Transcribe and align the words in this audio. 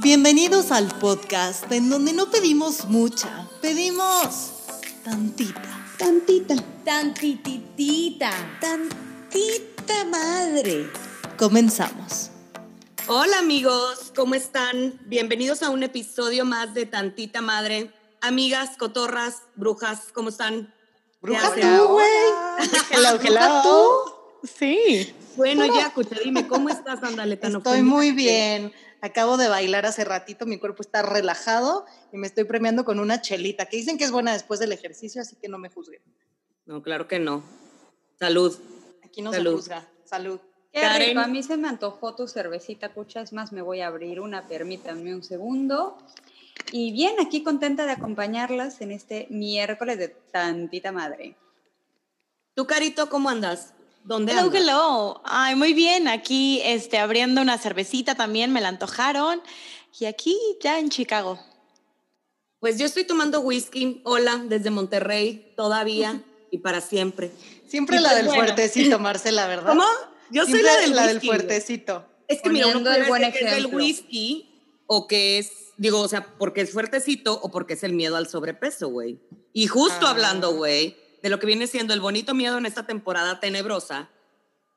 Bienvenidos 0.00 0.70
al 0.70 0.86
podcast 1.00 1.72
en 1.72 1.90
donde 1.90 2.12
no 2.12 2.30
pedimos 2.30 2.84
mucha, 2.84 3.48
pedimos 3.60 4.52
tantita. 5.02 5.86
Tantita. 5.98 6.54
Tantititita. 6.84 8.30
Tantita 8.60 10.04
madre. 10.04 10.88
Comenzamos. 11.36 12.30
Hola 13.08 13.40
amigos, 13.40 14.12
¿cómo 14.14 14.36
están? 14.36 15.00
Bienvenidos 15.06 15.64
a 15.64 15.70
un 15.70 15.82
episodio 15.82 16.44
más 16.44 16.74
de 16.74 16.86
Tantita 16.86 17.40
Madre. 17.40 17.90
Amigas, 18.20 18.76
cotorras, 18.78 19.42
brujas, 19.56 20.12
¿cómo 20.14 20.28
están? 20.28 20.72
Bruja 21.20 21.52
¿Qué 21.56 21.62
tú, 21.62 21.88
güey. 21.88 22.06
Hello, 22.92 23.18
Bruja 23.18 23.62
tú. 23.64 24.48
Sí. 24.56 25.12
Bueno, 25.36 25.66
ya, 25.66 25.86
escucha, 25.86 26.16
dime, 26.22 26.46
¿cómo 26.46 26.68
estás, 26.68 27.02
Ándale, 27.02 27.36
tan 27.36 27.56
Estoy 27.56 27.82
muy 27.82 28.12
bien. 28.12 28.72
Acabo 29.00 29.36
de 29.36 29.48
bailar 29.48 29.86
hace 29.86 30.04
ratito, 30.04 30.44
mi 30.44 30.58
cuerpo 30.58 30.82
está 30.82 31.02
relajado 31.02 31.86
y 32.12 32.16
me 32.16 32.26
estoy 32.26 32.44
premiando 32.44 32.84
con 32.84 32.98
una 32.98 33.20
chelita, 33.20 33.66
que 33.66 33.76
dicen 33.76 33.96
que 33.96 34.04
es 34.04 34.10
buena 34.10 34.32
después 34.32 34.58
del 34.58 34.72
ejercicio, 34.72 35.22
así 35.22 35.36
que 35.36 35.48
no 35.48 35.58
me 35.58 35.68
juzguen. 35.68 36.02
No, 36.66 36.82
claro 36.82 37.06
que 37.06 37.18
no. 37.18 37.42
Salud. 38.18 38.58
Aquí 39.04 39.22
no 39.22 39.32
Salud. 39.32 39.52
se 39.52 39.56
juzga. 39.56 39.88
Salud. 40.04 40.40
Qué 40.72 40.80
Karen. 40.80 41.08
rico, 41.08 41.20
a 41.20 41.28
mí 41.28 41.42
se 41.42 41.56
me 41.56 41.68
antojó 41.68 42.14
tu 42.14 42.26
cervecita, 42.26 42.92
cucha, 42.92 43.22
es 43.22 43.32
más, 43.32 43.52
me 43.52 43.62
voy 43.62 43.80
a 43.80 43.86
abrir 43.86 44.20
una, 44.20 44.46
permítanme 44.48 45.14
un 45.14 45.22
segundo. 45.22 45.96
Y 46.72 46.92
bien, 46.92 47.14
aquí 47.24 47.42
contenta 47.42 47.86
de 47.86 47.92
acompañarlas 47.92 48.80
en 48.80 48.90
este 48.90 49.26
miércoles 49.30 49.98
de 49.98 50.08
tantita 50.08 50.92
madre. 50.92 51.36
¿Tú, 52.54 52.66
Carito, 52.66 53.08
cómo 53.08 53.30
andas? 53.30 53.72
¿Dónde 54.08 54.32
Hello, 54.32 54.42
andas? 54.44 54.60
hello. 54.62 55.20
Ay, 55.26 55.54
muy 55.54 55.74
bien. 55.74 56.08
Aquí 56.08 56.62
este, 56.64 56.96
abriendo 56.96 57.42
una 57.42 57.58
cervecita 57.58 58.14
también, 58.14 58.50
me 58.54 58.62
la 58.62 58.68
antojaron. 58.68 59.42
Y 60.00 60.06
aquí 60.06 60.34
ya 60.62 60.78
en 60.78 60.88
Chicago. 60.88 61.38
Pues 62.58 62.78
yo 62.78 62.86
estoy 62.86 63.04
tomando 63.04 63.40
whisky, 63.40 64.00
hola, 64.06 64.42
desde 64.46 64.70
Monterrey, 64.70 65.52
todavía 65.58 66.22
y 66.50 66.58
para 66.58 66.80
siempre. 66.80 67.30
Siempre 67.68 67.98
Y 67.98 68.00
la 68.00 68.08
pues 68.08 68.16
del 68.16 68.26
bueno. 68.28 68.44
fuertecito, 68.44 68.98
Marcela, 68.98 69.46
¿verdad? 69.46 69.68
¿Cómo? 69.68 69.84
Yo 70.30 70.46
soy 70.46 70.62
la 70.62 70.76
del 70.78 70.96
la 70.96 71.02
whisky, 71.02 71.08
del 71.14 71.18
güey. 71.18 71.26
fuertecito. 71.38 72.06
Es 72.28 72.40
que 72.40 72.48
mira, 72.48 72.66
uno 72.68 72.90
el 72.90 73.04
buen 73.04 73.20
decir 73.22 73.38
que 73.38 73.44
es 73.44 73.50
del 73.52 73.58
ejemplo. 73.66 73.78
whisky 73.78 74.82
o 74.86 75.06
que 75.06 75.36
es, 75.38 75.52
digo, 75.76 76.00
o 76.00 76.08
sea, 76.08 76.34
porque 76.38 76.62
es 76.62 76.72
fuertecito 76.72 77.38
o 77.42 77.50
porque 77.50 77.74
es 77.74 77.82
el 77.84 77.92
miedo 77.92 78.16
al 78.16 78.26
sobrepeso, 78.26 78.88
güey. 78.88 79.20
Y 79.52 79.66
justo 79.66 80.06
Ah. 80.06 80.10
hablando, 80.12 80.54
güey, 80.54 80.96
de 81.22 81.28
lo 81.28 81.38
que 81.38 81.46
viene 81.46 81.66
siendo 81.66 81.94
el 81.94 82.00
bonito 82.00 82.34
miedo 82.34 82.58
en 82.58 82.66
esta 82.66 82.86
temporada 82.86 83.40
tenebrosa, 83.40 84.08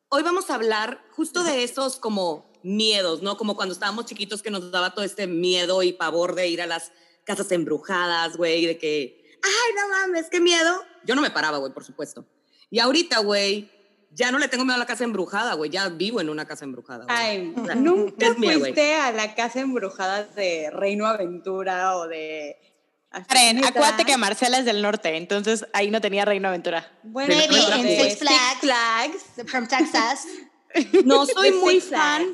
hoy 0.10 0.24
vamos 0.24 0.50
a 0.50 0.56
hablar 0.56 1.04
justo 1.12 1.44
de 1.44 1.64
esos 1.64 1.98
como 1.98 2.52
miedos, 2.64 3.22
¿no? 3.22 3.38
Como 3.38 3.56
cuando 3.56 3.74
estábamos 3.74 4.06
chiquitos 4.06 4.42
que 4.42 4.52
nos 4.52 4.72
daba 4.72 4.94
todo 4.94 5.06
este 5.06 5.28
miedo 5.28 5.84
y 5.84 5.94
pavor 5.94 6.36
de 6.36 6.48
ir 6.48 6.62
a 6.62 6.68
las 6.68 6.92
casas 7.24 7.52
embrujadas, 7.52 8.38
güey, 8.38 8.66
de 8.66 8.78
que, 8.78 9.24
ay, 9.44 9.76
no 9.76 9.90
mames, 9.90 10.30
qué 10.30 10.40
miedo. 10.40 10.84
Yo 11.06 11.16
no 11.16 11.22
me 11.22 11.32
paraba, 11.32 11.58
güey, 11.58 11.74
por 11.74 11.84
supuesto. 11.84 12.26
Y 12.70 12.80
ahorita, 12.80 13.20
güey, 13.20 13.70
ya 14.12 14.32
no 14.32 14.40
le 14.40 14.48
tengo 14.48 14.66
miedo 14.66 14.76
a 14.76 14.80
la 14.80 14.86
casa 14.86 15.04
embrujada, 15.04 15.54
güey, 15.54 15.70
ya 15.70 15.90
vivo 15.90 16.22
en 16.22 16.30
una 16.30 16.46
casa 16.46 16.66
embrujada. 16.66 17.06
güey. 17.06 17.18
Ay, 17.18 17.54
O 17.56 17.66
sea, 17.66 17.76
¿nunca 17.76 18.28
es 18.28 18.38
mía, 18.38 18.60
fuiste 18.60 18.96
a 18.96 19.12
la 19.12 19.34
casa 19.36 19.62
embrujada 19.62 20.24
de 20.24 20.70
Reino 20.72 21.06
Aventura 21.08 21.98
o 21.98 22.08
de... 22.08 22.58
Karen, 23.28 23.66
acuérdate 23.66 24.06
que 24.06 24.16
Marcela 24.16 24.60
es 24.60 24.66
del 24.66 24.82
norte, 24.82 25.18
entonces 25.18 25.66
ahí 25.74 25.92
no 25.92 26.00
tenía 26.00 26.24
Reino 26.24 26.48
Aventura. 26.48 26.90
Bueno, 27.04 27.36
Maybe 27.36 27.84
de 27.84 28.10
Six 28.10 28.20
Flags. 28.20 29.50
From 29.50 29.68
Texas. 29.68 30.28
No 31.04 31.26
soy 31.26 31.52
muy 31.52 31.82
Six 31.82 31.90
fan. 31.90 32.34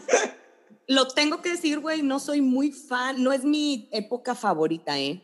Lo 0.87 1.07
tengo 1.07 1.41
que 1.41 1.49
decir, 1.49 1.79
güey, 1.79 2.03
no 2.03 2.19
soy 2.19 2.39
muy 2.39 2.71
fan. 2.71 3.23
No 3.23 3.33
es 3.33 3.43
mi 3.43 3.89
época 3.91 4.35
favorita, 4.35 4.99
¿eh? 4.99 5.23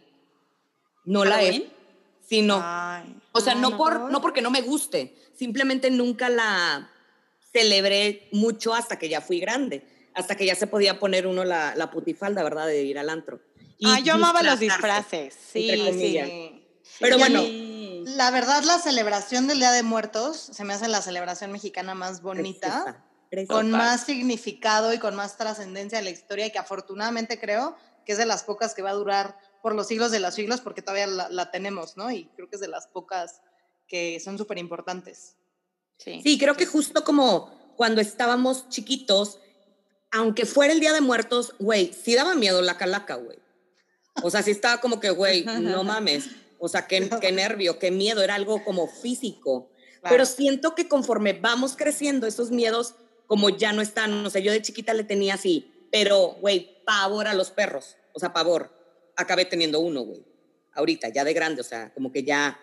No 1.06 1.24
la 1.24 1.44
es. 1.44 1.52
¿Halloween? 1.52 1.74
Sí, 2.28 2.42
no. 2.42 2.60
Ay. 2.64 3.16
O 3.32 3.40
sea, 3.40 3.54
no, 3.54 3.70
no. 3.70 3.78
por, 3.78 4.12
no 4.12 4.20
porque 4.20 4.42
no 4.42 4.50
me 4.50 4.62
guste. 4.62 5.16
Simplemente 5.36 5.92
nunca 5.92 6.30
la 6.30 6.90
celebré 7.52 8.30
mucho 8.32 8.74
hasta 8.74 8.98
que 8.98 9.10
ya 9.10 9.22
fui 9.22 9.40
grande. 9.40 9.86
Hasta 10.16 10.36
que 10.36 10.48
ya 10.48 10.56
se 10.56 10.66
podía 10.66 11.00
poner 11.00 11.28
uno 11.28 11.44
la, 11.44 11.76
la 11.76 11.92
putifalda, 11.92 12.42
¿verdad? 12.44 12.66
De 12.66 12.82
ir 12.84 12.98
al 12.98 13.10
antro. 13.10 13.40
Y 13.78 13.88
ah, 13.88 14.00
yo 14.00 14.14
amaba 14.14 14.44
los 14.44 14.60
disfraces. 14.60 15.36
Sí, 15.52 15.70
sí. 15.94 16.64
Pero 17.00 17.18
bueno. 17.18 17.42
La 18.06 18.32
verdad, 18.32 18.64
la 18.64 18.80
celebración 18.80 19.48
del 19.48 19.60
Día 19.60 19.72
de 19.72 19.84
Muertos 19.84 20.38
se 20.38 20.64
me 20.66 20.74
hace 20.74 20.88
la 20.88 21.02
celebración 21.02 21.52
mexicana 21.52 21.96
más 21.96 22.22
bonita. 22.22 22.68
preciosa, 22.68 23.06
preciosa. 23.30 23.54
con 23.54 23.72
más 23.72 24.06
significado 24.06 24.94
y 24.94 25.00
con 25.00 25.16
más 25.16 25.38
trascendencia 25.38 26.00
de 26.00 26.04
la 26.04 26.10
historia 26.10 26.46
y 26.46 26.52
que 26.52 26.60
afortunadamente 26.60 27.40
creo 27.40 27.78
que 28.06 28.12
es 28.12 28.18
de 28.18 28.26
las 28.26 28.44
pocas 28.44 28.76
que 28.76 28.82
va 28.82 28.90
a 28.90 28.94
durar 28.94 29.38
por 29.62 29.74
los 29.74 29.88
siglos 29.88 30.12
de 30.12 30.20
los 30.20 30.36
siglos 30.36 30.60
porque 30.60 30.82
todavía 30.82 31.08
la, 31.08 31.30
la 31.30 31.50
tenemos, 31.50 31.96
¿no? 31.96 32.12
Y 32.12 32.26
creo 32.36 32.50
que 32.50 32.58
es 32.58 32.62
de 32.62 32.68
las 32.68 32.88
pocas 32.88 33.42
que 33.88 34.20
son 34.20 34.38
súper 34.38 34.58
importantes. 34.58 35.38
Sí. 35.98 36.20
Sí, 36.22 36.38
creo 36.38 36.56
que 36.56 36.66
justo 36.66 37.06
como 37.06 37.74
cuando 37.78 38.02
estábamos 38.02 38.68
chiquitos, 38.70 39.40
aunque 40.12 40.46
fuera 40.46 40.74
el 40.74 40.80
Día 40.80 40.94
de 40.94 41.02
Muertos, 41.02 41.56
güey, 41.60 41.94
sí 41.94 42.16
daba 42.16 42.36
miedo 42.36 42.62
la 42.62 42.78
calaca, 42.78 43.16
güey. 43.16 43.43
O 44.22 44.30
sea, 44.30 44.44
sí 44.44 44.52
estaba 44.52 44.80
como 44.80 45.00
que, 45.00 45.10
güey, 45.10 45.44
no 45.62 45.84
mames. 45.84 46.30
O 46.60 46.68
sea, 46.68 46.88
qué, 46.88 47.10
qué 47.20 47.32
nervio, 47.32 47.80
qué 47.80 47.92
miedo, 47.92 48.22
era 48.22 48.36
algo 48.36 48.64
como 48.64 48.88
físico. 48.88 49.70
Pero 50.02 50.26
siento 50.26 50.76
que 50.76 50.88
conforme 50.88 51.34
vamos 51.34 51.76
creciendo, 51.78 52.28
esos 52.28 52.52
miedos 52.52 52.96
como 53.28 53.50
ya 53.50 53.74
no 53.74 53.82
están. 53.82 54.26
O 54.26 54.30
sea, 54.30 54.42
yo 54.42 54.52
de 54.52 54.62
chiquita 54.62 54.94
le 54.94 55.04
tenía 55.04 55.36
así, 55.36 55.72
pero, 55.92 56.38
güey, 56.42 56.84
pavor 56.86 57.28
a 57.28 57.34
los 57.34 57.52
perros. 57.52 57.96
O 58.14 58.20
sea, 58.20 58.34
pavor. 58.34 58.72
Acabé 59.16 59.46
teniendo 59.46 59.80
uno, 59.80 60.02
güey. 60.02 60.24
Ahorita, 60.74 61.10
ya 61.10 61.24
de 61.24 61.34
grande, 61.34 61.62
o 61.62 61.64
sea, 61.64 61.94
como 61.94 62.12
que 62.12 62.24
ya, 62.24 62.60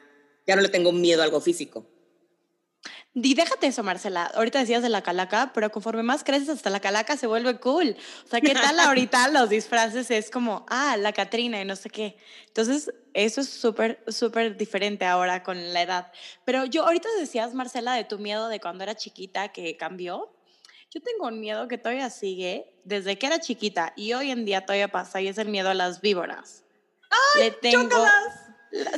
ya 0.47 0.57
no 0.57 0.63
le 0.63 0.69
tengo 0.69 0.93
miedo 0.93 1.23
a 1.23 1.25
algo 1.25 1.41
físico. 1.41 1.87
Y 3.13 3.35
déjate 3.35 3.67
eso, 3.67 3.83
Marcela. 3.83 4.27
Ahorita 4.27 4.61
decías 4.61 4.83
de 4.83 4.89
la 4.89 5.03
calaca, 5.03 5.51
pero 5.53 5.71
conforme 5.71 6.05
más 6.05 6.23
creces, 6.23 6.49
hasta 6.49 6.71
la 6.71 6.79
calaca 6.79 7.17
se 7.17 7.27
vuelve 7.27 7.59
cool. 7.59 7.97
O 8.25 8.29
sea, 8.29 8.41
¿qué 8.41 8.55
tal 8.55 8.79
ahorita 8.79 9.29
los 9.33 9.51
disfraces? 9.51 10.11
Es 10.13 10.31
como, 10.31 10.65
ah, 10.69 10.97
la 10.97 11.13
Catrina 11.13 11.61
y 11.61 11.65
no 11.65 11.75
sé 11.75 11.91
qué. 11.91 12.17
Entonces, 12.47 12.93
eso 13.13 13.41
es 13.41 13.49
súper, 13.49 14.05
súper 14.07 14.57
diferente 14.57 15.07
ahora 15.07 15.43
con 15.43 15.73
la 15.73 15.83
edad. 15.83 16.13
Pero 16.45 16.67
yo, 16.67 16.85
ahorita 16.85 17.09
decías, 17.19 17.53
Marcela, 17.53 17.95
de 17.95 18.05
tu 18.05 18.19
miedo 18.21 18.49
de 18.49 18.61
cuando 18.61 18.85
era 18.85 18.95
chiquita 18.95 19.49
que 19.49 19.77
cambió. 19.77 20.33
Yo 20.93 21.01
tengo 21.03 21.27
un 21.27 21.41
miedo 21.41 21.67
que 21.67 21.79
todavía 21.79 22.11
sigue 22.11 22.81
desde 22.85 23.19
que 23.19 23.27
era 23.27 23.41
chiquita 23.41 23.93
y 23.97 24.13
hoy 24.13 24.31
en 24.31 24.45
día 24.45 24.67
todavía 24.67 24.89
pasa 24.89 25.21
y 25.21 25.29
es 25.29 25.39
el 25.39 25.49
miedo 25.49 25.71
a 25.71 25.75
las 25.75 26.01
víboras. 26.01 26.65
¡Ay, 27.11 27.45
Le 27.45 27.51
tengo, 27.53 28.05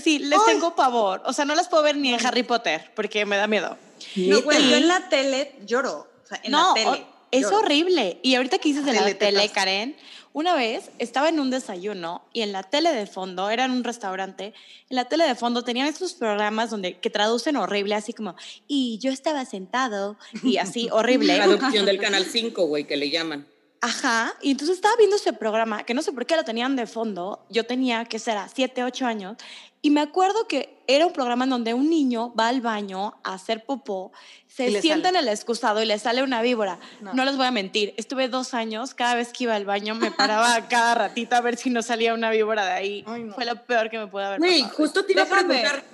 Sí, 0.03 0.19
les 0.19 0.44
tengo 0.44 0.75
pavor. 0.75 1.22
O 1.25 1.33
sea, 1.33 1.44
no 1.44 1.55
las 1.55 1.69
puedo 1.69 1.83
ver 1.83 1.97
ni 1.97 2.12
en 2.12 2.25
Harry 2.27 2.43
Potter 2.43 2.91
porque 2.94 3.25
me 3.25 3.37
da 3.37 3.47
miedo. 3.47 3.77
No, 4.16 4.43
güey, 4.43 4.59
Neta. 4.59 4.71
yo 4.71 4.77
en 4.77 4.88
la 4.88 5.09
tele 5.09 5.55
lloro. 5.66 6.09
O 6.25 6.27
sea, 6.27 6.41
en 6.43 6.53
no, 6.53 6.69
la 6.69 6.75
tele. 6.75 7.06
o- 7.06 7.12
es 7.31 7.43
lloro. 7.43 7.59
horrible. 7.60 8.19
Y 8.22 8.34
ahorita 8.34 8.59
que 8.59 8.69
dices 8.69 8.84
de 8.84 8.93
la 8.93 9.15
tele, 9.15 9.49
Karen, 9.49 9.97
una 10.34 10.55
vez 10.55 10.91
estaba 10.99 11.28
en 11.31 11.41
un 11.41 11.50
desayuno 11.50 12.22
y 12.34 12.43
en 12.43 12.53
la 12.53 12.62
tele 12.62 12.93
de 12.93 13.06
fondo, 13.06 13.49
era 13.50 13.65
en 13.65 13.71
un 13.71 13.84
restaurante, 13.84 14.53
en 14.91 14.97
la 14.97 15.06
tele 15.06 15.25
de 15.25 15.34
fondo 15.34 15.62
tenían 15.62 15.87
estos 15.87 16.12
programas 16.15 16.69
donde 16.71 16.99
que 16.99 17.09
traducen 17.11 17.56
horrible, 17.56 17.94
así 17.94 18.12
como, 18.12 18.34
y 18.69 18.99
yo 18.99 19.11
estaba 19.11 19.44
sentado 19.47 20.16
y 20.43 20.59
así 20.59 20.88
horrible. 20.91 21.34
Traducción 21.37 21.87
del 21.87 21.99
Canal 21.99 22.25
5, 22.31 22.66
güey, 22.66 22.87
que 22.87 22.97
le 22.99 23.09
llaman. 23.11 23.47
Ajá, 23.84 24.32
y 24.41 24.53
entonces 24.53 24.76
estaba 24.76 24.94
viendo 24.97 25.16
ese 25.16 25.32
programa, 25.32 25.82
que 25.82 25.93
no 25.93 26.03
sé 26.03 26.12
por 26.12 26.25
qué 26.25 26.37
lo 26.37 26.44
tenían 26.44 26.76
de 26.76 26.87
fondo, 26.87 27.44
yo 27.50 27.66
tenía, 27.66 28.04
que 28.04 28.20
será, 28.20 28.48
7, 28.48 28.84
8 28.84 29.06
años, 29.06 29.37
y 29.82 29.91
me 29.91 30.00
acuerdo 30.00 30.47
que 30.47 30.78
era 30.87 31.04
un 31.04 31.12
programa 31.12 31.43
en 31.44 31.50
donde 31.50 31.75
un 31.75 31.91
niño 31.91 32.32
va 32.38 32.47
al 32.47 32.60
baño 32.60 33.15
a 33.25 33.34
hacer 33.34 33.65
popó, 33.65 34.12
se 34.47 34.81
sienta 34.81 35.09
sale. 35.09 35.19
en 35.19 35.25
el 35.25 35.28
excusado 35.28 35.82
y 35.82 35.87
le 35.87 35.98
sale 35.98 36.22
una 36.22 36.43
víbora. 36.43 36.78
No. 37.00 37.12
No. 37.12 37.25
les 37.25 37.37
voy 37.37 37.47
a 37.47 37.50
mentir, 37.50 37.93
estuve 37.97 38.28
dos 38.28 38.54
años, 38.54 38.94
cada 38.94 39.16
vez 39.16 39.32
que 39.32 39.44
iba 39.44 39.56
al 39.56 39.65
baño 39.65 39.97
me 39.97 40.12
paraba 40.12 40.54
cada 40.69 40.94
ratito 40.94 41.34
a 41.34 41.41
ver 41.41 41.56
si 41.56 41.69
no 41.69 41.82
salía 41.82 42.14
una 42.14 42.31
víbora 42.31 42.64
de 42.64 42.70
ahí. 42.73 43.05
Ay, 43.08 43.25
no. 43.25 43.35
Fue 43.35 43.44
lo 43.44 43.64
peor 43.64 43.90
que 43.90 43.99
me 43.99 44.06
pudo 44.06 44.25
haber 44.26 44.38
Güey, 44.38 44.61
pasado. 44.62 44.76
justo 44.76 45.05
te 45.05 45.12
iba 45.12 45.23
a 45.23 45.25
Déjame. 45.25 45.44
preguntar 45.55 45.85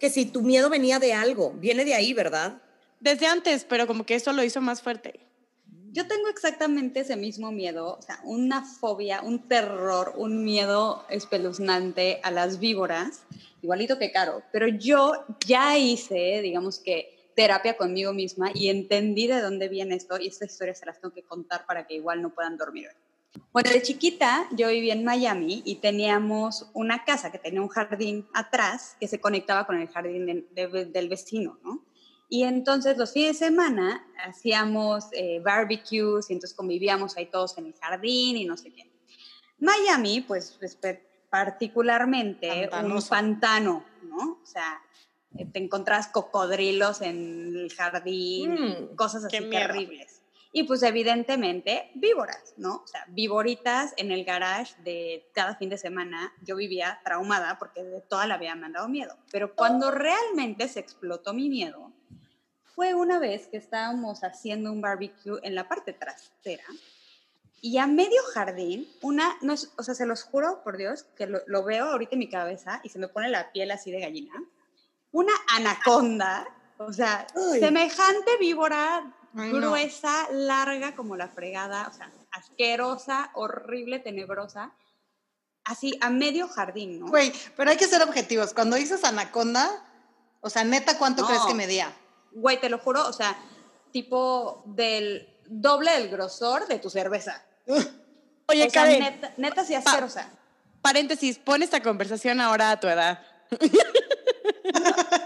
que 0.00 0.08
si 0.08 0.24
tu 0.24 0.40
miedo 0.40 0.70
venía 0.70 0.98
de 0.98 1.12
algo. 1.12 1.52
Viene 1.56 1.84
de 1.84 1.92
ahí, 1.94 2.14
¿verdad? 2.14 2.54
Desde 3.00 3.26
antes, 3.26 3.66
pero 3.68 3.86
como 3.86 4.06
que 4.06 4.14
eso 4.14 4.32
lo 4.32 4.42
hizo 4.42 4.62
más 4.62 4.80
fuerte. 4.80 5.20
Yo 5.94 6.08
tengo 6.08 6.26
exactamente 6.26 6.98
ese 7.00 7.14
mismo 7.14 7.52
miedo, 7.52 7.96
o 7.96 8.02
sea, 8.02 8.18
una 8.24 8.64
fobia, 8.64 9.22
un 9.22 9.46
terror, 9.46 10.12
un 10.16 10.42
miedo 10.42 11.04
espeluznante 11.08 12.18
a 12.24 12.32
las 12.32 12.58
víboras, 12.58 13.22
igualito 13.62 13.96
que 13.96 14.10
Caro, 14.10 14.42
pero 14.50 14.66
yo 14.66 15.12
ya 15.46 15.78
hice, 15.78 16.40
digamos 16.42 16.80
que, 16.80 17.30
terapia 17.36 17.76
conmigo 17.76 18.12
misma 18.12 18.50
y 18.52 18.70
entendí 18.70 19.28
de 19.28 19.40
dónde 19.40 19.68
viene 19.68 19.94
esto 19.94 20.18
y 20.18 20.26
esta 20.26 20.46
historia 20.46 20.74
se 20.74 20.84
las 20.84 21.00
tengo 21.00 21.14
que 21.14 21.22
contar 21.22 21.64
para 21.64 21.86
que 21.86 21.94
igual 21.94 22.22
no 22.22 22.30
puedan 22.30 22.56
dormir 22.56 22.88
hoy. 22.88 23.42
Bueno, 23.52 23.70
de 23.70 23.80
chiquita 23.82 24.48
yo 24.50 24.68
vivía 24.70 24.94
en 24.94 25.04
Miami 25.04 25.62
y 25.64 25.76
teníamos 25.76 26.70
una 26.74 27.04
casa 27.04 27.30
que 27.30 27.38
tenía 27.38 27.62
un 27.62 27.68
jardín 27.68 28.26
atrás 28.34 28.96
que 28.98 29.06
se 29.06 29.20
conectaba 29.20 29.64
con 29.64 29.80
el 29.80 29.86
jardín 29.88 30.26
de- 30.26 30.68
de- 30.68 30.86
del 30.86 31.08
vecino, 31.08 31.56
¿no? 31.62 31.83
Y 32.34 32.42
entonces 32.42 32.98
los 32.98 33.12
fines 33.12 33.38
de 33.38 33.46
semana 33.46 34.04
hacíamos 34.26 35.04
eh, 35.12 35.38
barbecues 35.38 36.28
y 36.30 36.32
entonces 36.32 36.52
convivíamos 36.52 37.16
ahí 37.16 37.26
todos 37.26 37.56
en 37.58 37.66
el 37.66 37.74
jardín 37.74 38.36
y 38.36 38.44
no 38.44 38.56
sé 38.56 38.72
qué. 38.74 38.90
Miami, 39.60 40.20
pues, 40.20 40.58
particularmente 41.30 42.64
un 42.64 42.70
Pantanoso. 42.70 43.10
pantano, 43.10 43.84
¿no? 44.02 44.40
O 44.42 44.46
sea, 44.46 44.82
eh, 45.38 45.46
te 45.46 45.60
encontrás 45.60 46.08
cocodrilos 46.08 47.02
en 47.02 47.54
el 47.54 47.72
jardín, 47.72 48.54
Mm, 48.54 48.96
cosas 48.96 49.26
así 49.26 49.38
terribles. 49.48 50.20
Y 50.50 50.64
pues 50.64 50.82
evidentemente 50.82 51.92
víboras, 51.94 52.54
¿no? 52.56 52.82
O 52.82 52.86
sea, 52.88 53.04
víboritas 53.10 53.94
en 53.96 54.10
el 54.10 54.24
garage 54.24 54.74
de 54.82 55.30
cada 55.32 55.54
fin 55.54 55.68
de 55.70 55.78
semana. 55.78 56.32
Yo 56.42 56.56
vivía 56.56 57.00
traumada 57.04 57.60
porque 57.60 57.84
de 57.84 58.00
toda 58.00 58.26
la 58.26 58.38
vida 58.38 58.56
me 58.56 58.66
han 58.66 58.72
dado 58.72 58.88
miedo. 58.88 59.16
Pero 59.30 59.54
cuando 59.54 59.92
realmente 59.92 60.66
se 60.66 60.80
explotó 60.80 61.32
mi 61.32 61.48
miedo, 61.48 61.92
fue 62.74 62.94
una 62.94 63.18
vez 63.18 63.46
que 63.46 63.56
estábamos 63.56 64.24
haciendo 64.24 64.72
un 64.72 64.80
barbecue 64.80 65.38
en 65.42 65.54
la 65.54 65.68
parte 65.68 65.92
trasera 65.92 66.64
y 67.60 67.78
a 67.78 67.86
medio 67.86 68.20
jardín, 68.34 68.88
una, 69.00 69.36
no 69.40 69.52
es- 69.54 69.70
o 69.78 69.82
sea, 69.82 69.94
se 69.94 70.06
los 70.06 70.22
juro 70.24 70.62
por 70.62 70.76
Dios 70.76 71.04
que 71.16 71.26
lo, 71.26 71.40
lo 71.46 71.64
veo 71.64 71.86
ahorita 71.86 72.12
en 72.12 72.18
mi 72.18 72.28
cabeza 72.28 72.80
y 72.82 72.88
se 72.90 72.98
me 72.98 73.08
pone 73.08 73.28
la 73.30 73.52
piel 73.52 73.70
así 73.70 73.90
de 73.90 74.00
gallina, 74.00 74.34
una 75.12 75.32
anaconda, 75.56 76.46
o 76.78 76.92
sea, 76.92 77.26
Ay. 77.52 77.60
semejante 77.60 78.36
víbora 78.38 79.14
Ay, 79.36 79.52
no. 79.52 79.58
gruesa, 79.70 80.28
larga 80.32 80.94
como 80.94 81.16
la 81.16 81.28
fregada, 81.28 81.88
o 81.88 81.92
sea, 81.92 82.10
asquerosa, 82.32 83.30
horrible, 83.34 83.98
tenebrosa, 84.00 84.72
así 85.64 85.96
a 86.02 86.10
medio 86.10 86.48
jardín, 86.48 87.00
¿no? 87.00 87.06
Güey, 87.06 87.32
pero 87.56 87.70
hay 87.70 87.76
que 87.76 87.86
ser 87.86 88.02
objetivos. 88.02 88.52
Cuando 88.52 88.76
dices 88.76 89.04
anaconda, 89.04 89.70
o 90.42 90.50
sea, 90.50 90.64
neta, 90.64 90.98
¿cuánto 90.98 91.22
No. 91.22 91.28
crees 91.28 91.42
que 91.46 91.54
medía? 91.54 91.94
Güey, 92.34 92.60
te 92.60 92.68
lo 92.68 92.78
juro, 92.78 93.06
o 93.06 93.12
sea, 93.12 93.36
tipo 93.92 94.62
del 94.66 95.28
doble 95.46 95.92
del 95.92 96.08
grosor 96.08 96.66
de 96.66 96.78
tu 96.78 96.90
cerveza. 96.90 97.42
Oye, 98.46 98.66
o 98.66 98.70
sea, 98.70 98.82
Karen, 98.82 99.00
neta, 99.00 99.32
neta 99.36 99.64
sí 99.64 99.74
asquerosa. 99.74 100.28
paréntesis, 100.82 101.38
pon 101.38 101.62
esta 101.62 101.80
conversación 101.82 102.40
ahora 102.40 102.72
a 102.72 102.80
tu 102.80 102.88
edad. 102.88 103.20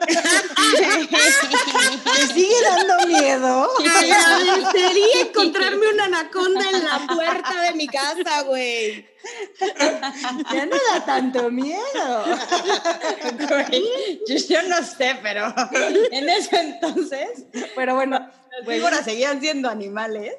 ¿Te 2.14 2.34
sigue 2.34 2.54
dando 2.62 3.06
miedo? 3.06 3.70
Agradecería 3.78 5.20
encontrarme 5.22 5.88
una 5.92 6.04
anaconda 6.04 6.70
en 6.70 6.84
la 6.84 7.06
puerta 7.14 7.62
de 7.62 7.72
mi 7.74 7.86
casa, 7.86 8.42
güey. 8.42 9.06
Ya 10.52 10.66
no 10.66 10.76
da 10.92 11.04
tanto 11.04 11.50
miedo. 11.50 12.24
Güey, 13.48 14.20
yo, 14.26 14.36
yo 14.48 14.62
no 14.62 14.82
sé, 14.82 15.18
pero 15.22 15.54
en 16.10 16.28
ese 16.28 16.60
entonces, 16.60 17.44
Pero 17.74 17.94
bueno, 17.94 18.18
las 18.18 18.66
víboras 18.66 19.04
seguían 19.04 19.40
siendo 19.40 19.68
animales. 19.68 20.34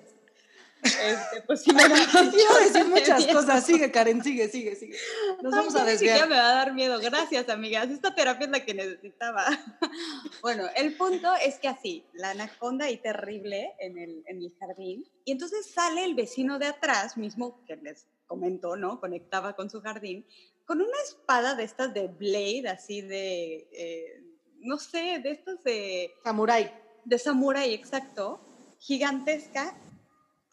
Este, 0.81 1.41
pues 1.45 1.61
sí 1.61 1.73
me 1.73 1.83
daba 1.83 1.97
iba 2.13 2.55
a 2.55 2.63
decir 2.63 2.85
muchas 2.87 3.25
miedo. 3.25 3.39
cosas. 3.39 3.65
Sigue, 3.65 3.91
Karen, 3.91 4.23
sigue, 4.23 4.47
sigue, 4.49 4.75
sigue. 4.75 4.97
Nos 5.41 5.53
Ay, 5.53 5.59
vamos 5.59 5.73
ya 5.73 5.81
a 5.81 5.85
desviar. 5.85 6.29
me 6.29 6.35
va 6.35 6.49
a 6.51 6.53
dar 6.55 6.73
miedo. 6.73 6.99
Gracias, 6.99 7.49
amigas. 7.49 7.89
Esta 7.89 8.15
terapia 8.15 8.45
es 8.45 8.51
la 8.51 8.65
que 8.65 8.73
necesitaba. 8.73 9.45
Bueno, 10.41 10.63
el 10.75 10.95
punto 10.95 11.33
es 11.43 11.59
que 11.59 11.67
así, 11.67 12.05
la 12.13 12.29
anaconda 12.31 12.85
ahí 12.85 12.97
terrible 12.97 13.73
en 13.79 13.97
el, 13.97 14.23
en 14.27 14.37
el 14.37 14.53
jardín. 14.57 15.05
Y 15.25 15.33
entonces 15.33 15.69
sale 15.69 16.05
el 16.05 16.15
vecino 16.15 16.59
de 16.59 16.67
atrás, 16.67 17.17
mismo 17.17 17.63
que 17.65 17.75
les 17.75 18.07
comentó, 18.25 18.77
¿no? 18.77 18.99
Conectaba 19.01 19.53
con 19.55 19.69
su 19.69 19.81
jardín, 19.81 20.25
con 20.65 20.79
una 20.81 20.97
espada 21.05 21.55
de 21.55 21.63
estas 21.65 21.93
de 21.93 22.07
Blade, 22.07 22.69
así 22.69 23.01
de, 23.01 23.67
eh, 23.73 24.23
no 24.59 24.77
sé, 24.77 25.19
de 25.21 25.31
estas 25.31 25.61
de 25.63 26.11
Samurai. 26.23 26.71
de 27.03 27.19
samurái, 27.19 27.73
exacto, 27.73 28.39
gigantesca, 28.79 29.75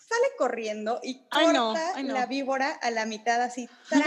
sale 0.09 0.27
corriendo 0.39 1.01
y 1.03 1.15
corta 1.21 1.39
Ay, 1.39 1.47
no, 1.53 1.75
ay, 1.95 2.05
no. 2.05 2.15
la 2.15 2.27
víbora 2.27 2.71
a 2.83 2.91
la 2.91 3.07
mitad 3.07 3.43
así. 3.43 3.69
¡tras! 3.89 4.05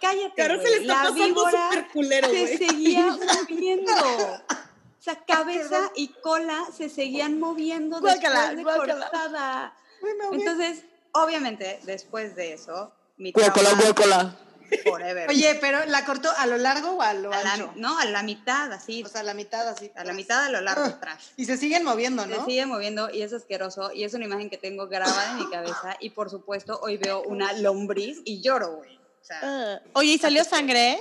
Cállate, 0.00 0.32
Claro, 0.34 0.60
se 0.60 0.68
le 0.70 0.76
está 0.78 0.94
la 0.94 1.02
pasando 1.10 1.24
víbora 1.26 1.68
súper 1.70 1.88
culero, 1.92 2.28
se 2.28 2.40
güey. 2.40 2.58
seguía 2.58 3.06
moviendo. 3.48 3.92
O 3.92 5.04
sea, 5.04 5.16
cabeza 5.24 5.90
y 5.96 6.08
cola 6.08 6.64
se 6.76 6.88
seguían 6.88 7.38
moviendo 7.40 8.00
Guácala, 8.00 8.54
después 8.54 8.56
de 8.56 8.62
guácala. 8.62 9.10
cortada. 9.10 9.76
Ahogué. 10.24 10.38
Entonces, 10.38 10.84
obviamente, 11.12 11.80
después 11.84 12.34
de 12.36 12.52
eso, 12.54 12.92
mi 13.16 13.32
Guácala, 13.32 13.70
trauma. 13.70 14.36
Forever. 14.78 15.28
Oye, 15.28 15.58
pero 15.60 15.84
¿la 15.86 16.04
cortó 16.04 16.30
a 16.36 16.46
lo 16.46 16.56
largo 16.58 16.90
o 16.92 17.02
a 17.02 17.14
lo 17.14 17.32
a 17.32 17.42
la, 17.42 17.52
ancho? 17.54 17.72
no, 17.76 17.98
a 17.98 18.04
la 18.04 18.22
mitad, 18.22 18.72
así, 18.72 19.02
O 19.02 19.08
sea, 19.08 19.20
a 19.20 19.24
la 19.24 19.34
mitad 19.34 19.68
así. 19.68 19.90
a 19.94 20.04
la 20.04 20.12
mitad 20.12 20.44
a 20.44 20.50
lo 20.50 20.60
largo 20.60 20.84
atrás. 20.84 21.32
Y 21.36 21.44
se 21.44 21.56
siguen 21.56 21.84
moviendo, 21.84 22.22
Se 22.24 22.28
¿no? 22.30 22.44
sigue 22.44 22.66
moviendo 22.66 23.10
y 23.10 23.22
es 23.22 23.32
asqueroso 23.32 23.92
y 23.92 24.04
es 24.04 24.14
una 24.14 24.24
imagen 24.24 24.50
que 24.50 24.58
tengo 24.58 24.88
grabada 24.88 25.32
en 25.32 25.38
mi 25.38 25.50
cabeza 25.50 25.96
y 26.00 26.10
por 26.10 26.30
supuesto 26.30 26.78
hoy 26.82 26.96
veo 26.96 27.22
una 27.22 27.52
lombriz 27.52 28.20
y 28.24 28.40
lloro, 28.40 28.76
güey. 28.76 28.96
O 28.96 29.24
sea. 29.24 29.82
Oye, 29.94 30.12
¿y 30.14 30.18
salió 30.18 30.44
sangre? 30.44 31.00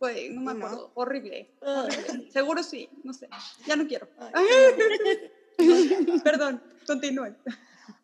güey, 0.00 0.28
no 0.30 0.40
me 0.42 0.52
acuerdo. 0.52 0.90
Horrible, 0.94 1.50
horrible. 1.60 2.30
Seguro 2.30 2.62
sí, 2.62 2.88
no 3.04 3.12
sé. 3.12 3.28
Ya 3.66 3.74
no 3.74 3.86
quiero. 3.88 4.08
Perdón, 6.24 6.62
continúen. 6.86 7.36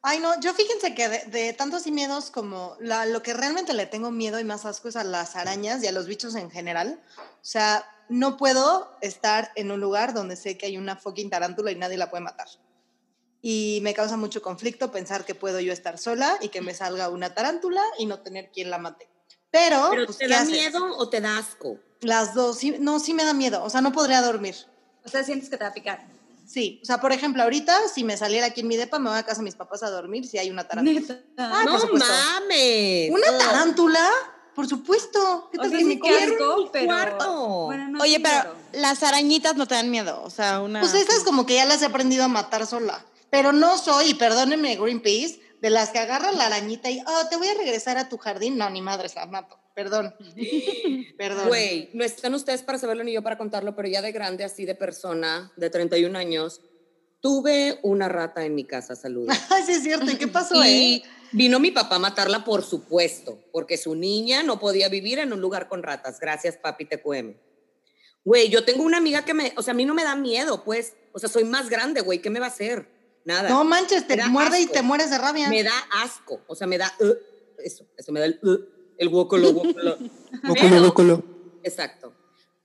Ay, 0.06 0.21
no, 0.21 0.39
yo 0.39 0.53
fíjense 0.53 0.95
que 0.95 1.09
de, 1.09 1.25
de 1.29 1.53
tantos 1.55 1.87
y 1.87 1.91
miedos 1.91 2.31
como 2.31 2.77
la, 2.79 3.06
lo 3.06 3.23
que 3.23 3.33
realmente 3.33 3.73
le 3.73 3.87
tengo 3.87 4.11
miedo 4.11 4.39
y 4.39 4.45
más 4.45 4.67
asco 4.67 4.89
es 4.89 4.97
a 4.97 5.03
las 5.03 5.35
arañas 5.35 5.83
y 5.83 5.87
a 5.87 5.93
los 5.93 6.06
bichos 6.06 6.35
en 6.35 6.51
general. 6.51 7.01
O 7.17 7.23
sea, 7.41 7.87
no 8.11 8.37
puedo 8.37 8.95
estar 9.01 9.51
en 9.56 9.71
un 9.71 9.81
lugar 9.81 10.12
donde 10.12 10.37
sé 10.37 10.59
que 10.59 10.67
hay 10.67 10.77
una 10.77 10.97
fucking 10.97 11.31
tarántula 11.31 11.71
y 11.71 11.77
nadie 11.77 11.97
la 11.97 12.11
puede 12.11 12.23
matar. 12.23 12.49
Y 13.41 13.81
me 13.83 13.95
causa 13.95 14.19
mucho 14.19 14.43
conflicto 14.43 14.93
pensar 14.93 15.25
que 15.25 15.35
puedo 15.35 15.59
yo 15.59 15.73
estar 15.73 15.97
sola 15.97 16.37
y 16.43 16.51
que 16.51 16.61
me 16.61 16.75
salga 16.75 17.09
una 17.09 17.33
tarántula 17.33 17.83
y 17.99 18.05
no 18.05 18.21
tener 18.21 18.51
quien 18.51 18.69
la 18.69 18.77
mate. 18.77 19.09
Pero, 19.51 19.89
¿Pero 19.91 20.05
pues, 20.05 20.19
te 20.19 20.27
¿qué 20.27 20.35
da 20.35 20.41
haces? 20.41 20.51
miedo 20.53 20.99
o 20.99 21.09
te 21.09 21.23
da 21.23 21.39
asco? 21.39 21.79
Las 22.03 22.35
dos, 22.35 22.59
sí, 22.59 22.77
no, 22.79 22.99
sí 22.99 23.15
me 23.15 23.25
da 23.25 23.33
miedo. 23.33 23.65
O 23.65 23.71
sea, 23.71 23.81
no 23.81 23.93
podría 23.93 24.21
dormir. 24.21 24.55
O 25.03 25.09
sea, 25.09 25.25
sientes 25.25 25.49
que 25.49 25.56
te 25.56 25.65
va 25.65 25.71
a 25.71 25.75
picar. 25.75 26.14
Sí, 26.46 26.81
o 26.82 26.87
sea, 26.87 27.00
por 27.00 27.12
ejemplo, 27.12 27.43
ahorita 27.43 27.88
si 27.88 28.05
me 28.05 28.17
saliera 28.17 28.46
aquí 28.46 28.61
en 28.61 28.69
mi 28.69 28.76
depa, 28.76 28.99
me 28.99 29.08
voy 29.11 29.19
a 29.19 29.23
casa 29.23 29.38
de 29.38 29.44
mis 29.44 29.55
papás 29.55 29.82
a 29.82 29.91
dormir 29.91 30.26
si 30.26 30.38
hay 30.38 30.50
una 30.50 30.69
tarántula. 30.69 31.00
Por 31.37 31.64
no 31.64 31.81
supuesto. 31.81 32.08
mames. 32.08 33.11
¿Una 33.11 33.38
tarántula? 33.38 34.11
Por 34.55 34.69
supuesto. 34.69 35.49
¿Qué 35.50 35.58
O 35.58 35.62
tal 35.62 35.70
sea, 35.70 35.79
que 35.79 35.85
sí 35.85 36.00
pero... 36.02 36.70
cuarto. 36.87 37.64
Bueno, 37.67 37.88
no, 37.88 38.02
Oye, 38.02 38.20
pero 38.20 38.55
las 38.73 39.02
arañitas 39.02 39.56
no 39.56 39.67
te 39.67 39.75
dan 39.75 39.91
miedo. 39.91 40.23
O 40.23 40.31
sea, 40.31 40.61
una. 40.61 40.81
Pues 40.81 40.94
esas 40.94 41.25
como 41.25 41.44
que 41.46 41.55
ya 41.55 41.64
las 41.64 41.82
he 41.82 41.87
aprendido 41.87 42.25
a 42.25 42.29
matar 42.29 42.67
sola. 42.67 43.05
Pero 43.31 43.52
no 43.52 43.76
soy, 43.79 44.11
y 44.11 44.14
perdónenme 44.14 44.76
Greenpeace, 44.76 45.41
de 45.61 45.70
las 45.70 45.91
que 45.91 45.99
agarran 45.99 46.38
la 46.38 46.46
arañita 46.46 46.88
y, 46.88 47.00
oh, 47.05 47.26
te 47.29 47.37
voy 47.37 47.49
a 47.49 47.55
regresar 47.55 47.99
a 47.99 48.08
tu 48.08 48.17
jardín. 48.17 48.56
No, 48.56 48.70
ni 48.70 48.81
madre, 48.81 49.08
la 49.17 49.26
mato. 49.26 49.58
Perdón. 49.75 50.15
Perdón. 51.19 51.49
Güey, 51.49 51.91
no 51.95 52.05
están 52.05 52.35
ustedes 52.35 52.63
para 52.63 52.79
saberlo 52.79 53.05
ni 53.05 53.13
yo 53.13 53.23
para 53.23 53.37
contarlo, 53.37 53.75
pero 53.75 53.89
ya 53.89 54.03
de 54.03 54.13
grande, 54.13 54.45
así 54.45 54.65
de 54.65 54.75
persona, 54.75 55.53
de 55.57 55.69
31 55.69 56.17
años, 56.17 56.61
tuve 57.21 57.81
una 57.83 58.09
rata 58.09 58.45
en 58.45 58.55
mi 58.55 58.65
casa, 58.65 58.95
saludos. 58.95 59.37
Sí 59.67 59.73
es 59.73 59.83
cierto. 59.83 60.11
¿Y 60.11 60.17
qué 60.17 60.29
pasó, 60.29 60.63
Y 60.65 60.97
eh? 60.97 61.03
vino 61.33 61.59
mi 61.59 61.71
papá 61.71 61.97
a 61.97 61.99
matarla, 61.99 62.45
por 62.45 62.63
supuesto, 62.63 63.43
porque 63.53 63.77
su 63.77 63.95
niña 63.95 64.43
no 64.43 64.61
podía 64.61 64.89
vivir 64.89 65.19
en 65.19 65.33
un 65.33 65.41
lugar 65.41 65.69
con 65.69 65.83
ratas. 65.83 66.21
Gracias, 66.21 66.57
papi 66.57 66.85
TQM. 66.85 67.35
Güey, 68.25 68.49
yo 68.49 68.65
tengo 68.65 68.85
una 68.85 68.99
amiga 68.99 69.25
que 69.25 69.35
me, 69.35 69.53
o 69.57 69.63
sea, 69.63 69.73
a 69.73 69.77
mí 69.77 69.85
no 69.85 69.95
me 69.95 70.05
da 70.05 70.17
miedo, 70.17 70.65
pues, 70.65 70.95
o 71.13 71.19
sea, 71.19 71.29
soy 71.29 71.45
más 71.45 71.69
grande, 71.69 72.01
güey, 72.01 72.21
¿qué 72.21 72.31
me 72.31 72.41
va 72.41 72.47
a 72.47 72.49
hacer? 72.49 72.89
Nada. 73.25 73.49
No 73.49 73.65
manches, 73.65 74.07
te 74.07 74.17
muerde 74.29 74.61
y 74.61 74.67
te 74.67 74.83
mueres 74.83 75.11
de 75.11 75.19
rabia. 75.19 75.49
me 75.49 75.63
da 75.63 75.73
asco, 76.03 76.43
o 76.47 76.55
sea, 76.55 76.67
me 76.67 76.79
da, 76.79 76.93
uh, 77.01 77.15
eso, 77.63 77.87
eso 77.97 78.13
me 78.13 78.21
da 78.21 78.27
el, 78.27 78.39
uh, 78.43 78.74
el 78.98 79.08
guocolo, 79.08 79.53
guocolo. 79.55 79.98
Pero- 80.69 80.79
Exacto. 81.63 82.13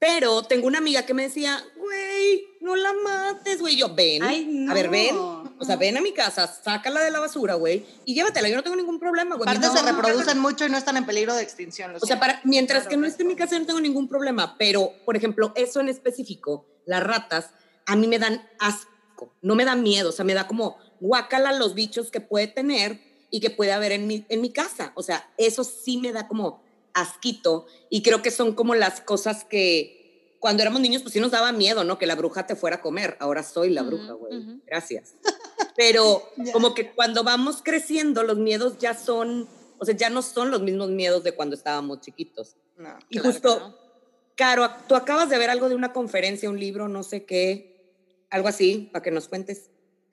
Pero 0.02 0.44
tengo 0.44 0.66
una 0.68 0.78
amiga 0.78 1.06
que 1.06 1.14
me 1.14 1.24
decía, 1.24 1.62
güey, 1.78 2.46
no 2.62 2.78
la 2.78 2.94
mates, 2.94 3.60
güey. 3.60 3.76
Yo, 3.76 3.94
ven. 3.94 4.24
Ay, 4.24 4.46
no. 4.50 4.72
A 4.72 4.74
ver, 4.74 4.90
ven. 4.90 5.14
O 5.18 5.66
sea, 5.66 5.76
ven 5.76 5.98
a 5.98 6.02
mi 6.02 6.14
casa, 6.14 6.48
sácala 6.48 7.02
de 7.02 7.12
la 7.12 7.20
basura, 7.20 7.56
güey, 7.56 7.86
y 8.06 8.16
llévatela. 8.16 8.48
Yo 8.48 8.56
no 8.56 8.64
tengo 8.64 8.78
ningún 8.78 8.98
problema, 8.98 9.36
güey. 9.36 9.50
Aparte 9.50 9.68
No, 9.68 9.74
se 9.76 9.84
no, 9.84 9.92
reproducen 9.92 10.40
mucho 10.40 10.66
y 10.66 10.70
no 10.70 10.78
están 10.78 10.96
en 10.96 11.06
peligro 11.06 11.36
de 11.36 11.44
extinción. 11.44 11.92
lo 11.92 11.98
O 11.98 12.06
sea, 12.06 12.18
para, 12.18 12.40
mientras 12.46 12.84
Claro, 12.84 12.90
que 12.92 12.98
no 12.98 13.08
esté 13.08 13.24
en 13.24 13.28
mi 13.28 13.36
casa, 13.36 13.56
yo 13.56 13.60
no 13.60 13.66
tengo 13.66 13.82
ningún 13.82 14.08
problema. 14.08 14.56
Pero, 14.58 14.94
por 15.06 15.18
ejemplo, 15.18 15.52
eso 15.56 15.82
en 15.82 15.90
específico, 15.90 16.66
las 16.86 17.04
ratas, 17.04 17.50
a 17.86 17.98
mí 17.98 18.08
me 18.08 18.20
dan 18.20 18.48
asco. 18.60 19.34
No 19.42 19.56
me 19.56 19.66
da 19.66 19.76
miedo. 19.76 20.10
O 20.10 20.14
sea, 20.14 20.24
me 20.24 20.34
da 20.34 20.48
como 20.48 20.78
guácala 21.02 21.52
los 21.52 21.74
bichos 21.76 22.10
que 22.10 22.22
puede 22.22 22.48
tener 22.48 23.02
y 23.32 23.40
que 23.40 23.50
puede 23.50 23.72
haber 23.72 23.92
en 23.92 24.08
mi, 24.08 24.26
en 24.30 24.42
mi 24.42 24.52
casa. 24.52 24.92
O 24.96 25.04
sea, 25.04 25.32
eso 25.38 25.64
sí 25.64 25.98
me 25.98 26.12
da 26.12 26.28
como 26.28 26.64
asquito. 26.94 27.68
Y 27.90 28.02
creo 28.02 28.22
que 28.22 28.32
son 28.32 28.54
como 28.54 28.76
las 28.76 29.02
cosas 29.02 29.46
que 29.46 30.36
cuando 30.40 30.64
éramos 30.64 30.82
niños, 30.82 31.02
pues 31.02 31.14
sí 31.14 31.20
nos 31.20 31.32
daba 31.32 31.52
miedo, 31.52 31.84
¿no? 31.84 31.98
Que 31.98 32.08
la 32.08 32.16
bruja 32.16 32.48
te 32.48 32.56
fuera 32.56 32.78
a 32.78 32.82
comer. 32.82 33.18
Ahora 33.20 33.44
soy 33.44 33.70
la 33.70 33.84
bruja, 33.84 34.14
güey. 34.14 34.62
Gracias. 34.66 35.16
Pero 35.76 36.24
como 36.54 36.74
que 36.74 36.92
cuando 36.92 37.24
vamos 37.24 37.62
creciendo, 37.64 38.24
los 38.24 38.38
miedos 38.38 38.78
ya 38.80 38.94
son, 38.94 39.48
o 39.78 39.86
sea, 39.86 39.96
ya 39.96 40.10
no 40.10 40.22
son 40.22 40.50
los 40.50 40.62
mismos 40.62 40.90
miedos 40.90 41.24
de 41.24 41.34
cuando 41.34 41.56
estábamos 41.56 42.02
chiquitos. 42.02 42.56
No. 42.78 42.98
Y 43.10 43.20
Claro 43.20 43.32
justo, 43.32 43.60
no. 43.60 43.90
Caro, 44.36 44.70
tú 44.88 44.96
acabas 44.96 45.30
de 45.30 45.38
ver 45.38 45.50
algo 45.50 45.68
de 45.68 45.76
una 45.76 45.92
conferencia, 45.92 46.50
un 46.50 46.60
libro, 46.60 46.88
no 46.88 47.04
sé 47.04 47.26
qué, 47.26 47.94
algo 48.30 48.48
así, 48.48 48.90
para 48.94 49.04
que 49.04 49.12
nos 49.12 49.28
cuentes. 49.28 49.70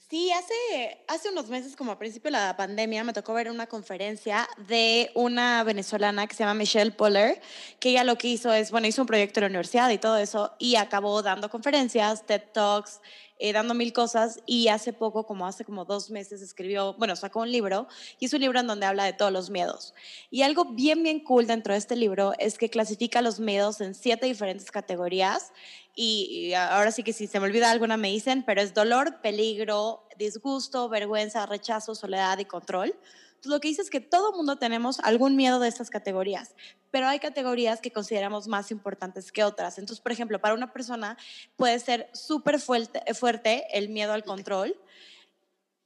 Sí, 0.08 0.30
hace, 0.30 0.98
hace 1.08 1.30
unos 1.30 1.48
meses, 1.48 1.74
como 1.74 1.90
a 1.90 1.98
principio 1.98 2.28
de 2.28 2.38
la 2.38 2.56
pandemia, 2.56 3.02
me 3.02 3.12
tocó 3.12 3.34
ver 3.34 3.50
una 3.50 3.66
conferencia 3.66 4.48
de 4.68 5.10
una 5.16 5.64
venezolana 5.64 6.28
que 6.28 6.36
se 6.36 6.44
llama 6.44 6.54
Michelle 6.54 6.92
Poller, 6.92 7.40
que 7.80 7.90
ella 7.90 8.04
lo 8.04 8.16
que 8.16 8.28
hizo 8.28 8.52
es, 8.52 8.70
bueno, 8.70 8.86
hizo 8.86 9.02
un 9.02 9.08
proyecto 9.08 9.40
en 9.40 9.42
la 9.42 9.48
universidad 9.48 9.90
y 9.90 9.98
todo 9.98 10.16
eso, 10.16 10.52
y 10.60 10.76
acabó 10.76 11.22
dando 11.22 11.50
conferencias, 11.50 12.24
TED 12.24 12.42
Talks, 12.52 13.00
eh, 13.40 13.52
dando 13.52 13.74
mil 13.74 13.92
cosas, 13.92 14.38
y 14.46 14.68
hace 14.68 14.92
poco, 14.92 15.26
como 15.26 15.44
hace 15.44 15.64
como 15.64 15.84
dos 15.84 16.08
meses, 16.08 16.40
escribió, 16.40 16.94
bueno, 16.94 17.16
sacó 17.16 17.40
un 17.40 17.50
libro, 17.50 17.88
y 18.20 18.26
es 18.26 18.32
un 18.32 18.42
libro 18.42 18.60
en 18.60 18.68
donde 18.68 18.86
habla 18.86 19.06
de 19.06 19.12
todos 19.12 19.32
los 19.32 19.50
miedos. 19.50 19.92
Y 20.30 20.42
algo 20.42 20.66
bien, 20.66 21.02
bien 21.02 21.18
cool 21.18 21.48
dentro 21.48 21.72
de 21.72 21.80
este 21.80 21.96
libro 21.96 22.32
es 22.38 22.58
que 22.58 22.70
clasifica 22.70 23.22
los 23.22 23.40
miedos 23.40 23.80
en 23.80 23.92
siete 23.92 24.26
diferentes 24.26 24.70
categorías, 24.70 25.52
y, 25.98 26.52
ahora 26.52 26.92
sí 26.92 27.02
que 27.02 27.14
si 27.14 27.26
se 27.26 27.40
me 27.40 27.46
olvida 27.46 27.70
alguna 27.70 27.96
me 27.96 28.08
dicen, 28.08 28.44
pero 28.44 28.60
es 28.60 28.74
dolor, 28.74 29.22
peligro, 29.22 30.06
disgusto, 30.18 30.90
vergüenza, 30.90 31.46
rechazo, 31.46 31.94
soledad 31.94 32.38
y 32.38 32.44
control. 32.44 32.88
Entonces, 32.88 33.50
lo 33.50 33.60
que 33.60 33.68
dice 33.68 33.80
es 33.80 33.88
que 33.88 34.00
todo 34.00 34.32
mundo 34.32 34.58
tenemos 34.58 35.00
algún 35.00 35.36
miedo 35.36 35.58
de 35.58 35.68
estas 35.68 35.88
categorías, 35.88 36.54
pero 36.90 37.08
hay 37.08 37.18
categorías 37.18 37.80
que 37.80 37.90
consideramos 37.90 38.46
más 38.46 38.70
importantes 38.70 39.32
que 39.32 39.42
otras. 39.42 39.78
Entonces, 39.78 40.02
por 40.02 40.12
ejemplo, 40.12 40.38
para 40.38 40.54
una 40.54 40.70
persona 40.70 41.16
puede 41.56 41.78
ser 41.78 42.10
súper 42.12 42.60
fuerte, 42.60 43.02
fuerte 43.14 43.66
el 43.72 43.88
miedo 43.88 44.12
al 44.12 44.22
control, 44.22 44.78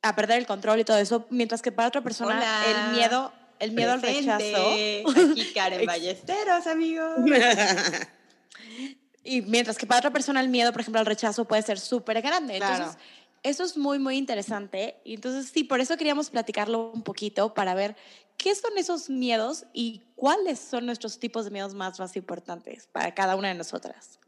a 0.03 0.17
perder 0.17 0.39
el 0.39 0.47
control 0.47 0.81
y 0.81 0.85
todo 0.85 0.99
eso, 0.99 1.27
mientras 1.31 1.63
que 1.63 1.71
para 1.71 1.87
otra 1.87 2.01
persona 2.01 2.65
el 2.67 2.97
miedo, 2.97 3.33
el 3.61 3.73
miedo 3.73 3.93
al 3.93 4.03
rechazo. 4.03 4.73
Aquí 4.73 5.53
Karen 5.55 5.87
Ballesteros, 5.87 6.67
amigos. 6.67 7.17
Y 9.23 9.43
mientras 9.43 9.77
que 9.77 9.87
para 9.87 9.99
otra 9.99 10.11
persona 10.11 10.41
el 10.41 10.49
miedo, 10.49 10.73
por 10.73 10.81
ejemplo, 10.81 11.01
al 11.01 11.07
rechazo 11.07 11.45
puede 11.45 11.63
ser 11.63 11.79
súper 11.79 12.23
grande. 12.23 12.57
Entonces, 12.57 12.97
eso 13.43 13.65
es 13.65 13.77
muy, 13.77 13.99
muy 13.99 14.17
interesante. 14.17 14.97
Y 15.05 15.15
entonces, 15.15 15.51
sí, 15.53 15.65
por 15.65 15.81
eso 15.81 15.97
queríamos 15.97 16.31
platicarlo 16.31 16.91
un 16.91 17.03
poquito 17.03 17.55
para 17.55 17.75
ver 17.75 17.97
qué 18.37 18.55
son 18.55 18.77
esos 18.79 19.11
miedos 19.11 19.67
y 19.73 20.03
cuáles 20.17 20.59
son 20.59 20.87
nuestros 20.87 21.19
tipos 21.19 21.45
de 21.45 21.51
miedos 21.51 21.75
más, 21.75 21.99
más 21.99 22.17
importantes 22.17 22.89
para 22.91 23.15
cada 23.15 23.37
una 23.37 23.49
de 23.49 23.55
nosotras. 23.55 24.19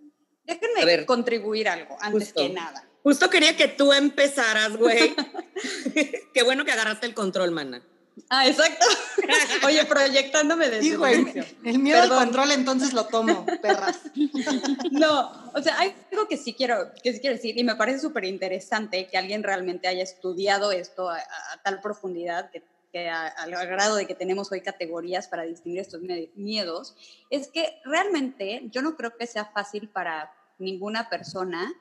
Déjenme 0.44 0.84
ver, 0.84 1.06
contribuir 1.06 1.68
algo 1.68 1.96
antes 2.00 2.32
que 2.32 2.48
nada. 2.48 2.86
Justo 3.02 3.30
quería 3.30 3.56
que 3.56 3.68
tú 3.68 3.92
empezaras, 3.92 4.76
güey. 4.76 5.14
qué 6.34 6.42
bueno 6.42 6.64
que 6.64 6.72
agarraste 6.72 7.06
el 7.06 7.14
control, 7.14 7.50
mana. 7.50 7.82
Ah, 8.28 8.46
exacto. 8.46 8.84
Oye, 9.66 9.84
proyectándome 9.86 10.68
desde 10.68 10.80
Dijo, 10.80 11.06
el, 11.06 11.46
el 11.64 11.78
miedo 11.78 12.02
al 12.02 12.08
control 12.08 12.50
entonces 12.52 12.92
lo 12.92 13.06
tomo, 13.06 13.46
perras. 13.60 14.00
No, 14.90 15.50
o 15.54 15.62
sea, 15.62 15.78
hay 15.78 15.94
algo 16.10 16.28
que 16.28 16.36
sí 16.36 16.54
quiero, 16.54 16.92
que 17.02 17.12
sí 17.12 17.20
quiero 17.20 17.36
decir 17.36 17.56
y 17.58 17.64
me 17.64 17.76
parece 17.76 18.00
súper 18.00 18.24
interesante 18.24 19.06
que 19.06 19.16
alguien 19.16 19.42
realmente 19.42 19.88
haya 19.88 20.02
estudiado 20.02 20.72
esto 20.72 21.08
a, 21.08 21.18
tal 21.64 21.80
profundidad 21.80 22.50
que, 22.50 22.62
que 22.92 23.08
al 23.08 23.50
grado 23.66 23.96
de 23.96 24.06
que 24.06 24.14
tenemos 24.14 24.52
hoy 24.52 24.60
categorías 24.60 25.28
para 25.28 25.44
distinguir 25.44 25.80
estos 25.80 26.02
miedos, 26.34 26.94
es 27.30 27.48
que 27.48 27.80
realmente 27.84 28.62
yo 28.70 28.82
no 28.82 28.96
creo 28.96 29.16
que 29.16 29.26
sea 29.26 29.46
fácil 29.46 29.88
para 29.88 30.32
ninguna 30.58 31.08
persona 31.08 31.72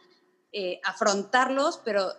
eh, 0.53 0.79
afrontarlos, 0.83 1.81
pero 1.83 2.11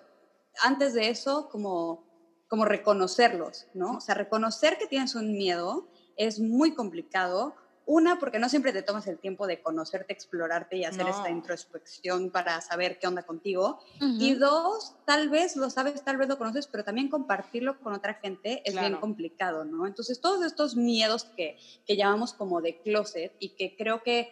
antes 0.62 0.94
de 0.94 1.08
eso, 1.08 1.48
como 1.50 2.11
como 2.52 2.66
reconocerlos, 2.66 3.64
¿no? 3.72 3.96
O 3.96 4.00
sea, 4.02 4.14
reconocer 4.14 4.76
que 4.76 4.86
tienes 4.86 5.14
un 5.14 5.32
miedo 5.32 5.88
es 6.18 6.38
muy 6.38 6.74
complicado. 6.74 7.54
Una, 7.86 8.18
porque 8.18 8.38
no 8.38 8.50
siempre 8.50 8.74
te 8.74 8.82
tomas 8.82 9.06
el 9.06 9.18
tiempo 9.18 9.46
de 9.46 9.62
conocerte, 9.62 10.12
explorarte 10.12 10.76
y 10.76 10.84
hacer 10.84 11.08
esta 11.08 11.30
introspección 11.30 12.28
para 12.28 12.60
saber 12.60 12.98
qué 12.98 13.06
onda 13.06 13.22
contigo. 13.22 13.78
Y 13.98 14.34
dos, 14.34 14.96
tal 15.06 15.30
vez 15.30 15.56
lo 15.56 15.70
sabes, 15.70 16.04
tal 16.04 16.18
vez 16.18 16.28
lo 16.28 16.36
conoces, 16.36 16.66
pero 16.66 16.84
también 16.84 17.08
compartirlo 17.08 17.80
con 17.80 17.94
otra 17.94 18.12
gente 18.12 18.60
es 18.66 18.78
bien 18.78 18.96
complicado, 18.96 19.64
¿no? 19.64 19.86
Entonces, 19.86 20.20
todos 20.20 20.44
estos 20.44 20.76
miedos 20.76 21.24
que, 21.34 21.56
que 21.86 21.96
llamamos 21.96 22.34
como 22.34 22.60
de 22.60 22.82
closet 22.82 23.34
y 23.38 23.56
que 23.56 23.74
creo 23.78 24.02
que 24.02 24.30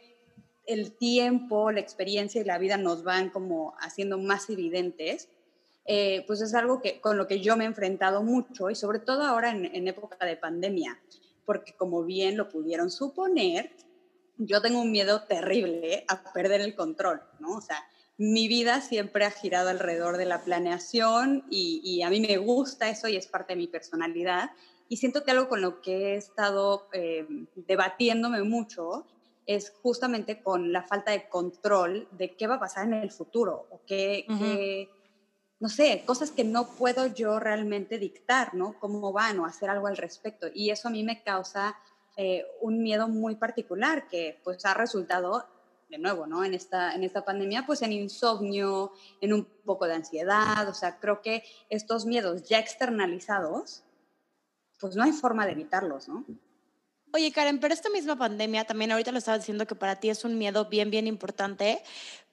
el 0.66 0.92
tiempo, 0.92 1.72
la 1.72 1.80
experiencia 1.80 2.42
y 2.42 2.44
la 2.44 2.58
vida 2.58 2.76
nos 2.76 3.02
van 3.02 3.30
como 3.30 3.74
haciendo 3.80 4.18
más 4.18 4.50
evidentes, 4.50 5.30
eh, 5.86 6.24
pues 6.26 6.40
es 6.40 6.54
algo 6.54 6.80
que, 6.80 7.00
con 7.00 7.16
lo 7.16 7.26
que 7.26 7.40
yo 7.40 7.56
me 7.56 7.64
he 7.64 7.66
enfrentado 7.66 8.22
mucho 8.22 8.70
y 8.70 8.74
sobre 8.74 8.98
todo 8.98 9.22
ahora 9.24 9.50
en, 9.50 9.88
época 9.88 10.24
de 10.24 10.36
pandemia, 10.36 11.00
porque 11.44 11.74
como 11.74 12.04
bien 12.04 12.36
lo 12.36 12.48
pudieron 12.48 12.90
suponer, 12.90 13.74
yo 14.36 14.62
tengo 14.62 14.80
un 14.80 14.92
miedo 14.92 15.22
terrible 15.24 16.04
a 16.08 16.32
perder 16.32 16.60
el 16.60 16.74
control, 16.74 17.22
¿no? 17.40 17.56
O 17.56 17.60
sea, 17.60 17.82
mi 18.16 18.48
vida 18.48 18.80
siempre 18.82 19.24
ha 19.24 19.30
girado 19.30 19.70
alrededor 19.70 20.16
de 20.16 20.26
la 20.26 20.44
planeación 20.44 21.44
y, 21.50 22.02
a 22.02 22.10
mí 22.10 22.20
me 22.20 22.36
gusta 22.36 22.88
eso 22.90 23.08
y 23.08 23.16
es 23.16 23.26
parte 23.26 23.54
de 23.54 23.58
mi 23.58 23.66
personalidad. 23.66 24.50
Y 24.88 24.98
siento 24.98 25.24
que 25.24 25.30
algo 25.30 25.48
con 25.48 25.62
lo 25.62 25.80
que 25.80 26.12
he 26.12 26.16
estado 26.16 26.88
eh, 26.92 27.26
debatiéndome 27.54 28.42
mucho 28.42 29.06
es 29.46 29.72
justamente 29.82 30.42
con 30.42 30.72
la 30.72 30.82
falta 30.82 31.12
de 31.12 31.28
control 31.28 32.08
de 32.12 32.36
qué 32.36 32.46
va 32.46 32.56
a 32.56 32.60
pasar 32.60 32.86
en 32.86 32.94
el 32.94 33.10
futuro 33.10 33.66
o 33.70 33.80
qué, 33.86 34.26
qué 34.38 34.88
no 35.60 35.68
sé, 35.68 36.02
cosas 36.06 36.30
que 36.30 36.42
no 36.42 36.70
puedo 36.70 37.06
yo 37.06 37.38
realmente 37.38 37.98
dictar, 37.98 38.54
¿no? 38.54 38.80
Cómo 38.80 39.12
van 39.12 39.38
o 39.38 39.44
hacer 39.44 39.68
algo 39.68 39.86
al 39.86 39.98
respecto. 39.98 40.46
Y 40.52 40.70
eso 40.70 40.88
a 40.88 40.90
mí 40.90 41.04
me 41.04 41.22
causa 41.22 41.76
eh, 42.16 42.46
un 42.62 42.82
miedo 42.82 43.08
muy 43.08 43.36
particular 43.36 44.08
que 44.08 44.40
pues 44.42 44.64
ha 44.64 44.72
resultado, 44.72 45.46
de 45.90 45.98
nuevo, 45.98 46.26
¿no? 46.26 46.44
En 46.44 46.54
esta, 46.54 46.94
en 46.94 47.04
esta 47.04 47.26
pandemia, 47.26 47.66
pues 47.66 47.82
en 47.82 47.92
insomnio, 47.92 48.92
en 49.20 49.34
un 49.34 49.44
poco 49.44 49.86
de 49.86 49.94
ansiedad. 49.94 50.66
O 50.66 50.74
sea, 50.74 50.98
creo 50.98 51.20
que 51.20 51.44
estos 51.68 52.06
miedos 52.06 52.44
ya 52.44 52.58
externalizados, 52.58 53.82
pues 54.78 54.96
no 54.96 55.02
hay 55.02 55.12
forma 55.12 55.44
de 55.44 55.52
evitarlos, 55.52 56.08
¿no? 56.08 56.24
Oye, 57.12 57.32
Karen, 57.32 57.60
pero 57.60 57.74
esta 57.74 57.90
misma 57.90 58.16
pandemia, 58.16 58.64
también 58.64 58.92
ahorita 58.92 59.12
lo 59.12 59.18
estaba 59.18 59.36
diciendo 59.36 59.66
que 59.66 59.74
para 59.74 59.96
ti 59.96 60.08
es 60.08 60.24
un 60.24 60.38
miedo 60.38 60.66
bien, 60.66 60.90
bien 60.90 61.06
importante, 61.06 61.82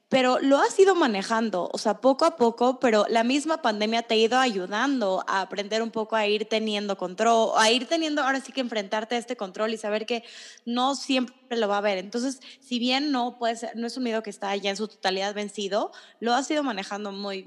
pero 0.09 0.39
lo 0.39 0.57
has 0.57 0.79
ido 0.79 0.95
manejando, 0.95 1.69
o 1.73 1.77
sea, 1.77 1.95
poco 1.95 2.23
a 2.23 2.37
poco, 2.37 2.79
pero 2.79 3.05
la 3.09 3.25
misma 3.25 3.61
pandemia 3.61 4.03
te 4.03 4.13
ha 4.13 4.17
ido 4.17 4.39
ayudando 4.39 5.23
a 5.27 5.41
aprender 5.41 5.81
un 5.81 5.91
poco 5.91 6.15
a 6.15 6.25
ir 6.27 6.45
teniendo 6.45 6.97
control, 6.97 7.51
a 7.57 7.69
ir 7.71 7.87
teniendo 7.87 8.23
ahora 8.23 8.39
sí 8.39 8.53
que 8.53 8.61
enfrentarte 8.61 9.15
a 9.15 9.17
este 9.17 9.35
control 9.35 9.73
y 9.73 9.77
saber 9.77 10.05
que 10.05 10.23
no 10.65 10.95
siempre 10.95 11.57
lo 11.57 11.67
va 11.67 11.75
a 11.75 11.79
haber. 11.79 11.97
Entonces, 11.97 12.39
si 12.61 12.79
bien 12.79 13.11
no 13.11 13.37
puede 13.37 13.57
ser, 13.57 13.75
no 13.75 13.85
es 13.85 13.97
un 13.97 14.03
miedo 14.03 14.23
que 14.23 14.29
está 14.29 14.55
ya 14.55 14.69
en 14.69 14.77
su 14.77 14.87
totalidad 14.87 15.33
vencido, 15.33 15.91
lo 16.21 16.33
has 16.33 16.49
ido 16.49 16.63
manejando 16.63 17.11
muy 17.11 17.43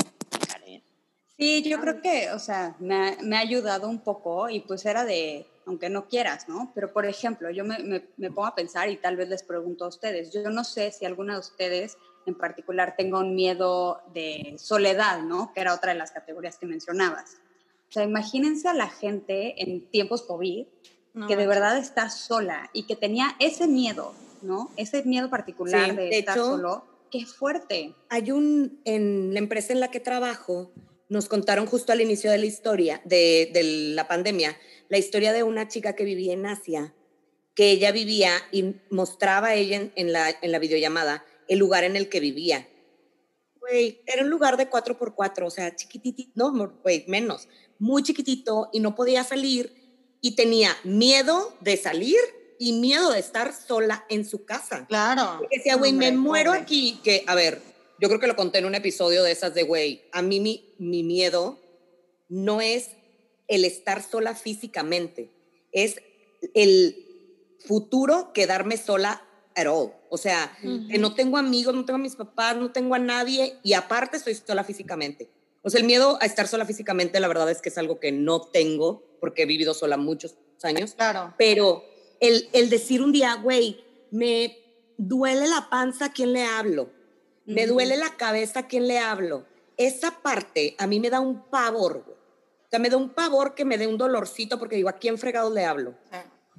bien. 0.66 0.82
Sí, 1.38 1.62
yo 1.62 1.80
creo 1.80 2.02
que, 2.02 2.30
o 2.32 2.38
sea, 2.38 2.76
me 2.78 3.16
ha, 3.36 3.40
ayudado 3.40 3.88
un 3.88 4.00
poco 4.00 4.50
y 4.50 4.60
pues 4.60 4.84
era 4.84 5.06
de, 5.06 5.46
aunque 5.64 5.88
no 5.88 6.06
quieras, 6.06 6.46
¿no? 6.50 6.70
Pero 6.74 6.92
por 6.92 7.06
ejemplo, 7.06 7.48
yo 7.50 7.64
me, 7.64 7.78
me, 7.78 8.04
me 8.18 8.28
pongo 8.28 8.48
a 8.48 8.54
pensar 8.54 8.90
y 8.90 8.98
tal 8.98 9.16
vez 9.16 9.30
les 9.30 9.42
pregunto 9.42 9.86
a 9.86 9.88
ustedes, 9.88 10.30
yo 10.34 10.50
no 10.50 10.64
sé 10.64 10.92
si 10.92 11.06
alguna 11.06 11.32
de 11.32 11.40
ustedes 11.40 11.96
en 12.26 12.34
particular 12.34 12.94
tengo 12.96 13.18
un 13.20 13.34
miedo 13.34 14.02
de 14.12 14.54
soledad, 14.58 15.22
¿no? 15.22 15.52
Que 15.54 15.60
era 15.60 15.74
otra 15.74 15.92
de 15.92 15.98
las 15.98 16.10
categorías 16.10 16.58
que 16.58 16.66
mencionabas. 16.66 17.38
O 17.88 17.92
sea, 17.92 18.04
imagínense 18.04 18.68
a 18.68 18.74
la 18.74 18.88
gente 18.88 19.62
en 19.62 19.80
tiempos 19.90 20.22
COVID 20.22 20.66
que 21.26 21.36
de 21.36 21.46
verdad 21.46 21.76
está 21.76 22.08
sola 22.08 22.70
y 22.72 22.84
que 22.84 22.94
tenía 22.94 23.34
ese 23.40 23.66
miedo, 23.66 24.14
¿no? 24.42 24.70
Ese 24.76 25.02
miedo 25.02 25.28
particular 25.28 25.96
de, 25.96 26.10
estar 26.10 26.36
solo. 26.36 26.84
Qué 27.10 27.26
fuerte. 27.26 27.94
Hay 28.08 28.30
un, 28.30 28.80
en 28.84 29.34
la 29.34 29.40
empresa 29.40 29.72
en 29.72 29.80
la 29.80 29.90
que 29.90 29.98
trabajo, 29.98 30.70
nos 31.08 31.28
contaron 31.28 31.66
justo 31.66 31.90
al 31.90 32.00
inicio 32.00 32.30
de 32.30 32.38
la 32.38 32.46
historia, 32.46 33.02
de, 33.04 33.50
de 33.52 33.64
la 33.94 34.06
pandemia, 34.06 34.56
la 34.88 34.98
historia 34.98 35.32
de 35.32 35.42
una 35.42 35.66
chica 35.66 35.96
que 35.96 36.04
vivía 36.04 36.32
en 36.32 36.46
Asia, 36.46 36.94
que 37.56 37.72
ella 37.72 37.90
vivía 37.90 38.32
y 38.52 38.76
mostraba 38.90 39.54
ella 39.54 39.90
en, 39.96 40.12
la, 40.12 40.30
en 40.40 40.52
la 40.52 40.60
videollamada 40.60 41.24
el 41.50 41.58
lugar 41.58 41.82
en 41.82 41.96
el 41.96 42.08
que 42.08 42.20
vivía. 42.20 42.66
Güey, 43.58 44.00
era 44.06 44.22
un 44.22 44.30
lugar 44.30 44.56
de 44.56 44.70
4x4, 44.70 45.44
o 45.44 45.50
sea, 45.50 45.74
chiquitito, 45.74 46.30
no, 46.36 46.72
güey, 46.82 47.04
menos, 47.08 47.48
muy 47.78 48.04
chiquitito 48.04 48.70
y 48.72 48.78
no 48.78 48.94
podía 48.94 49.24
salir 49.24 49.74
y 50.20 50.36
tenía 50.36 50.76
miedo 50.84 51.52
de 51.60 51.76
salir 51.76 52.18
y 52.58 52.74
miedo 52.74 53.10
de 53.10 53.18
estar 53.18 53.52
sola 53.52 54.06
en 54.08 54.24
su 54.24 54.44
casa. 54.44 54.86
Claro. 54.86 55.38
Porque 55.38 55.56
decía, 55.58 55.74
güey, 55.74 55.92
me 55.92 56.12
muero 56.12 56.52
aquí, 56.52 57.00
que, 57.02 57.24
a 57.26 57.34
ver, 57.34 57.60
yo 57.98 58.08
creo 58.08 58.20
que 58.20 58.28
lo 58.28 58.36
conté 58.36 58.58
en 58.58 58.66
un 58.66 58.76
episodio 58.76 59.24
de 59.24 59.32
esas 59.32 59.52
de, 59.52 59.64
güey, 59.64 60.04
a 60.12 60.22
mí 60.22 60.38
mi, 60.38 60.72
mi 60.78 61.02
miedo 61.02 61.58
no 62.28 62.60
es 62.60 62.90
el 63.48 63.64
estar 63.64 64.04
sola 64.04 64.36
físicamente, 64.36 65.30
es 65.72 66.00
el 66.54 67.06
futuro 67.66 68.32
quedarme 68.32 68.76
sola 68.76 69.24
at 69.56 69.66
all. 69.66 69.99
O 70.10 70.18
sea, 70.18 70.56
que 70.60 70.98
no 70.98 71.14
tengo 71.14 71.38
amigos, 71.38 71.74
no 71.74 71.84
tengo 71.84 71.96
a 71.96 72.02
mis 72.02 72.16
papás, 72.16 72.56
no 72.56 72.72
tengo 72.72 72.94
a 72.94 72.98
nadie 72.98 73.58
y 73.62 73.74
aparte 73.74 74.16
estoy 74.16 74.34
sola 74.34 74.64
físicamente. 74.64 75.30
O 75.62 75.70
sea, 75.70 75.80
el 75.80 75.86
miedo 75.86 76.18
a 76.20 76.26
estar 76.26 76.48
sola 76.48 76.66
físicamente, 76.66 77.20
la 77.20 77.28
verdad 77.28 77.50
es 77.50 77.62
que 77.62 77.68
es 77.68 77.78
algo 77.78 78.00
que 78.00 78.12
no 78.12 78.40
tengo 78.40 79.02
porque 79.20 79.42
he 79.42 79.46
vivido 79.46 79.72
sola 79.72 79.96
muchos 79.96 80.36
años. 80.62 80.94
Claro. 80.94 81.34
Pero 81.38 81.84
el, 82.18 82.48
el 82.52 82.70
decir 82.70 83.02
un 83.02 83.12
día, 83.12 83.34
güey, 83.36 83.84
me 84.10 84.58
duele 84.98 85.46
la 85.46 85.68
panza, 85.70 86.06
¿a 86.06 86.12
quién 86.12 86.32
le 86.32 86.44
hablo? 86.44 86.90
Me 87.46 87.66
duele 87.66 87.96
la 87.96 88.16
cabeza, 88.16 88.60
¿a 88.60 88.68
quién 88.68 88.86
le 88.86 88.98
hablo? 88.98 89.46
esa 89.80 90.10
parte 90.20 90.74
a 90.78 90.86
mí 90.86 91.00
me 91.00 91.08
da 91.08 91.20
un 91.20 91.48
pavor, 91.48 92.02
güey. 92.04 92.16
O 92.16 92.68
sea, 92.70 92.78
me 92.78 92.90
da 92.90 92.98
un 92.98 93.08
pavor 93.10 93.54
que 93.54 93.64
me 93.64 93.78
dé 93.78 93.86
un 93.86 93.96
dolorcito 93.96 94.58
porque 94.58 94.76
digo, 94.76 94.90
¿a 94.90 94.98
quién 94.98 95.16
fregado 95.16 95.52
le 95.52 95.64
hablo? 95.64 95.94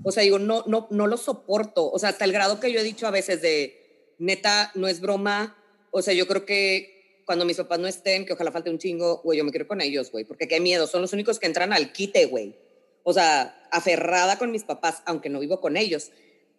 O 0.03 0.11
sea, 0.11 0.23
digo, 0.23 0.39
no, 0.39 0.63
no, 0.67 0.87
no 0.89 1.07
lo 1.07 1.17
soporto. 1.17 1.89
O 1.91 1.99
sea, 1.99 2.09
hasta 2.09 2.25
el 2.25 2.31
grado 2.31 2.59
que 2.59 2.71
yo 2.71 2.79
he 2.79 2.83
dicho 2.83 3.07
a 3.07 3.11
veces 3.11 3.41
de, 3.41 4.13
neta, 4.17 4.71
no 4.75 4.87
es 4.87 5.01
broma. 5.01 5.57
O 5.91 6.01
sea, 6.01 6.13
yo 6.13 6.27
creo 6.27 6.45
que 6.45 7.23
cuando 7.25 7.45
mis 7.45 7.57
papás 7.57 7.79
no 7.79 7.87
estén, 7.87 8.25
que 8.25 8.33
ojalá 8.33 8.51
falte 8.51 8.69
un 8.69 8.77
chingo, 8.77 9.21
güey, 9.23 9.37
yo 9.37 9.43
me 9.43 9.51
quiero 9.51 9.67
con 9.67 9.81
ellos, 9.81 10.11
güey, 10.11 10.25
porque 10.25 10.47
qué 10.47 10.59
miedo. 10.59 10.87
Son 10.87 11.01
los 11.01 11.13
únicos 11.13 11.39
que 11.39 11.47
entran 11.47 11.73
al 11.73 11.91
quite, 11.91 12.25
güey. 12.25 12.55
O 13.03 13.13
sea, 13.13 13.67
aferrada 13.71 14.37
con 14.37 14.51
mis 14.51 14.63
papás, 14.63 15.01
aunque 15.05 15.29
no 15.29 15.39
vivo 15.39 15.59
con 15.59 15.75
ellos. 15.75 16.11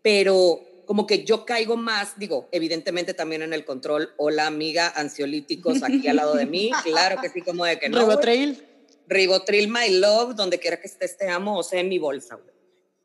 Pero 0.02 0.60
como 0.86 1.06
que 1.06 1.24
yo 1.24 1.44
caigo 1.44 1.76
más, 1.76 2.18
digo, 2.18 2.48
evidentemente 2.52 3.14
también 3.14 3.42
en 3.42 3.52
el 3.52 3.64
control. 3.64 4.12
Hola, 4.18 4.46
amiga, 4.46 4.88
ansiolíticos 4.88 5.82
aquí 5.82 6.08
al 6.08 6.16
lado 6.16 6.34
de 6.34 6.46
mí. 6.46 6.70
Claro 6.84 7.20
que 7.20 7.28
sí, 7.28 7.42
como 7.42 7.64
de 7.64 7.78
que 7.78 7.88
no. 7.88 8.00
Ribotril. 8.00 8.66
Ribotril 9.06 9.68
My 9.68 9.90
Love, 9.90 10.34
donde 10.34 10.58
quiera 10.58 10.80
que 10.80 10.86
estés, 10.86 11.16
te 11.16 11.28
amo, 11.28 11.58
o 11.58 11.62
sea, 11.62 11.80
en 11.80 11.88
mi 11.88 11.98
bolsa, 11.98 12.36
güey. 12.36 12.51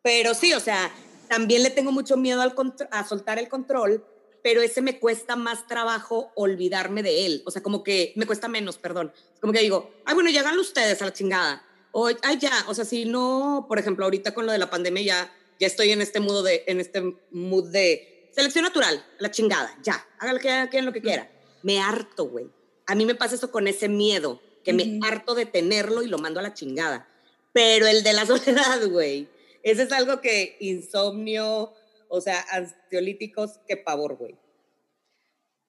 Pero 0.08 0.34
sí, 0.34 0.54
o 0.54 0.62
sea, 0.62 0.90
también 1.28 1.64
le 1.64 1.70
tengo 1.70 1.92
mucho 1.92 2.16
miedo 2.16 2.42
al 2.42 2.56
a 2.92 3.06
soltar 3.06 3.40
el 3.40 3.50
control, 3.50 4.06
pero 4.42 4.62
ese 4.62 4.82
me 4.82 5.00
cuesta 5.00 5.36
más 5.36 5.68
trabajo 5.68 6.32
olvidarme 6.34 7.04
de 7.04 7.26
él. 7.26 7.44
O 7.46 7.52
sea, 7.52 7.62
como 7.62 7.84
que 7.84 8.14
me 8.16 8.26
cuesta 8.26 8.48
menos, 8.48 8.78
perdón. 8.78 9.12
Como 9.42 9.52
que 9.52 9.60
digo, 9.60 9.92
ay, 10.06 10.14
bueno, 10.14 10.30
ya 10.30 10.40
háganlo 10.40 10.62
ustedes 10.62 11.02
a 11.02 11.06
la 11.08 11.12
chingada. 11.12 11.62
O, 11.92 12.08
ay, 12.08 12.38
ya, 12.40 12.54
o 12.70 12.74
sea, 12.74 12.86
si 12.86 13.04
no, 13.04 13.66
por 13.68 13.80
ejemplo, 13.80 14.06
ahorita 14.06 14.34
con 14.34 14.46
lo 14.46 14.54
de 14.54 14.60
la 14.60 14.70
pandemia 14.70 15.04
ya, 15.04 15.36
ya 15.60 15.68
estoy 15.68 15.92
en 15.92 16.00
este 16.00 16.22
mood 16.22 16.46
de, 16.46 16.64
en 16.68 16.80
este 16.80 17.02
mood 17.32 17.70
de 17.70 18.30
selección 18.34 18.64
natural, 18.64 19.06
la 19.20 19.30
chingada, 19.30 19.78
ya, 19.84 20.08
háganlo 20.20 20.40
que 20.40 20.50
hagan 20.50 20.86
lo 20.86 20.94
que 20.94 21.02
quiera. 21.02 21.30
Me 21.64 21.82
harto, 21.82 22.30
güey. 22.30 22.50
A 22.86 22.96
mí 22.96 23.06
me 23.06 23.16
pasa 23.16 23.36
eso 23.36 23.52
con 23.52 23.68
ese 23.68 23.90
miedo, 23.90 24.40
que 24.64 24.72
me 24.72 25.02
harto 25.06 25.36
de 25.36 25.46
tenerlo 25.46 26.02
y 26.02 26.08
lo 26.08 26.18
mando 26.18 26.40
a 26.40 26.44
la 26.44 26.54
chingada. 26.54 27.10
Pero 27.52 27.88
el 27.88 28.04
de 28.04 28.14
la 28.14 28.26
soledad, 28.26 28.88
güey, 28.88 29.28
ese 29.72 29.84
es 29.84 29.92
algo 29.92 30.22
que 30.22 30.58
insomnio, 30.60 31.74
o 32.10 32.22
sea, 32.22 32.46
ansiolíticos, 32.52 33.60
qué 33.68 33.78
pavor, 33.78 34.16
güey. 34.16 34.38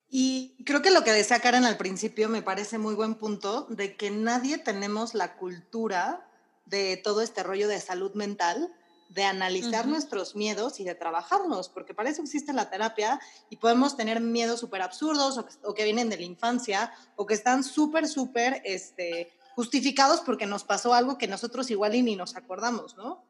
Y 0.09 0.55
creo 0.65 0.81
que 0.81 0.91
lo 0.91 1.03
que 1.03 1.11
decía 1.11 1.39
Karen 1.39 1.65
al 1.65 1.77
principio 1.77 2.29
me 2.29 2.41
parece 2.41 2.79
muy 2.79 2.95
buen 2.95 3.15
punto 3.15 3.67
de 3.69 3.95
que 3.95 4.09
nadie 4.09 4.57
tenemos 4.57 5.13
la 5.13 5.37
cultura 5.37 6.27
de 6.65 6.97
todo 6.97 7.21
este 7.21 7.43
rollo 7.43 7.67
de 7.67 7.79
salud 7.79 8.13
mental, 8.15 8.73
de 9.09 9.23
analizar 9.23 9.87
nuestros 9.87 10.35
miedos 10.35 10.79
y 10.79 10.83
de 10.83 10.95
trabajarlos, 10.95 11.69
porque 11.69 11.93
para 11.93 12.09
eso 12.09 12.21
existe 12.21 12.53
la 12.53 12.69
terapia 12.69 13.19
y 13.49 13.57
podemos 13.57 13.97
tener 13.97 14.19
miedos 14.19 14.59
súper 14.59 14.81
absurdos 14.81 15.37
o 15.37 15.45
que, 15.45 15.53
o 15.63 15.73
que 15.73 15.83
vienen 15.83 16.09
de 16.09 16.17
la 16.17 16.23
infancia 16.23 16.93
o 17.15 17.25
que 17.25 17.33
están 17.33 17.63
súper, 17.63 18.07
súper 18.07 18.61
este, 18.65 19.31
justificados 19.55 20.21
porque 20.21 20.45
nos 20.45 20.63
pasó 20.63 20.93
algo 20.93 21.17
que 21.17 21.27
nosotros 21.27 21.69
igual 21.71 21.95
y 21.95 22.03
ni 22.03 22.15
nos 22.15 22.35
acordamos, 22.35 22.95
¿no? 22.97 23.23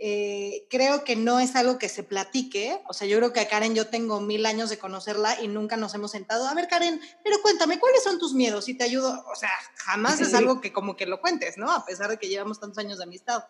Eh, 0.00 0.66
creo 0.70 1.02
que 1.02 1.16
no 1.16 1.40
es 1.40 1.56
algo 1.56 1.76
que 1.78 1.88
se 1.88 2.04
platique. 2.04 2.80
O 2.88 2.92
sea, 2.92 3.08
yo 3.08 3.18
creo 3.18 3.32
que 3.32 3.40
a 3.40 3.48
Karen 3.48 3.74
yo 3.74 3.88
tengo 3.88 4.20
mil 4.20 4.46
años 4.46 4.70
de 4.70 4.78
conocerla 4.78 5.40
y 5.42 5.48
nunca 5.48 5.76
nos 5.76 5.94
hemos 5.94 6.12
sentado. 6.12 6.46
A 6.46 6.54
ver, 6.54 6.68
Karen, 6.68 7.00
pero 7.24 7.40
cuéntame, 7.42 7.80
¿cuáles 7.80 8.04
son 8.04 8.18
tus 8.18 8.32
miedos? 8.32 8.68
Y 8.68 8.74
te 8.74 8.84
ayudo. 8.84 9.24
O 9.30 9.34
sea, 9.34 9.50
jamás 9.76 10.20
es 10.20 10.34
algo 10.34 10.60
que 10.60 10.72
como 10.72 10.96
que 10.96 11.06
lo 11.06 11.20
cuentes, 11.20 11.58
¿no? 11.58 11.70
A 11.72 11.84
pesar 11.84 12.08
de 12.10 12.18
que 12.18 12.28
llevamos 12.28 12.60
tantos 12.60 12.78
años 12.78 12.98
de 12.98 13.04
amistad. 13.04 13.44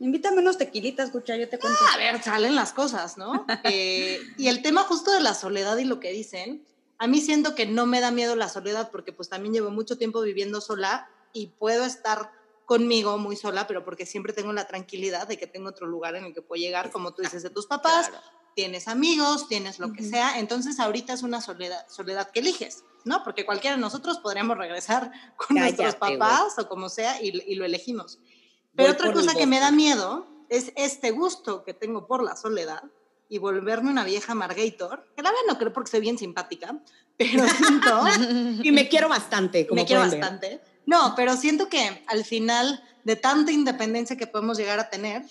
Invítame 0.00 0.38
unos 0.38 0.58
tequilitas, 0.58 1.06
escucha, 1.06 1.36
yo 1.36 1.48
te 1.48 1.60
cuento. 1.60 1.78
A 1.94 1.96
ver, 1.96 2.20
salen 2.20 2.56
las 2.56 2.72
cosas, 2.72 3.16
¿no? 3.16 3.46
Eh, 3.64 4.18
y 4.36 4.48
el 4.48 4.60
tema 4.62 4.82
justo 4.82 5.12
de 5.12 5.20
la 5.20 5.34
soledad 5.34 5.76
y 5.76 5.84
lo 5.84 6.00
que 6.00 6.10
dicen, 6.10 6.66
a 6.98 7.06
mí 7.06 7.20
siento 7.20 7.54
que 7.54 7.66
no 7.66 7.86
me 7.86 8.00
da 8.00 8.10
miedo 8.10 8.34
la 8.34 8.48
soledad 8.48 8.90
porque 8.90 9.12
pues 9.12 9.28
también 9.28 9.54
llevo 9.54 9.70
mucho 9.70 9.96
tiempo 9.96 10.20
viviendo 10.20 10.60
sola 10.60 11.08
y 11.32 11.46
puedo 11.46 11.84
estar 11.84 12.32
conmigo 12.72 13.18
muy 13.18 13.36
sola, 13.36 13.66
pero 13.66 13.84
porque 13.84 14.06
siempre 14.06 14.32
tengo 14.32 14.50
la 14.54 14.66
tranquilidad 14.66 15.28
de 15.28 15.36
que 15.36 15.46
tengo 15.46 15.68
otro 15.68 15.86
lugar 15.86 16.16
en 16.16 16.24
el 16.24 16.32
que 16.32 16.40
puedo 16.40 16.58
llegar, 16.58 16.90
como 16.90 17.12
tú 17.12 17.20
dices, 17.20 17.42
de 17.42 17.50
tus 17.50 17.66
papás, 17.66 18.10
tienes 18.56 18.88
amigos, 18.88 19.46
tienes 19.46 19.78
lo 19.78 19.92
que 19.92 20.02
sea, 20.02 20.38
entonces 20.38 20.80
ahorita 20.80 21.12
es 21.12 21.22
una 21.22 21.42
soledad, 21.42 21.86
soledad 21.90 22.30
que 22.30 22.40
eliges, 22.40 22.82
¿no? 23.04 23.22
Porque 23.24 23.44
cualquiera 23.44 23.76
de 23.76 23.82
nosotros 23.82 24.20
podríamos 24.20 24.56
regresar 24.56 25.12
con 25.36 25.58
nuestros 25.58 25.96
Cállate, 25.96 26.16
papás 26.16 26.58
o 26.58 26.66
como 26.66 26.88
sea 26.88 27.20
y, 27.22 27.42
y 27.46 27.56
lo 27.56 27.66
elegimos. 27.66 28.20
Pero 28.74 28.88
Voy 28.88 28.94
otra 28.94 29.12
cosa 29.12 29.34
que 29.34 29.46
me 29.46 29.60
da 29.60 29.70
miedo 29.70 30.26
es 30.48 30.72
este 30.74 31.10
gusto 31.10 31.64
que 31.64 31.74
tengo 31.74 32.06
por 32.06 32.22
la 32.22 32.36
soledad 32.36 32.84
y 33.28 33.36
volverme 33.36 33.90
una 33.90 34.04
vieja 34.04 34.34
Margator, 34.34 35.12
que 35.14 35.22
la 35.22 35.28
verdad 35.28 35.44
no 35.46 35.58
creo 35.58 35.74
porque 35.74 35.90
soy 35.90 36.00
bien 36.00 36.16
simpática, 36.16 36.78
pero 37.18 37.46
siento, 37.48 38.02
Y 38.62 38.72
me 38.72 38.88
quiero 38.88 39.10
bastante, 39.10 39.66
como 39.66 39.82
me 39.82 39.86
quiero 39.86 40.00
ver. 40.00 40.12
bastante. 40.12 40.71
No, 40.86 41.14
pero 41.16 41.36
siento 41.36 41.68
que 41.68 42.04
al 42.08 42.24
final 42.24 42.82
de 43.04 43.16
tanta 43.16 43.52
independencia 43.52 44.16
que 44.16 44.26
podemos 44.26 44.58
llegar 44.58 44.78
a 44.78 44.90
tener, 44.90 45.22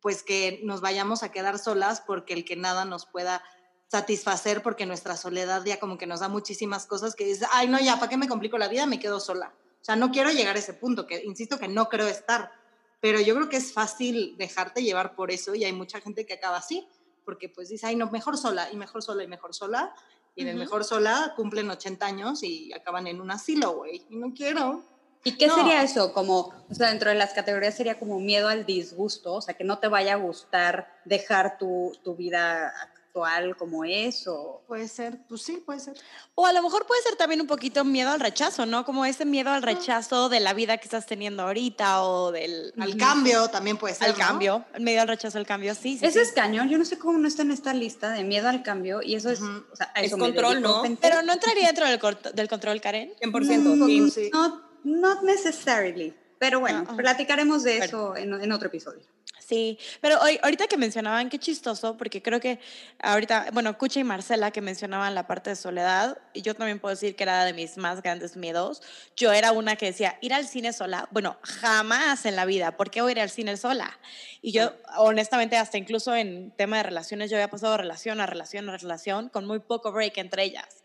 pues 0.00 0.22
que 0.22 0.60
nos 0.64 0.80
vayamos 0.80 1.22
a 1.22 1.30
quedar 1.30 1.58
solas 1.58 2.02
porque 2.06 2.34
el 2.34 2.44
que 2.44 2.56
nada 2.56 2.84
nos 2.84 3.06
pueda 3.06 3.42
satisfacer 3.88 4.62
porque 4.62 4.86
nuestra 4.86 5.16
soledad 5.16 5.64
ya 5.64 5.78
como 5.78 5.98
que 5.98 6.06
nos 6.06 6.20
da 6.20 6.28
muchísimas 6.28 6.86
cosas 6.86 7.14
que 7.14 7.24
dices, 7.24 7.46
ay 7.52 7.68
no, 7.68 7.78
ya, 7.78 7.96
¿para 7.96 8.08
qué 8.08 8.16
me 8.16 8.28
complico 8.28 8.58
la 8.58 8.68
vida? 8.68 8.86
Me 8.86 8.98
quedo 8.98 9.20
sola. 9.20 9.54
O 9.80 9.84
sea, 9.84 9.96
no 9.96 10.10
quiero 10.10 10.30
llegar 10.30 10.56
a 10.56 10.58
ese 10.58 10.74
punto, 10.74 11.06
que 11.06 11.22
insisto 11.24 11.58
que 11.58 11.68
no 11.68 11.88
creo 11.88 12.06
estar, 12.06 12.52
pero 13.00 13.20
yo 13.20 13.34
creo 13.34 13.48
que 13.48 13.58
es 13.58 13.72
fácil 13.72 14.36
dejarte 14.38 14.82
llevar 14.82 15.14
por 15.14 15.30
eso 15.30 15.54
y 15.54 15.64
hay 15.64 15.72
mucha 15.72 16.00
gente 16.00 16.24
que 16.24 16.34
acaba 16.34 16.56
así, 16.56 16.88
porque 17.24 17.48
pues 17.48 17.68
dice, 17.68 17.86
ay 17.86 17.96
no, 17.96 18.10
mejor 18.10 18.38
sola 18.38 18.70
y 18.72 18.76
mejor 18.76 19.02
sola 19.02 19.24
y 19.24 19.28
mejor 19.28 19.54
sola, 19.54 19.94
y 20.34 20.42
en 20.42 20.48
el 20.48 20.54
Ujú. 20.54 20.64
mejor 20.64 20.84
sola 20.84 21.34
cumplen 21.36 21.70
80 21.70 22.06
años 22.06 22.42
y 22.42 22.72
acaban 22.72 23.06
en 23.06 23.20
un 23.20 23.30
asilo, 23.30 23.72
güey, 23.72 24.02
y 24.08 24.16
no 24.16 24.32
quiero. 24.34 24.82
¿Y 25.24 25.36
qué 25.36 25.46
No. 25.46 25.54
sería 25.56 25.82
eso? 25.82 26.12
Como, 26.12 26.52
o 26.68 26.74
sea, 26.74 26.88
dentro 26.88 27.10
de 27.10 27.16
las 27.16 27.32
categorías 27.32 27.76
sería 27.76 27.98
como 27.98 28.18
miedo 28.18 28.48
al 28.48 28.66
disgusto, 28.66 29.34
o 29.34 29.40
sea, 29.40 29.54
que 29.54 29.62
no 29.62 29.78
te 29.78 29.86
vaya 29.88 30.14
a 30.14 30.16
gustar 30.16 30.88
dejar 31.04 31.58
tu, 31.58 31.92
tu 32.02 32.16
vida 32.16 32.72
actual 33.12 33.56
como 33.56 33.84
es, 33.84 34.26
o... 34.26 34.62
Puede 34.66 34.88
ser, 34.88 35.18
pues 35.28 35.42
sí, 35.42 35.62
puede 35.64 35.80
ser. 35.80 35.94
O 36.34 36.46
a 36.46 36.52
lo 36.52 36.62
mejor 36.62 36.86
puede 36.86 37.02
ser 37.02 37.16
también 37.16 37.40
un 37.42 37.46
poquito 37.46 37.84
miedo 37.84 38.10
al 38.10 38.20
rechazo, 38.20 38.64
¿no? 38.64 38.84
Como 38.86 39.04
ese 39.04 39.26
miedo 39.26 39.50
al 39.50 39.62
rechazo 39.62 40.28
de 40.30 40.40
la 40.40 40.54
vida 40.54 40.78
que 40.78 40.84
estás 40.84 41.04
teniendo 41.06 41.42
ahorita 41.42 42.04
o 42.04 42.32
del 42.32 42.72
Al 42.78 42.96
cambio 42.96 43.48
también 43.48 43.76
puede 43.76 43.94
ser. 43.94 44.08
al 44.08 44.12
¿no? 44.12 44.18
cambio, 44.18 44.64
miedo 44.80 45.02
al 45.02 45.08
rechazo 45.08 45.36
al 45.38 45.46
cambio, 45.46 45.74
sí, 45.74 45.98
sí. 45.98 46.06
Eso 46.06 46.14
sí. 46.20 46.20
es 46.20 46.32
cañón, 46.32 46.68
yo 46.70 46.78
no 46.78 46.84
sé 46.86 46.98
cómo 46.98 47.18
no 47.18 47.28
está 47.28 47.42
en 47.42 47.50
esta 47.50 47.74
lista 47.74 48.10
de 48.12 48.24
miedo 48.24 48.48
al 48.48 48.62
cambio, 48.62 49.02
y 49.02 49.14
eso 49.14 49.28
es, 49.28 49.40
o 49.42 49.76
sea, 49.76 49.92
a 49.94 50.00
Es 50.02 50.12
control, 50.12 50.62
¿no? 50.62 50.82
Pero 51.00 51.22
no 51.22 51.34
entraría 51.34 51.66
dentro 51.66 51.86
del, 51.86 52.34
del 52.34 52.48
control, 52.48 52.80
Karen. 52.80 53.12
100%, 53.20 53.34
Un 53.34 53.44
sí. 53.44 54.00
poco, 54.00 54.10
sí. 54.10 54.30
Not, 54.32 54.62
not 54.84 55.22
necessarily, 55.22 56.14
pero 56.42 56.58
bueno, 56.58 56.84
ah. 56.88 56.96
platicaremos 56.96 57.62
de 57.62 57.78
eso 57.78 58.16
en, 58.16 58.34
en 58.34 58.50
otro 58.50 58.66
episodio. 58.66 59.04
Sí, 59.38 59.78
pero 60.00 60.20
hoy, 60.20 60.40
ahorita 60.42 60.66
que 60.66 60.76
mencionaban, 60.76 61.28
qué 61.28 61.38
chistoso, 61.38 61.96
porque 61.96 62.20
creo 62.20 62.40
que 62.40 62.58
ahorita, 63.00 63.50
bueno, 63.52 63.78
Cucha 63.78 64.00
y 64.00 64.04
Marcela 64.04 64.50
que 64.50 64.60
mencionaban 64.60 65.14
la 65.14 65.28
parte 65.28 65.50
de 65.50 65.56
soledad, 65.56 66.18
y 66.32 66.42
yo 66.42 66.56
también 66.56 66.80
puedo 66.80 66.96
decir 66.96 67.14
que 67.14 67.22
era 67.22 67.44
de 67.44 67.52
mis 67.52 67.76
más 67.76 68.02
grandes 68.02 68.36
miedos. 68.36 68.82
Yo 69.14 69.32
era 69.32 69.52
una 69.52 69.76
que 69.76 69.86
decía, 69.86 70.18
ir 70.20 70.34
al 70.34 70.48
cine 70.48 70.72
sola, 70.72 71.08
bueno, 71.12 71.38
jamás 71.42 72.26
en 72.26 72.34
la 72.34 72.44
vida, 72.44 72.76
¿por 72.76 72.90
qué 72.90 73.02
voy 73.02 73.10
a 73.10 73.12
ir 73.12 73.20
al 73.20 73.30
cine 73.30 73.56
sola? 73.56 74.00
Y 74.40 74.50
yo, 74.50 74.72
honestamente, 74.96 75.56
hasta 75.56 75.78
incluso 75.78 76.12
en 76.12 76.50
tema 76.56 76.78
de 76.78 76.82
relaciones, 76.82 77.30
yo 77.30 77.36
había 77.36 77.50
pasado 77.50 77.70
de 77.74 77.78
relación 77.78 78.20
a 78.20 78.26
relación 78.26 78.68
a 78.68 78.76
relación 78.76 79.28
con 79.28 79.46
muy 79.46 79.60
poco 79.60 79.92
break 79.92 80.18
entre 80.18 80.42
ellas. 80.42 80.81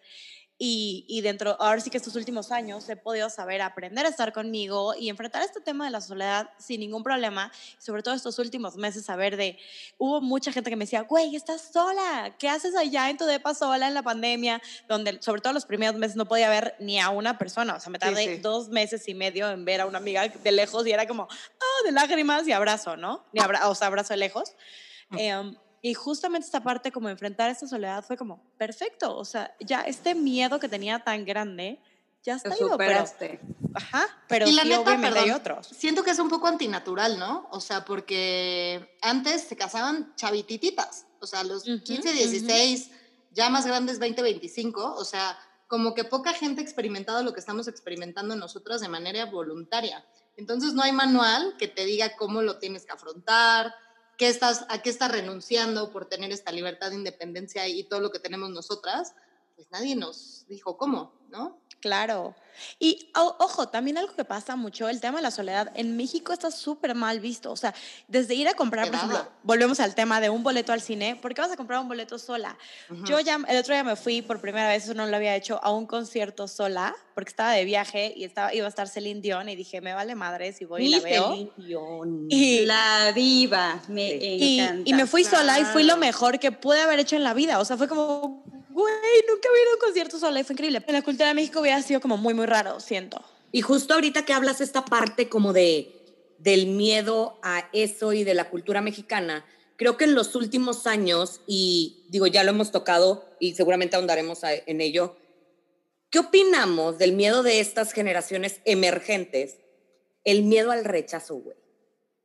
Y, 0.59 1.05
y 1.07 1.21
dentro, 1.21 1.55
ahora 1.59 1.79
sí 1.81 1.91
que 1.91 1.97
estos 1.97 2.15
últimos 2.15 2.51
años 2.51 2.89
he 2.89 2.95
podido 2.95 3.29
saber 3.29 3.61
aprender 3.61 4.05
a 4.07 4.09
estar 4.09 4.33
conmigo 4.33 4.95
y 4.95 5.09
enfrentar 5.09 5.43
este 5.43 5.61
tema 5.61 5.85
de 5.85 5.91
la 5.91 6.01
soledad 6.01 6.49
sin 6.57 6.79
ningún 6.79 7.03
problema. 7.03 7.51
Sobre 7.77 8.01
todo 8.01 8.15
estos 8.15 8.39
últimos 8.39 8.75
meses, 8.75 9.05
saber 9.05 9.37
de, 9.37 9.59
hubo 9.99 10.19
mucha 10.19 10.51
gente 10.51 10.69
que 10.71 10.75
me 10.75 10.85
decía, 10.85 11.01
güey, 11.01 11.35
estás 11.35 11.69
sola, 11.71 12.35
¿qué 12.39 12.49
haces 12.49 12.75
allá 12.75 13.09
en 13.09 13.17
tu 13.17 13.25
depa 13.25 13.53
sola 13.53 13.87
en 13.87 13.93
la 13.93 14.01
pandemia? 14.01 14.61
Donde 14.87 15.21
sobre 15.21 15.41
todo 15.41 15.53
los 15.53 15.65
primeros 15.65 15.95
meses 15.95 16.15
no 16.15 16.27
podía 16.27 16.49
ver 16.49 16.75
ni 16.79 16.99
a 16.99 17.09
una 17.09 17.37
persona, 17.37 17.75
o 17.75 17.79
sea, 17.79 17.91
me 17.91 17.97
Sí, 17.97 18.01
tardé 18.01 18.35
sí. 18.35 18.37
dos 18.41 18.69
meses 18.69 19.07
y 19.07 19.13
medio 19.13 19.49
en 19.51 19.63
ver 19.63 19.81
a 19.81 19.85
una 19.85 19.99
amiga 19.99 20.27
de 20.27 20.51
lejos 20.51 20.87
y 20.87 20.91
era 20.91 21.07
como, 21.07 21.27
ah, 21.29 21.85
de 21.85 21.91
lágrimas 21.91 22.47
y 22.47 22.51
abrazo, 22.51 22.97
¿no? 22.97 23.25
Ni 23.31 23.41
abra 23.41 23.69
o 23.69 23.75
sea, 23.75 23.87
abrazo 23.87 24.13
de 24.13 24.17
lejos. 24.17 24.55
Em, 25.11 25.55
y 25.87 25.93
justamente 25.93 26.45
esta 26.45 26.61
parte, 26.61 26.91
como 26.91 27.07
enfrentar 27.07 27.49
esta 27.49 27.65
soledad, 27.65 28.03
fue 28.03 28.17
como, 28.17 28.43
perfecto, 28.57 29.15
o 29.15 29.23
sea, 29.23 29.55
ya 29.61 29.81
este 29.83 30.15
miedo 30.15 30.59
que 30.59 30.67
tenía 30.67 30.99
tan 31.01 31.23
grande, 31.23 31.81
ya 32.23 32.35
está 32.35 32.49
Te 32.49 32.63
ido, 32.63 32.75
pero, 32.77 33.05
superaste. 33.05 33.39
ajá, 33.73 34.05
pero 34.27 34.49
Y 34.49 34.51
la 34.51 34.63
sí, 34.63 34.67
neta, 34.67 34.81
obviamente 34.81 35.19
hay 35.19 35.25
perdón, 35.25 35.39
otros. 35.39 35.67
Siento 35.67 36.03
que 36.03 36.11
es 36.11 36.19
un 36.19 36.27
poco 36.27 36.47
antinatural, 36.47 37.17
¿no? 37.17 37.47
O 37.51 37.61
sea, 37.61 37.85
porque 37.85 38.97
antes 39.01 39.43
se 39.43 39.55
casaban 39.55 40.13
chavitititas, 40.17 41.05
o 41.21 41.25
sea, 41.25 41.45
los 41.45 41.65
Ujú, 41.65 41.83
15, 41.83 42.11
16, 42.11 42.91
ya 43.31 43.49
más 43.49 43.65
grandes 43.65 43.97
20, 43.99 44.21
25, 44.21 44.93
o 44.95 45.05
sea, 45.05 45.39
como 45.67 45.93
que 45.93 46.03
poca 46.03 46.33
gente 46.33 46.59
ha 46.59 46.63
experimentado 46.65 47.23
lo 47.23 47.31
que 47.31 47.39
estamos 47.39 47.69
experimentando 47.69 48.35
nosotras 48.35 48.81
de 48.81 48.89
manera 48.89 49.25
voluntaria. 49.25 50.05
Entonces 50.35 50.73
no 50.73 50.83
hay 50.83 50.91
manual 50.91 51.55
que 51.57 51.69
te 51.69 51.85
diga 51.85 52.17
cómo 52.17 52.41
lo 52.41 52.59
tienes 52.59 52.85
que 52.85 52.91
afrontar, 52.93 53.73
qué 54.17 54.27
estás, 54.27 54.65
a 54.69 54.81
qué 54.81 54.89
estás 54.89 55.11
renunciando 55.11 55.91
por 55.91 56.07
tener 56.07 56.31
esta 56.31 56.51
libertad 56.51 56.89
de 56.89 56.97
independencia 56.97 57.67
y 57.67 57.83
todo 57.83 58.01
lo 58.01 58.11
que 58.11 58.19
tenemos 58.19 58.49
nosotras. 58.49 59.13
Pues 59.55 59.69
nadie 59.71 59.95
nos 59.95 60.45
dijo 60.47 60.77
cómo, 60.77 61.13
¿no? 61.29 61.61
Claro. 61.81 62.35
Y 62.79 63.11
o- 63.15 63.35
ojo, 63.37 63.67
también 63.67 63.99
algo 63.99 64.15
que 64.15 64.25
pasa 64.25 64.55
mucho, 64.55 64.89
el 64.89 64.99
tema 64.99 65.17
de 65.17 65.21
la 65.21 65.29
soledad. 65.29 65.71
En 65.75 65.95
México 65.95 66.33
está 66.33 66.49
súper 66.49 66.95
mal 66.95 67.19
visto. 67.19 67.51
O 67.51 67.55
sea, 67.55 67.71
desde 68.07 68.33
ir 68.33 68.47
a 68.47 68.55
comprar, 68.55 68.87
por 68.87 68.95
ejemplo, 68.95 69.27
volvemos 69.43 69.79
al 69.79 69.93
tema 69.93 70.19
de 70.19 70.31
un 70.31 70.41
boleto 70.41 70.73
al 70.73 70.81
cine. 70.81 71.15
¿Por 71.21 71.35
qué 71.35 71.41
vas 71.41 71.51
a 71.51 71.55
comprar 71.55 71.79
un 71.79 71.87
boleto 71.87 72.17
sola? 72.17 72.57
Yo 73.05 73.19
ya, 73.19 73.37
el 73.47 73.57
otro 73.57 73.75
día 73.75 73.83
me 73.83 73.95
fui 73.95 74.23
por 74.23 74.41
primera 74.41 74.69
vez, 74.69 74.85
eso 74.85 74.95
no 74.95 75.05
lo 75.05 75.15
había 75.15 75.35
hecho, 75.35 75.59
a 75.63 75.71
un 75.71 75.85
concierto 75.85 76.47
sola, 76.47 76.95
porque 77.13 77.29
estaba 77.29 77.51
de 77.51 77.63
viaje 77.63 78.11
y 78.17 78.23
estaba, 78.23 78.51
iba 78.55 78.65
a 78.65 78.69
estar 78.69 78.87
Celine 78.87 79.21
Dion 79.21 79.49
y 79.49 79.55
dije, 79.55 79.79
me 79.79 79.93
vale 79.93 80.15
madre 80.15 80.51
si 80.51 80.65
voy 80.65 80.87
y 80.87 80.89
la 80.89 80.99
veo. 81.01 81.29
Celine 81.29 81.51
Dion. 81.57 82.25
Y, 82.31 82.65
La 82.65 83.11
diva, 83.13 83.83
me 83.87 84.15
y, 84.15 84.59
encanta. 84.61 84.81
y 84.89 84.93
me 84.95 85.05
fui 85.05 85.23
sola 85.23 85.59
y 85.59 85.65
fui 85.65 85.83
lo 85.83 85.97
mejor 85.97 86.39
que 86.39 86.51
pude 86.51 86.81
haber 86.81 86.97
hecho 86.99 87.15
en 87.15 87.23
la 87.23 87.35
vida. 87.35 87.59
O 87.59 87.65
sea, 87.65 87.77
fue 87.77 87.87
como, 87.87 88.43
güey, 88.69 88.93
nunca 89.27 89.49
había 89.49 89.61
ido 89.63 89.71
a 89.71 89.73
un 89.75 89.79
concierto 89.79 90.19
sola 90.19 90.39
y 90.39 90.43
fue 90.43 90.53
increíble. 90.53 90.83
En 90.87 90.93
la 90.93 91.01
cultura 91.01 91.27
de 91.29 91.33
México 91.33 91.61
hubiera 91.67 91.81
sido 91.81 92.01
como 92.01 92.17
muy, 92.17 92.33
muy 92.33 92.45
raro, 92.45 92.79
siento. 92.79 93.23
Y 93.51 93.61
justo 93.61 93.93
ahorita 93.93 94.25
que 94.25 94.33
hablas 94.33 94.61
esta 94.61 94.85
parte 94.85 95.29
como 95.29 95.53
de 95.53 95.93
del 96.37 96.67
miedo 96.67 97.39
a 97.41 97.67
eso 97.73 98.13
y 98.13 98.23
de 98.23 98.35
la 98.35 98.49
cultura 98.49 98.81
mexicana, 98.81 99.45
creo 99.75 99.97
que 99.97 100.05
en 100.05 100.15
los 100.15 100.35
últimos 100.35 100.85
años, 100.85 101.41
y 101.47 102.05
digo, 102.09 102.27
ya 102.27 102.43
lo 102.43 102.51
hemos 102.51 102.71
tocado 102.71 103.25
y 103.39 103.55
seguramente 103.55 103.95
ahondaremos 103.95 104.41
en 104.43 104.81
ello, 104.81 105.15
¿qué 106.09 106.19
opinamos 106.19 106.97
del 106.99 107.13
miedo 107.13 107.43
de 107.43 107.59
estas 107.59 107.91
generaciones 107.91 108.61
emergentes? 108.65 109.57
El 110.23 110.43
miedo 110.43 110.71
al 110.71 110.85
rechazo, 110.85 111.35
güey. 111.35 111.57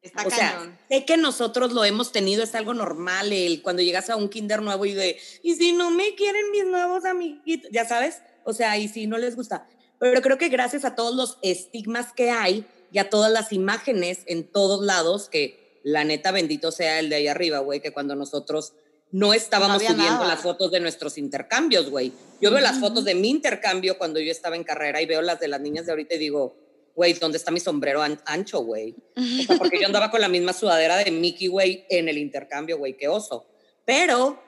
Está 0.03 0.27
o 0.27 0.31
sea, 0.31 0.53
cañón. 0.55 0.79
sé 0.89 1.05
que 1.05 1.17
nosotros 1.17 1.73
lo 1.73 1.85
hemos 1.85 2.11
tenido, 2.11 2.43
es 2.43 2.55
algo 2.57 2.75
normal, 2.75 3.33
el 3.33 3.63
cuando 3.63 3.83
llegas 3.83 4.11
a 4.11 4.17
un 4.17 4.29
kinder 4.29 4.61
nuevo 4.61 4.85
y 4.85 4.95
de, 4.95 5.17
y 5.43 5.55
si 5.55 5.73
no 5.73 5.91
me 5.91 6.17
quieren 6.17 6.51
mis 6.51 6.65
nuevos 6.65 7.05
amiguitos, 7.05 7.71
ya 7.73 7.87
sabes, 7.87 8.21
o 8.45 8.53
sea, 8.53 8.77
y 8.79 8.89
si 8.89 9.07
no 9.07 9.17
les 9.17 9.37
gusta. 9.37 9.69
Pero 10.01 10.21
creo 10.21 10.39
que 10.39 10.49
gracias 10.49 10.85
a 10.85 10.97
todos 10.97 11.15
los 11.15 11.39
estigmas 11.43 12.13
que 12.13 12.33
hay 12.33 12.67
y 12.91 12.99
a 12.99 13.09
todas 13.09 13.31
las 13.31 13.53
imágenes 13.53 14.25
en 14.27 14.51
todos 14.51 14.85
lados, 14.85 15.29
que 15.29 15.81
la 15.85 16.03
neta 16.03 16.33
bendito 16.33 16.73
sea 16.73 16.99
el 16.99 17.09
de 17.09 17.17
ahí 17.17 17.29
arriba, 17.29 17.61
güey, 17.61 17.81
que 17.81 17.93
cuando 17.93 18.17
nosotros 18.17 18.75
no 19.13 19.35
estábamos 19.35 19.77
había 19.77 19.91
subiendo 19.91 20.15
nada. 20.15 20.29
las 20.29 20.41
fotos 20.41 20.73
de 20.73 20.81
nuestros 20.81 21.19
intercambios, 21.19 21.91
güey. 21.91 22.13
Yo 22.41 22.51
veo 22.51 22.61
las 22.61 22.81
fotos 22.81 23.05
de 23.05 23.15
mi 23.15 23.29
intercambio 23.29 23.99
cuando 23.99 24.19
yo 24.19 24.33
estaba 24.33 24.57
en 24.57 24.65
carrera 24.65 25.01
y 25.03 25.07
veo 25.07 25.23
las 25.23 25.39
de 25.39 25.49
las 25.49 25.61
niñas 25.61 25.87
de 25.87 25.93
ahorita 25.93 26.15
y 26.15 26.19
digo, 26.19 26.57
güey, 26.95 27.13
¿dónde 27.15 27.39
está 27.39 27.51
mi 27.51 27.61
sombrero 27.61 28.03
an- 28.03 28.21
ancho, 28.27 28.61
güey? 28.61 28.95
O 29.17 29.45
sea, 29.47 29.57
porque 29.59 29.81
yo 29.81 29.87
andaba 29.87 30.11
con 30.11 30.21
la 30.21 30.29
misma 30.29 30.53
sudadera 30.53 30.97
de 30.97 31.11
Mickey, 31.11 31.49
güey, 31.49 31.87
en 31.91 32.09
el 32.09 32.19
intercambio, 32.19 32.79
güey, 32.79 32.97
qué 32.97 33.09
oso. 33.09 33.47
Pero 33.85 34.43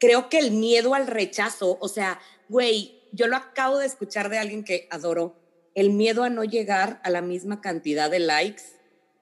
creo 0.00 0.28
que 0.28 0.38
el 0.38 0.50
miedo 0.52 0.94
al 0.94 1.06
rechazo, 1.06 1.76
o 1.80 1.88
sea, 1.88 2.20
güey, 2.48 3.02
yo 3.12 3.26
lo 3.26 3.36
acabo 3.36 3.78
de 3.78 3.86
escuchar 3.86 4.28
de 4.28 4.38
alguien 4.38 4.64
que 4.64 4.86
adoro, 4.90 5.36
el 5.74 5.90
miedo 5.90 6.24
a 6.24 6.30
no 6.30 6.44
llegar 6.44 7.00
a 7.04 7.10
la 7.10 7.20
misma 7.22 7.60
cantidad 7.60 8.10
de 8.10 8.18
likes 8.18 8.62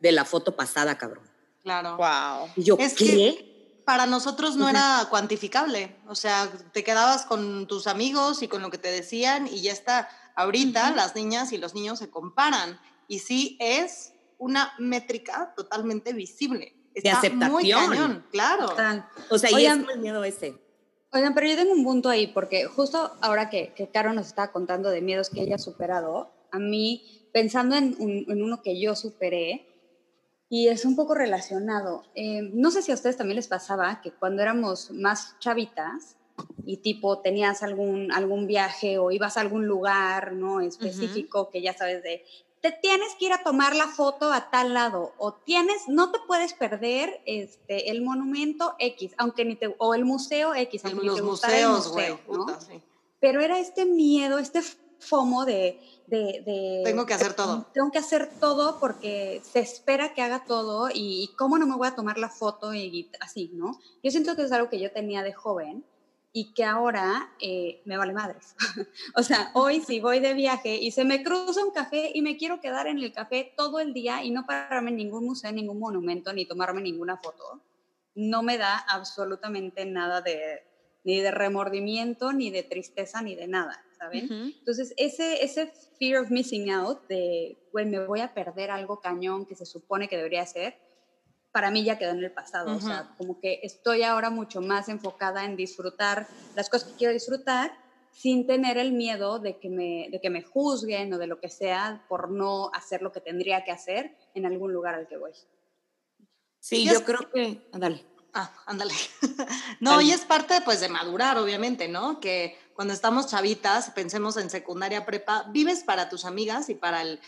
de 0.00 0.12
la 0.12 0.24
foto 0.24 0.56
pasada, 0.56 0.96
cabrón. 0.98 1.28
Claro. 1.62 1.96
Wow. 1.96 2.48
Y 2.56 2.62
yo, 2.62 2.76
Es 2.78 2.94
¿qué? 2.94 3.04
que 3.06 3.82
para 3.84 4.06
nosotros 4.06 4.56
no 4.56 4.68
era 4.68 5.06
cuantificable. 5.10 5.96
O 6.08 6.14
sea, 6.14 6.50
te 6.72 6.82
quedabas 6.84 7.24
con 7.26 7.66
tus 7.66 7.86
amigos 7.86 8.42
y 8.42 8.48
con 8.48 8.62
lo 8.62 8.70
que 8.70 8.78
te 8.78 8.90
decían 8.90 9.46
y 9.46 9.62
ya 9.62 9.72
está. 9.72 10.08
Ahorita 10.36 10.90
las 10.94 11.14
niñas 11.16 11.52
y 11.52 11.58
los 11.58 11.74
niños 11.74 11.98
se 11.98 12.08
comparan 12.10 12.78
y 13.08 13.18
sí 13.20 13.56
es 13.60 14.12
una 14.38 14.72
métrica 14.78 15.54
totalmente 15.56 16.12
visible. 16.12 16.74
Está 16.94 17.18
muy 17.48 17.72
aceptación. 17.72 17.90
cañón, 17.90 18.26
claro. 18.30 18.68
Total. 18.68 19.08
O 19.30 19.38
sea, 19.38 19.50
y 19.50 19.54
Oigan, 19.54 19.80
es 19.80 19.84
como 19.86 19.90
el 19.96 20.00
miedo 20.00 20.24
ese. 20.24 20.54
Oigan, 21.12 21.34
pero 21.34 21.46
yo 21.48 21.56
tengo 21.56 21.72
un 21.72 21.84
punto 21.84 22.08
ahí, 22.08 22.26
porque 22.28 22.66
justo 22.66 23.16
ahora 23.20 23.48
que, 23.50 23.72
que 23.74 23.88
Caro 23.90 24.12
nos 24.12 24.26
estaba 24.28 24.52
contando 24.52 24.90
de 24.90 25.00
miedos 25.02 25.30
que 25.30 25.40
ella 25.42 25.56
ha 25.56 25.58
superado, 25.58 26.32
a 26.52 26.58
mí, 26.58 27.28
pensando 27.32 27.76
en, 27.76 27.96
un- 27.98 28.24
en 28.28 28.42
uno 28.42 28.62
que 28.62 28.80
yo 28.80 28.94
superé, 28.94 29.66
y 30.48 30.68
es 30.68 30.84
un 30.84 30.94
poco 30.96 31.14
relacionado, 31.14 32.04
eh, 32.14 32.40
no 32.52 32.70
sé 32.70 32.80
si 32.82 32.92
a 32.92 32.94
ustedes 32.94 33.16
también 33.16 33.36
les 33.36 33.48
pasaba 33.48 34.00
que 34.00 34.12
cuando 34.12 34.42
éramos 34.42 34.90
más 34.92 35.36
chavitas 35.40 36.16
y 36.64 36.78
tipo 36.78 37.20
tenías 37.20 37.62
algún, 37.62 38.10
algún 38.12 38.46
viaje 38.46 38.98
o 38.98 39.10
ibas 39.10 39.36
a 39.36 39.40
algún 39.40 39.66
lugar 39.66 40.32
¿no? 40.32 40.60
específico 40.60 41.48
que 41.50 41.62
ya 41.62 41.72
sabes 41.76 42.02
de, 42.02 42.24
te 42.60 42.72
tienes 42.72 43.14
que 43.18 43.26
ir 43.26 43.32
a 43.32 43.42
tomar 43.44 43.76
la 43.76 43.86
foto 43.86 44.32
a 44.32 44.50
tal 44.50 44.74
lado 44.74 45.12
o 45.18 45.32
tienes, 45.32 45.88
no 45.88 46.10
te 46.10 46.18
puedes 46.26 46.54
perder 46.54 47.20
este, 47.24 47.90
el 47.90 48.02
monumento 48.02 48.74
X, 48.80 49.12
aunque 49.18 49.44
ni 49.44 49.54
te, 49.56 49.74
o 49.78 49.94
el 49.94 50.04
museo 50.04 50.54
X, 50.54 50.84
aunque 50.84 51.00
ni 51.00 51.06
los 51.06 51.14
te 51.16 51.20
el 51.20 51.26
museos, 51.26 51.88
güey. 51.92 52.10
museo, 52.26 52.46
¿no? 52.46 52.60
sí. 52.60 52.82
Pero 53.20 53.40
era 53.40 53.58
este 53.60 53.84
miedo, 53.86 54.38
este 54.38 54.60
fomo 54.98 55.44
de, 55.44 55.78
de, 56.06 56.42
de- 56.44 56.82
Tengo 56.84 57.06
que 57.06 57.14
hacer 57.14 57.34
todo. 57.34 57.66
Tengo 57.72 57.90
que 57.92 57.98
hacer 57.98 58.30
todo 58.40 58.78
porque 58.80 59.40
se 59.44 59.60
espera 59.60 60.14
que 60.14 60.22
haga 60.22 60.44
todo 60.44 60.88
y, 60.92 61.22
y 61.24 61.28
cómo 61.36 61.58
no 61.58 61.66
me 61.66 61.76
voy 61.76 61.86
a 61.88 61.94
tomar 61.94 62.18
la 62.18 62.28
foto 62.28 62.74
y, 62.74 62.80
y 62.80 63.10
así, 63.20 63.50
¿no? 63.54 63.78
Yo 64.02 64.10
siento 64.10 64.34
que 64.36 64.42
es 64.42 64.52
algo 64.52 64.68
que 64.68 64.80
yo 64.80 64.90
tenía 64.90 65.22
de 65.22 65.32
joven 65.32 65.84
y 66.32 66.52
que 66.52 66.64
ahora 66.64 67.32
eh, 67.40 67.80
me 67.84 67.96
vale 67.96 68.12
madres. 68.12 68.54
o 69.14 69.22
sea, 69.22 69.50
hoy 69.54 69.80
si 69.80 70.00
voy 70.00 70.20
de 70.20 70.34
viaje 70.34 70.76
y 70.76 70.90
se 70.90 71.04
me 71.04 71.22
cruza 71.22 71.64
un 71.64 71.70
café 71.70 72.10
y 72.14 72.22
me 72.22 72.36
quiero 72.36 72.60
quedar 72.60 72.86
en 72.86 72.98
el 72.98 73.12
café 73.12 73.52
todo 73.56 73.80
el 73.80 73.94
día 73.94 74.22
y 74.22 74.30
no 74.30 74.44
pararme 74.46 74.90
en 74.90 74.96
ningún 74.96 75.24
museo, 75.24 75.50
ningún 75.52 75.78
monumento, 75.78 76.32
ni 76.32 76.46
tomarme 76.46 76.82
ninguna 76.82 77.16
foto, 77.16 77.62
no 78.14 78.42
me 78.42 78.58
da 78.58 78.78
absolutamente 78.78 79.84
nada 79.86 80.20
de, 80.20 80.62
ni 81.04 81.20
de 81.20 81.30
remordimiento, 81.30 82.32
ni 82.32 82.50
de 82.50 82.64
tristeza, 82.64 83.22
ni 83.22 83.36
de 83.36 83.46
nada, 83.46 83.84
¿saben? 83.96 84.24
Ujú. 84.24 84.52
Entonces, 84.58 84.92
ese, 84.96 85.44
ese 85.44 85.72
fear 85.98 86.20
of 86.20 86.30
missing 86.30 86.70
out, 86.70 87.06
de, 87.08 87.58
güey, 87.72 87.86
me 87.86 88.04
voy 88.04 88.20
a 88.20 88.34
perder 88.34 88.70
algo 88.70 89.00
cañón 89.00 89.46
que 89.46 89.54
se 89.54 89.66
supone 89.66 90.08
que 90.08 90.16
debería 90.16 90.44
ser, 90.44 90.76
para 91.56 91.70
mí 91.70 91.84
ya 91.84 91.96
quedó 91.96 92.10
en 92.10 92.22
el 92.22 92.30
pasado. 92.30 92.76
O 92.76 92.80
sea, 92.82 93.08
como 93.16 93.40
que 93.40 93.60
estoy 93.62 94.02
ahora 94.02 94.28
mucho 94.28 94.60
más 94.60 94.90
enfocada 94.90 95.46
en 95.46 95.56
disfrutar 95.56 96.28
las 96.54 96.68
cosas 96.68 96.90
que 96.90 96.98
quiero 96.98 97.14
disfrutar 97.14 97.72
sin 98.12 98.46
tener 98.46 98.76
el 98.76 98.92
miedo 98.92 99.38
de 99.38 99.58
que 99.58 99.70
me, 99.70 100.08
de 100.10 100.20
que 100.20 100.28
me 100.28 100.42
juzguen 100.42 101.14
o 101.14 101.16
de 101.16 101.26
lo 101.26 101.40
que 101.40 101.48
sea 101.48 102.04
por 102.10 102.30
no 102.30 102.70
hacer 102.74 103.00
lo 103.00 103.10
que 103.10 103.22
tendría 103.22 103.64
que 103.64 103.72
hacer 103.72 104.14
en 104.34 104.44
algún 104.44 104.70
lugar 104.70 104.96
al 104.96 105.06
que 105.08 105.16
voy. 105.16 105.32
Sí, 106.60 106.84
yo 106.84 107.02
creo 107.02 107.30
que. 107.32 107.66
Ándale. 107.72 108.04
Ah, 108.34 108.52
ándale. 108.66 108.92
no, 109.80 110.02
y 110.02 110.10
es 110.10 110.26
parte 110.26 110.60
pues 110.62 110.82
de 110.82 110.90
madurar, 110.90 111.38
obviamente, 111.38 111.88
¿no? 111.88 112.20
Que 112.20 112.58
cuando 112.74 112.92
estamos 112.92 113.28
chavitas, 113.28 113.88
pensemos 113.92 114.36
en 114.36 114.50
secundaria 114.50 115.06
prepa, 115.06 115.46
vives 115.52 115.84
para 115.84 116.10
tus 116.10 116.26
amigas 116.26 116.68
y 116.68 116.74
para 116.74 117.00
el 117.00 117.18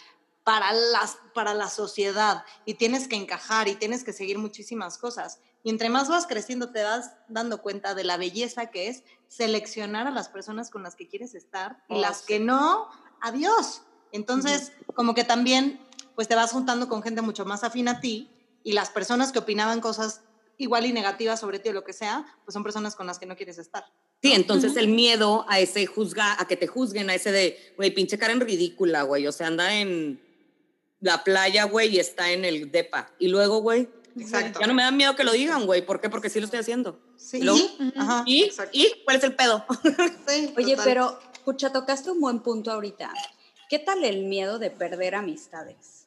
para 0.48 0.72
las 0.72 1.18
para 1.34 1.52
la 1.52 1.68
sociedad 1.68 2.42
y 2.64 2.72
tienes 2.72 3.06
que 3.06 3.16
encajar 3.16 3.68
y 3.68 3.74
tienes 3.74 4.02
que 4.02 4.14
seguir 4.14 4.38
muchísimas 4.38 4.96
cosas. 4.96 5.40
Y 5.62 5.68
entre 5.68 5.90
más 5.90 6.08
vas 6.08 6.26
creciendo 6.26 6.70
te 6.72 6.82
vas 6.82 7.12
dando 7.28 7.60
cuenta 7.60 7.94
de 7.94 8.02
la 8.02 8.16
belleza 8.16 8.70
que 8.70 8.88
es 8.88 9.02
seleccionar 9.28 10.06
a 10.06 10.10
las 10.10 10.30
personas 10.30 10.70
con 10.70 10.82
las 10.82 10.96
que 10.96 11.06
quieres 11.06 11.34
estar 11.34 11.84
y 11.90 11.96
Oh, 11.96 12.00
las 12.00 12.20
sí. 12.20 12.28
que 12.28 12.40
no, 12.40 12.88
adiós. 13.20 13.82
Entonces, 14.10 14.72
como 14.94 15.12
que 15.12 15.22
también 15.22 15.86
pues 16.14 16.28
te 16.28 16.34
vas 16.34 16.50
juntando 16.52 16.88
con 16.88 17.02
gente 17.02 17.20
mucho 17.20 17.44
más 17.44 17.62
afín 17.62 17.86
a 17.86 18.00
ti 18.00 18.30
y 18.64 18.72
las 18.72 18.88
personas 18.88 19.32
que 19.32 19.40
opinaban 19.40 19.82
cosas 19.82 20.22
igual 20.56 20.86
y 20.86 20.94
negativas 20.94 21.40
sobre 21.40 21.58
ti 21.58 21.68
o 21.68 21.72
lo 21.74 21.84
que 21.84 21.92
sea, 21.92 22.24
pues 22.46 22.54
son 22.54 22.62
personas 22.62 22.96
con 22.96 23.06
las 23.06 23.18
que 23.18 23.26
no 23.26 23.36
quieres 23.36 23.58
estar. 23.58 23.84
Sí, 24.22 24.32
entonces 24.32 24.76
el 24.76 24.88
miedo 24.88 25.44
a 25.46 25.60
ese 25.60 25.84
juzga, 25.84 26.40
a 26.40 26.48
que 26.48 26.56
te 26.56 26.66
juzguen, 26.66 27.10
a 27.10 27.14
ese 27.14 27.32
de, 27.32 27.74
güey, 27.76 27.90
pinche 27.90 28.18
Karen 28.18 28.40
ridícula, 28.40 29.02
güey. 29.02 29.26
O 29.26 29.32
sea, 29.32 29.48
anda 29.48 29.74
en 29.74 30.26
la 31.00 31.22
playa, 31.24 31.64
güey, 31.64 31.94
y 31.96 31.98
está 32.00 32.30
en 32.32 32.44
el 32.44 32.70
depa. 32.72 33.10
Y 33.18 33.28
luego, 33.28 33.58
güey, 33.60 33.88
Exacto. 34.18 34.60
ya 34.60 34.66
no 34.66 34.74
me 34.74 34.82
da 34.82 34.90
miedo 34.90 35.14
que 35.14 35.24
lo 35.24 35.32
digan, 35.32 35.66
güey. 35.66 35.84
¿Por 35.84 36.00
qué? 36.00 36.10
Porque 36.10 36.28
sí 36.30 36.40
lo 36.40 36.46
estoy 36.46 36.60
haciendo. 36.60 36.98
Sí, 37.16 37.40
¿Lo? 37.42 37.56
¿Y? 37.56 37.92
Ajá, 37.96 38.22
¿Y? 38.26 38.44
exacto. 38.44 38.70
¿Y? 38.74 38.92
¿Cuál 39.04 39.16
es 39.18 39.24
el 39.24 39.34
pedo? 39.36 39.64
Sí, 40.26 40.52
Oye, 40.56 40.72
total. 40.76 40.84
pero, 40.84 41.18
pucha, 41.44 41.72
tocaste 41.72 42.10
un 42.10 42.20
buen 42.20 42.40
punto 42.40 42.72
ahorita. 42.72 43.12
¿Qué 43.70 43.78
tal 43.78 44.02
el 44.04 44.24
miedo 44.24 44.58
de 44.58 44.70
perder 44.70 45.14
amistades? 45.14 46.06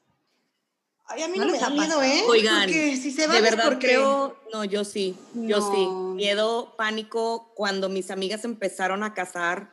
Ay, 1.06 1.23
a 1.23 1.27
mí 1.27 1.38
¿No 1.38 1.45
no, 1.45 1.51
me 1.51 1.60
da 1.60 1.69
miedo? 1.69 2.01
¿eh? 2.01 2.23
Oigan, 2.27 2.63
Porque 2.63 2.95
si 2.97 3.12
se 3.12 3.27
van 3.27 3.36
de 3.36 3.41
verdad 3.41 3.65
porque- 3.65 3.88
creo, 3.88 4.38
no, 4.54 4.63
yo 4.63 4.84
sí, 4.86 5.15
yo 5.34 5.60
No. 5.60 5.71
sí. 5.73 5.88
Miedo, 6.15 6.73
pánico, 6.77 7.51
cuando 7.56 7.89
mis 7.89 8.12
amigas 8.12 8.45
empezaron 8.45 9.04
a 9.04 9.13
casar, 9.13 9.71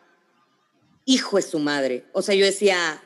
hijo 1.04 1.36
de 1.36 1.42
su 1.42 1.58
madre. 1.60 2.04
O 2.12 2.22
sea, 2.22 2.34
yo 2.34 2.44
decía, 2.44 3.00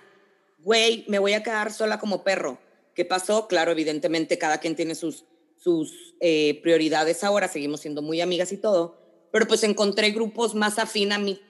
güey, 0.62 1.04
me 1.08 1.18
voy 1.18 1.32
a 1.34 1.42
quedar 1.42 1.72
sola 1.72 1.98
como 1.98 2.22
perro. 2.24 2.58
¿Qué 2.94 3.04
pasó? 3.04 3.48
Claro, 3.48 3.72
evidentemente 3.72 4.38
cada 4.38 4.58
quien 4.58 4.76
tiene 4.76 4.94
sus, 4.94 5.24
sus 5.56 6.14
eh, 6.20 6.60
prioridades 6.62 7.24
ahora, 7.24 7.48
seguimos 7.48 7.80
siendo 7.80 8.02
muy 8.02 8.20
amigas 8.20 8.52
y 8.52 8.58
todo, 8.58 8.98
pero 9.32 9.46
pues 9.46 9.62
encontré 9.64 10.10
grupos 10.10 10.54
más 10.54 10.78
afín 10.78 11.12
a 11.12 11.18
mi 11.18 11.40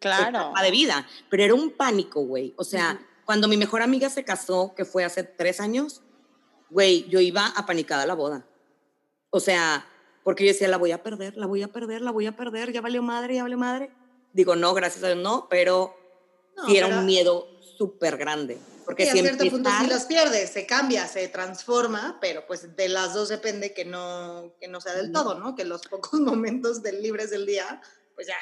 Claro. 0.00 0.28
etapa 0.28 0.62
de 0.62 0.70
vida, 0.70 1.08
pero 1.28 1.42
era 1.44 1.54
un 1.54 1.70
pánico, 1.70 2.20
güey. 2.22 2.54
O 2.56 2.62
sea, 2.64 3.00
cuando 3.24 3.48
mi 3.48 3.56
mejor 3.56 3.82
amiga 3.82 4.08
se 4.10 4.22
casó, 4.24 4.74
que 4.76 4.84
fue 4.84 5.04
hace 5.04 5.24
tres 5.24 5.60
años, 5.60 6.02
güey, 6.70 7.08
yo 7.08 7.18
iba 7.20 7.46
apanicada 7.56 8.04
a 8.04 8.06
la 8.06 8.14
boda. 8.14 8.46
O 9.30 9.40
sea, 9.40 9.86
porque 10.24 10.44
yo 10.44 10.52
decía, 10.52 10.68
la 10.68 10.76
voy 10.78 10.92
a 10.92 11.02
perder, 11.02 11.36
la 11.36 11.46
voy 11.46 11.62
a 11.62 11.68
perder, 11.68 12.00
la 12.02 12.10
voy 12.12 12.26
a 12.26 12.36
perder, 12.36 12.72
ya 12.72 12.80
valió 12.80 13.02
madre, 13.02 13.34
ya 13.34 13.42
valió 13.42 13.58
madre. 13.58 13.90
Digo, 14.32 14.54
no, 14.56 14.72
gracias 14.74 15.02
a 15.02 15.08
Dios 15.08 15.18
no, 15.22 15.48
pero 15.50 15.94
No, 16.56 16.66
sí 16.66 16.76
era 16.76 16.86
pero- 16.86 17.00
un 17.00 17.06
miedo 17.06 17.48
súper 17.78 18.16
grande. 18.16 18.58
Porque 18.84 19.04
Sí, 19.04 19.10
a 19.10 19.12
si 19.12 19.18
cierto 19.20 19.44
punto 19.50 19.70
sí 19.70 19.76
empezar- 19.76 19.88
los 19.94 20.04
pierdes, 20.04 20.50
se 20.50 20.66
cambia, 20.66 21.06
se 21.06 21.28
transforma, 21.28 22.18
pero 22.20 22.46
pues 22.46 22.74
de 22.76 22.88
las 22.88 23.14
dos 23.14 23.28
depende 23.28 23.72
que 23.72 23.84
no, 23.84 24.52
que 24.60 24.66
no 24.68 24.80
sea 24.80 24.94
del 24.94 25.12
todo, 25.12 25.38
¿no? 25.38 25.54
Que 25.54 25.64
los 25.64 25.82
pocos 25.86 26.20
momentos 26.20 26.82
del 26.82 27.00
libres 27.02 27.30
del 27.30 27.46
día, 27.46 27.80
pues 28.14 28.26
ya. 28.26 28.34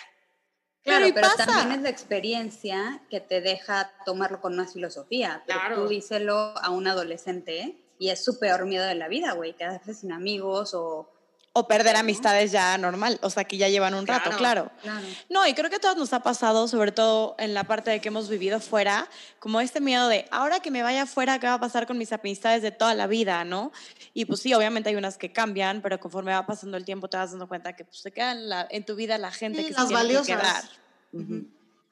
Claro, 0.83 1.05
Pero, 1.05 1.09
¿y 1.09 1.13
pero, 1.13 1.29
también 1.37 1.73
es 1.73 1.83
la 1.83 1.89
experiencia 1.91 3.03
que 3.11 3.21
te 3.21 3.41
deja 3.41 3.93
tomarlo 4.05 4.41
con 4.41 4.55
una 4.55 4.67
filosofía. 4.69 5.43
Pero 5.47 5.59
Claro. 5.59 5.83
tú 5.83 5.89
díselo 5.89 6.37
a 6.57 6.71
un 6.71 6.87
adolescente 6.87 7.77
y 7.99 8.11
es 8.11 8.25
su 8.25 8.39
peor 8.39 8.67
miedo 8.67 8.85
de 8.87 8.95
la 8.95 9.09
vida, 9.09 9.33
güey, 9.33 9.55
quedarse 9.55 9.95
sin 9.95 10.13
amigos 10.13 10.75
o... 10.75 11.11
O 11.59 11.67
perder 11.67 11.97
amistades 11.97 12.53
ya 12.53 12.77
normal, 12.77 13.19
o 13.23 13.31
sea, 13.31 13.45
que 13.45 13.57
ya 13.57 13.71
llevan 13.71 13.95
un 13.95 14.07
rato, 14.07 14.29
claro. 14.37 14.71
Claro. 14.83 15.07
No, 15.31 15.47
y 15.47 15.55
creo 15.55 15.71
que 15.71 15.77
a 15.77 15.81
todos 15.81 15.97
nos 15.97 16.13
ha 16.13 16.21
pasado, 16.23 16.69
sobre 16.69 16.93
todo 16.93 17.35
en 17.39 17.55
la 17.55 17.65
parte 17.65 17.91
de 17.91 18.01
que 18.03 18.09
hemos 18.09 18.29
vivido 18.29 18.61
fuera, 18.61 19.09
como 19.39 19.63
este 19.63 19.81
miedo 19.81 20.07
de, 20.09 20.27
ahora 20.31 20.61
que 20.61 20.71
me 20.71 20.83
vaya 20.83 21.05
afuera, 21.05 21.39
¿qué 21.39 21.47
va 21.47 21.55
a 21.55 21.61
pasar 21.61 21.87
con 21.87 21.97
mis 21.97 22.13
amistades 22.13 22.61
de 22.61 22.73
toda 22.73 22.93
la 22.95 23.07
vida, 23.07 23.43
no? 23.47 23.73
Y 24.13 24.27
pues 24.27 24.41
sí, 24.41 24.53
obviamente 24.53 24.91
hay 24.91 24.97
unas 24.97 25.17
que 25.17 25.33
cambian, 25.33 25.81
pero 25.81 25.99
conforme 25.99 26.33
va 26.33 26.45
pasando 26.45 26.77
el 26.77 26.85
tiempo 26.85 27.09
te 27.09 27.17
vas 27.17 27.31
dando 27.31 27.49
cuenta 27.49 27.75
que 27.75 27.87
pues 27.87 28.01
se 28.01 28.13
queda 28.13 28.33
en, 28.33 28.51
la- 28.51 28.67
en 28.71 28.85
tu 28.85 28.95
vida 28.95 29.17
la 29.17 29.33
gente 29.33 29.61
Sí, 29.63 29.69
que 29.69 29.73
las 29.73 29.83
se 29.85 29.89
tiene 29.89 30.03
que 30.03 30.15
valiosas. 30.15 30.69
quedar. 31.13 31.45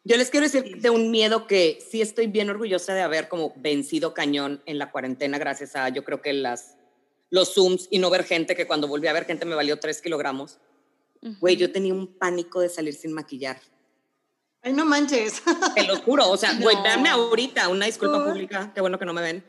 Yo 0.06 0.16
les 0.18 0.28
quiero 0.28 0.44
decir 0.44 0.76
de 0.82 0.90
un 0.90 1.10
miedo 1.10 1.46
que 1.46 1.78
sí 1.90 2.02
estoy 2.02 2.26
bien 2.26 2.50
orgullosa 2.50 2.92
de 2.92 3.00
haber 3.00 3.28
como 3.28 3.54
vencido 3.56 4.12
cañón 4.12 4.62
en 4.66 4.78
la 4.78 4.90
cuarentena 4.90 5.38
gracias 5.38 5.74
a 5.74 5.88
yo 5.88 6.04
creo 6.04 6.20
que 6.20 6.34
las 6.34 6.76
los 7.34 7.52
Zooms 7.52 7.88
y 7.90 7.98
no 7.98 8.10
ver 8.10 8.22
gente, 8.22 8.54
que 8.54 8.64
cuando 8.64 8.86
volví 8.86 9.08
a 9.08 9.12
ver 9.12 9.24
gente 9.24 9.44
me 9.44 9.56
valió 9.56 9.76
tres 9.80 10.00
kilogramos. 10.00 10.58
Güey, 11.40 11.56
yo 11.56 11.72
tenía 11.72 11.92
un 11.92 12.06
pánico 12.06 12.60
de 12.60 12.68
salir 12.68 12.94
sin 12.94 13.12
maquillar. 13.12 13.60
Ay, 14.62 14.72
no 14.72 14.84
manches. 14.84 15.42
Te 15.74 15.82
lo 15.82 15.96
juro. 15.96 16.30
O 16.30 16.36
sea, 16.36 16.56
güey, 16.60 16.76
No. 16.76 16.82
véanme 16.84 17.08
ahorita, 17.08 17.68
una 17.70 17.86
disculpa 17.86 18.24
pública, 18.24 18.70
qué 18.72 18.80
bueno 18.80 19.00
que 19.00 19.04
no 19.04 19.12
me 19.12 19.20
ven. 19.20 19.44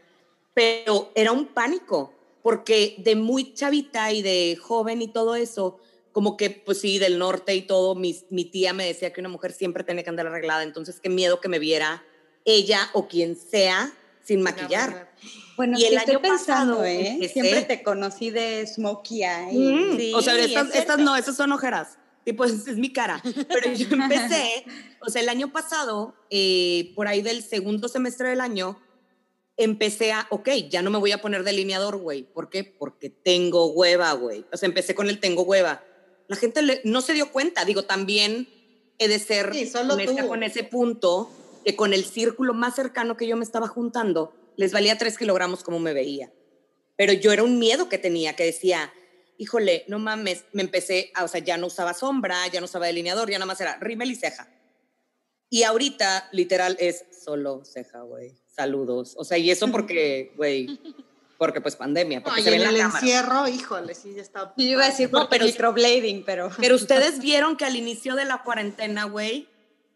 Pero 0.55 1.11
era 1.13 1.31
un 1.31 1.45
pánico, 1.45 2.11
porque 2.41 2.95
de 2.97 3.15
muy 3.15 3.53
chavita 3.53 4.11
y 4.11 4.23
de 4.23 4.57
joven 4.59 5.03
y 5.03 5.07
todo 5.09 5.35
eso, 5.35 5.77
como 6.11 6.37
que, 6.37 6.49
pues 6.49 6.81
sí, 6.81 6.97
del 6.97 7.19
norte 7.19 7.53
y 7.53 7.61
todo, 7.61 7.93
mi, 7.93 8.19
mi 8.31 8.45
tía 8.45 8.73
me 8.73 8.87
decía 8.87 9.13
que 9.13 9.19
una 9.21 9.29
mujer 9.29 9.51
siempre 9.53 9.83
tenía 9.83 10.03
que 10.03 10.09
andar 10.09 10.25
arreglada, 10.25 10.63
entonces 10.63 10.99
qué 10.99 11.09
miedo 11.09 11.39
que 11.39 11.49
me 11.49 11.59
viera 11.59 12.03
ella 12.45 12.89
o 12.93 13.07
quien 13.07 13.35
sea 13.35 13.93
sin 14.25 14.41
maquillar. 14.41 15.11
Bueno, 15.55 15.77
Y 15.79 15.83
es 15.83 15.87
el 15.91 15.93
que 15.93 15.99
estoy 15.99 16.13
año 16.15 16.21
pensando, 16.21 16.73
pasado 16.73 16.85
¿eh? 16.85 17.07
empecé- 17.11 17.33
Siempre 17.33 17.61
te 17.61 17.81
conocí 17.83 18.29
de 18.31 18.67
smokey 18.67 19.23
eye. 19.23 19.53
Mm, 19.57 19.97
Sí, 19.97 20.11
o 20.13 20.21
sea, 20.21 20.33
es 20.37 20.45
estas, 20.47 20.63
cierto. 20.63 20.79
estas 20.79 20.97
no, 20.99 21.15
esas 21.15 21.35
son 21.37 21.51
ojeras. 21.53 21.97
Tipo, 22.25 22.43
es, 22.43 22.67
es 22.67 22.77
mi 22.77 22.91
cara. 22.91 23.21
Pero 23.47 23.71
yo 23.73 23.87
empecé, 23.91 24.65
o 24.99 25.09
sea, 25.09 25.21
el 25.21 25.29
año 25.29 25.51
pasado, 25.53 26.15
eh, 26.29 26.91
por 26.95 27.07
ahí 27.07 27.21
del 27.21 27.41
segundo 27.43 27.87
semestre 27.87 28.29
del 28.29 28.41
año, 28.41 28.79
empecé 29.57 30.11
a, 30.11 30.27
ok, 30.31 30.49
ya 30.69 30.81
no 30.81 30.89
me 30.89 30.97
voy 30.97 31.11
a 31.13 31.21
poner 31.21 31.43
delineador, 31.43 31.97
güey. 31.97 32.23
¿Por 32.23 32.49
qué? 32.49 32.63
Porque 32.63 33.09
tengo 33.09 33.67
hueva, 33.67 34.11
güey. 34.13 34.45
O 34.51 34.57
sea, 34.57 34.67
empecé 34.67 34.95
con 34.95 35.07
el 35.07 35.19
tengo 35.19 35.43
hueva. 35.43 35.83
La 36.27 36.35
gente 36.35 36.61
le- 36.63 36.81
no 36.83 37.01
se 37.01 37.13
dio 37.13 37.31
cuenta. 37.31 37.63
Digo, 37.63 37.83
también 37.83 38.49
he 38.97 39.07
de 39.07 39.19
ser 39.19 39.53
Sí, 39.53 39.67
solo 39.67 39.95
tú. 39.95 40.27
con 40.27 40.43
ese 40.43 40.63
punto, 40.63 41.29
que 41.65 41.75
con 41.75 41.93
el 41.93 42.05
círculo 42.05 42.53
más 42.53 42.75
cercano 42.75 43.17
que 43.17 43.27
yo 43.27 43.35
me 43.35 43.43
estaba 43.43 43.67
juntando, 43.67 44.33
les 44.55 44.71
valía 44.71 44.97
tres 44.97 45.17
kilogramos 45.17 45.63
como 45.63 45.79
me 45.79 45.93
veía. 45.93 46.31
Pero 46.95 47.11
yo 47.11 47.31
era 47.33 47.43
un 47.43 47.59
miedo 47.59 47.89
que 47.89 47.97
tenía, 47.97 48.35
que 48.35 48.45
decía, 48.45 48.93
híjole, 49.37 49.83
no 49.87 49.99
mames, 49.99 50.45
me 50.53 50.61
empecé, 50.61 51.11
a, 51.15 51.23
o 51.23 51.27
sea, 51.27 51.41
ya 51.41 51.57
no 51.57 51.67
usaba 51.67 51.93
sombra, 51.93 52.47
ya 52.47 52.61
no 52.61 52.65
usaba 52.65 52.85
delineador, 52.85 53.29
ya 53.29 53.37
nada 53.39 53.47
más 53.47 53.59
era 53.59 53.77
rímel 53.79 54.11
y 54.11 54.15
ceja. 54.15 54.47
Y 55.49 55.63
ahorita, 55.63 56.29
literal, 56.31 56.77
es 56.79 57.05
solo 57.23 57.63
ceja, 57.65 58.01
güey. 58.01 58.37
Saludos. 58.47 59.15
O 59.17 59.23
sea, 59.25 59.37
y 59.37 59.51
eso 59.51 59.69
porque, 59.71 60.33
güey, 60.37 60.79
porque 61.37 61.61
pues 61.61 61.75
pandemia, 61.75 62.21
porque 62.23 62.37
Ay, 62.39 62.43
se 62.43 62.49
ve 62.51 62.55
en 62.57 62.61
en 62.61 62.67
el 62.69 62.73
la 62.77 62.83
cámara. 62.85 62.99
encierro, 62.99 63.47
híjole, 63.47 63.95
sí, 63.95 64.13
ya 64.15 64.21
está. 64.21 64.53
Yo 64.55 64.63
iba 64.65 64.83
a 64.85 64.89
decir 64.89 65.09
No, 65.11 65.27
pero- 65.29 65.45
microblading, 65.45 66.23
pero... 66.25 66.49
Pero 66.59 66.75
ustedes 66.75 67.19
vieron 67.19 67.57
que 67.57 67.65
al 67.65 67.75
inicio 67.75 68.15
de 68.15 68.25
la 68.25 68.43
cuarentena, 68.43 69.05
güey, 69.05 69.49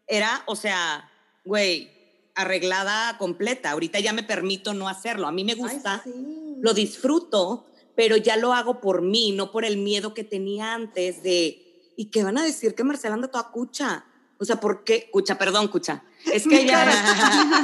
era, 0.06 0.42
o 0.46 0.56
sea, 0.56 1.10
güey, 1.44 1.90
arreglada 2.34 3.16
completa. 3.18 3.70
Ahorita 3.70 4.00
ya 4.00 4.12
me 4.12 4.22
permito 4.22 4.74
no 4.74 4.88
hacerlo. 4.88 5.26
A 5.26 5.32
mí 5.32 5.44
me 5.44 5.54
gusta, 5.54 6.02
Ay, 6.04 6.12
sí. 6.12 6.54
lo 6.60 6.74
disfruto, 6.74 7.66
pero 7.96 8.16
ya 8.16 8.36
lo 8.36 8.52
hago 8.52 8.80
por 8.80 9.02
mí, 9.02 9.32
no 9.32 9.50
por 9.50 9.64
el 9.64 9.76
miedo 9.76 10.14
que 10.14 10.24
tenía 10.24 10.74
antes 10.74 11.22
de, 11.22 11.92
¿y 11.96 12.06
qué 12.10 12.22
van 12.22 12.38
a 12.38 12.44
decir 12.44 12.74
que 12.74 12.84
Marcela 12.84 13.14
anda 13.14 13.28
toda 13.28 13.50
cucha? 13.50 14.04
O 14.38 14.44
sea, 14.44 14.56
¿por 14.56 14.84
qué? 14.84 15.10
Cucha, 15.10 15.36
perdón, 15.36 15.68
cucha. 15.68 16.02
Es 16.32 16.46
que 16.46 16.62
ella 16.62 16.86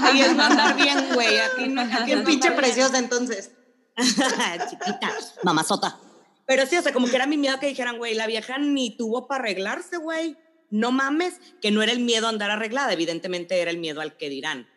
ahí 0.04 0.20
es 0.22 0.34
no 0.36 0.42
andar 0.42 0.76
bien, 0.76 1.08
güey. 1.14 1.38
Aquí 1.38 1.68
no, 1.68 1.80
aquí 1.80 2.14
no 2.14 2.24
pinche 2.24 2.50
preciosa 2.52 2.98
entonces. 2.98 3.52
Chiquita, 3.96 5.14
mamazota. 5.42 5.98
Pero 6.46 6.66
sí, 6.66 6.76
o 6.76 6.82
sea, 6.82 6.92
como 6.92 7.08
que 7.08 7.16
era 7.16 7.26
mi 7.26 7.38
miedo 7.38 7.58
que 7.58 7.66
dijeran, 7.66 7.98
güey, 7.98 8.14
la 8.14 8.26
vieja 8.26 8.58
ni 8.58 8.96
tuvo 8.96 9.26
para 9.26 9.44
arreglarse, 9.44 9.96
güey. 9.96 10.36
No 10.70 10.92
mames, 10.92 11.34
que 11.60 11.70
no 11.70 11.82
era 11.82 11.92
el 11.92 12.00
miedo 12.00 12.26
a 12.26 12.30
andar 12.30 12.50
arreglada, 12.50 12.92
evidentemente 12.92 13.60
era 13.60 13.70
el 13.70 13.78
miedo 13.78 14.00
al 14.00 14.16
que 14.16 14.28
dirán. 14.28 14.68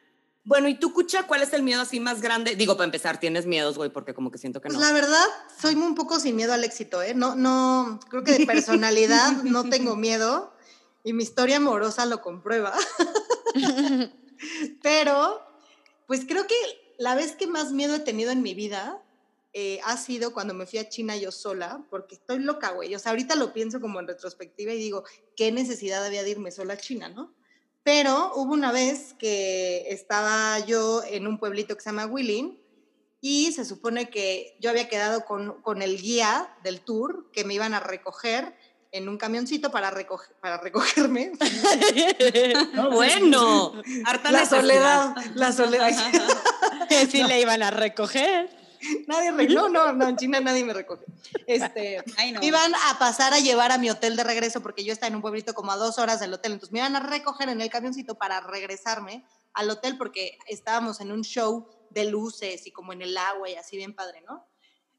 Bueno, 0.46 0.68
¿y 0.68 0.76
tú, 0.80 0.94
Cucha, 0.94 1.28
cuál 1.28 1.42
es 1.44 1.54
el 1.54 1.62
miedo 1.64 1.82
así 1.82 2.00
más 2.00 2.22
grande? 2.22 2.56
Digo, 2.56 2.76
para 2.76 2.86
empezar, 2.86 3.20
tienes 3.20 3.46
miedos, 3.46 3.78
güey, 3.78 3.92
porque 3.92 4.14
como 4.14 4.32
que 4.32 4.38
siento 4.38 4.62
que 4.62 4.68
Pues 4.68 4.80
no. 4.80 4.86
la 4.86 4.94
verdad, 4.94 5.26
soy 5.62 5.76
un 5.76 5.96
poco 5.96 6.20
sin 6.20 6.36
miedo 6.36 6.54
al 6.54 6.64
éxito, 6.64 7.02
¿eh? 7.04 7.14
No, 7.14 7.36
no, 7.36 8.00
creo 8.10 8.24
que 8.24 8.32
de 8.32 8.46
personalidad 8.46 9.44
no 9.44 9.70
tengo 9.70 9.96
miedo 9.96 10.54
y 11.04 11.14
mi 11.14 11.24
historia 11.24 11.58
amorosa 11.58 12.06
lo 12.06 12.22
comprueba. 12.22 12.74
Pero, 14.82 15.42
pues 16.08 16.26
creo 16.28 16.48
que 16.48 16.56
la 16.98 17.16
vez 17.16 17.34
que 17.34 17.48
más 17.48 17.72
miedo 17.72 17.96
he 17.96 18.00
tenido 18.00 18.32
en 18.32 18.42
mi 18.42 18.54
vida 18.54 19.02
eh, 19.54 19.80
ha 19.84 19.98
sido 19.98 20.34
cuando 20.34 20.54
me 20.54 20.66
fui 20.66 20.80
a 20.80 20.90
China 20.90 21.18
yo 21.18 21.32
sola, 21.32 21.84
porque 21.90 22.16
estoy 22.16 22.40
loca, 22.40 22.72
güey. 22.72 22.94
O 22.94 23.00
sea, 23.00 23.12
ahorita 23.12 23.36
lo 23.36 23.54
pienso 23.54 23.82
como 23.82 24.00
en 24.00 24.08
retrospectiva 24.08 24.74
y 24.74 24.78
digo, 24.78 25.04
¿qué 25.36 25.52
necesidad 25.52 26.06
había 26.06 26.24
de 26.24 26.30
irme 26.30 26.52
sola 26.52 26.74
a 26.74 26.78
China, 26.78 27.10
no? 27.10 27.34
Pero 27.84 28.34
hubo 28.36 28.54
una 28.54 28.72
vez 28.72 29.16
que 29.18 29.88
estaba 29.90 30.60
yo 30.60 31.02
en 31.04 31.26
un 31.26 31.40
pueblito 31.40 31.76
que 31.76 31.82
se 31.82 31.90
llama 31.90 32.06
Willing 32.06 32.62
y 33.22 33.52
se 33.52 33.66
supone 33.66 34.10
que 34.10 34.56
yo 34.60 34.70
había 34.70 34.88
quedado 34.88 35.26
con, 35.26 35.62
con 35.62 35.82
el 35.82 36.00
guía 36.00 36.56
del 36.64 36.82
tour 36.82 37.32
que 37.32 37.44
me 37.44 37.54
iban 37.54 37.74
a 37.74 37.80
recoger 37.80 38.56
en 38.92 39.08
un 39.08 39.18
camioncito 39.18 39.72
para, 39.72 39.92
recoger, 39.92 40.36
para 40.42 40.58
recogerme. 40.58 41.32
No, 42.74 42.92
bueno, 42.92 43.74
harta 44.06 44.32
la 44.32 44.46
soledad, 44.46 45.16
la 45.36 45.52
soledad. 45.52 45.92
Que 46.88 47.06
sí 47.12 47.24
le 47.24 47.42
iban 47.42 47.62
a 47.64 47.72
recoger. 47.72 48.59
nadie 49.08 49.32
re- 49.32 49.48
no, 49.50 49.70
no, 49.70 49.92
no, 49.94 50.08
en 50.08 50.18
China 50.18 50.40
nadie 50.40 50.64
me 50.64 50.74
recoge. 50.74 51.06
Este, 51.48 52.04
Ay, 52.18 52.32
no. 52.32 52.42
iban 52.44 52.72
a 52.90 53.00
pasar 53.00 53.34
a 53.34 53.40
llevar 53.40 53.72
a 53.72 53.78
mi 53.78 53.90
hotel 53.90 54.16
de 54.16 54.24
regreso 54.24 54.62
porque 54.62 54.84
yo 54.84 54.94
estaba 54.94 55.08
en 55.10 55.16
un 55.16 55.22
pueblito 55.22 55.54
como 55.54 55.72
a 55.72 55.78
dos 55.78 55.98
horas 56.00 56.20
del 56.20 56.34
hotel. 56.34 56.54
Entonces 56.54 56.74
me 56.74 56.80
iban 56.80 56.96
a 56.96 57.00
recoger 57.00 57.50
en 57.50 57.62
el 57.62 57.70
camioncito 57.70 58.16
para 58.16 58.40
regresarme 58.42 59.24
al 59.54 59.70
hotel 59.70 59.98
porque 59.98 60.38
estábamos 60.48 61.02
en 61.02 61.12
un 61.12 61.24
show 61.24 61.68
de 61.90 62.06
luces 62.06 62.68
y 62.68 62.72
como 62.72 62.94
en 62.94 63.02
el 63.02 63.18
agua 63.18 63.50
y 63.50 63.56
así 63.56 63.78
bien 63.78 63.96
padre, 63.96 64.22
¿no? 64.28 64.46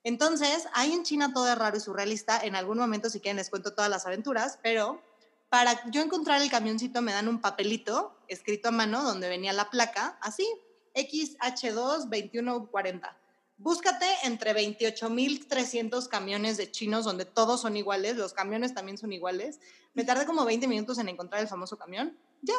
Entonces, 0.02 0.66
ahí 0.72 0.92
en 0.92 1.04
China 1.04 1.32
todo 1.34 1.50
es 1.52 1.58
raro 1.58 1.76
y 1.76 1.80
surrealista. 1.80 2.40
En 2.42 2.56
algún 2.56 2.78
momento, 2.78 3.10
si 3.10 3.20
quieren, 3.20 3.36
les 3.36 3.50
cuento 3.50 3.74
todas 3.74 3.90
las 3.90 4.06
aventuras, 4.06 4.58
pero 4.62 5.02
para 5.50 5.88
yo 5.90 6.00
encontrar 6.00 6.40
el 6.40 6.50
camioncito 6.50 7.02
me 7.02 7.12
dan 7.12 7.28
un 7.28 7.40
papelito 7.40 8.16
escrito 8.26 8.68
a 8.68 8.72
mano 8.72 9.02
donde 9.04 9.28
venía 9.28 9.52
la 9.52 9.68
placa, 9.68 10.16
así, 10.22 10.48
XH2-2140. 10.94 13.16
Búscate 13.62 14.06
entre 14.24 14.54
28.300 14.54 16.08
camiones 16.08 16.56
de 16.56 16.70
chinos 16.70 17.04
donde 17.04 17.26
todos 17.26 17.60
son 17.60 17.76
iguales, 17.76 18.16
los 18.16 18.32
camiones 18.32 18.72
también 18.72 18.96
son 18.96 19.12
iguales. 19.12 19.60
Me 19.92 20.02
tardé 20.02 20.24
como 20.24 20.46
20 20.46 20.66
minutos 20.66 20.96
en 20.96 21.10
encontrar 21.10 21.42
el 21.42 21.48
famoso 21.48 21.76
camión. 21.76 22.16
Ya, 22.40 22.54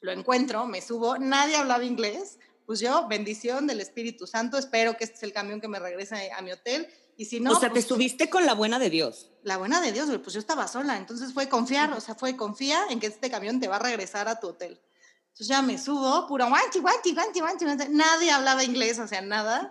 lo 0.00 0.10
encuentro, 0.10 0.66
me 0.66 0.82
subo, 0.82 1.18
nadie 1.18 1.54
hablaba 1.54 1.84
inglés. 1.84 2.40
Pues 2.66 2.80
yo, 2.80 3.06
bendición 3.06 3.68
del 3.68 3.80
Espíritu 3.80 4.26
Santo, 4.26 4.58
espero 4.58 4.96
que 4.96 5.04
este 5.04 5.18
es 5.18 5.22
el 5.22 5.32
camión 5.32 5.60
que 5.60 5.68
me 5.68 5.78
regrese 5.78 6.32
a 6.32 6.42
mi 6.42 6.50
hotel. 6.50 6.88
Y 7.16 7.26
si 7.26 7.38
no, 7.38 7.52
o 7.52 7.54
sea, 7.54 7.70
pues, 7.70 7.84
te 7.84 7.88
subiste 7.90 8.28
con 8.28 8.44
la 8.44 8.54
buena 8.54 8.80
de 8.80 8.90
Dios. 8.90 9.30
la 9.44 9.56
buena 9.56 9.80
de 9.80 9.92
Dios, 9.92 10.10
pues 10.20 10.34
yo 10.34 10.40
estaba 10.40 10.66
sola, 10.66 10.96
entonces 10.96 11.32
fue 11.32 11.48
confiar, 11.48 11.92
o 11.92 12.00
sea, 12.00 12.16
fue 12.16 12.36
confía 12.36 12.86
en 12.90 12.98
que 12.98 13.06
este 13.06 13.30
camión 13.30 13.60
te 13.60 13.68
va 13.68 13.76
a 13.76 13.78
regresar 13.78 14.26
a 14.26 14.40
tu 14.40 14.48
hotel. 14.48 14.80
Entonces 15.26 15.46
ya 15.46 15.62
me 15.62 15.78
subo, 15.78 16.26
puro 16.26 16.48
guanchi, 16.48 16.80
guanchi, 16.80 17.14
guanchi, 17.14 17.40
guanchi. 17.40 17.64
nadie 17.90 18.32
hablaba 18.32 18.64
inglés, 18.64 18.98
o 18.98 19.06
sea, 19.06 19.20
nada. 19.20 19.70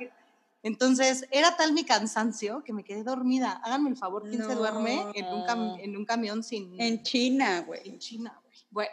Entonces 0.64 1.26
era 1.32 1.56
tal 1.58 1.74
mi 1.74 1.84
cansancio 1.84 2.64
que 2.64 2.74
me 2.74 2.84
quedé 2.84 3.04
dormida. 3.04 3.60
Háganme 3.64 3.90
el 3.90 3.98
favor, 3.98 4.24
¿quién 4.30 4.42
se 4.46 4.54
duerme 4.56 4.94
en 5.16 5.26
un, 5.26 5.44
cam- 5.44 5.80
en 5.82 5.98
un 5.98 6.06
camión 6.06 6.44
sin... 6.44 6.80
En 6.80 7.02
China, 7.04 7.62
güey. 7.62 7.82
en 7.90 8.00
China, 8.00 8.40
güey. 8.44 8.58
Bueno, 8.70 8.92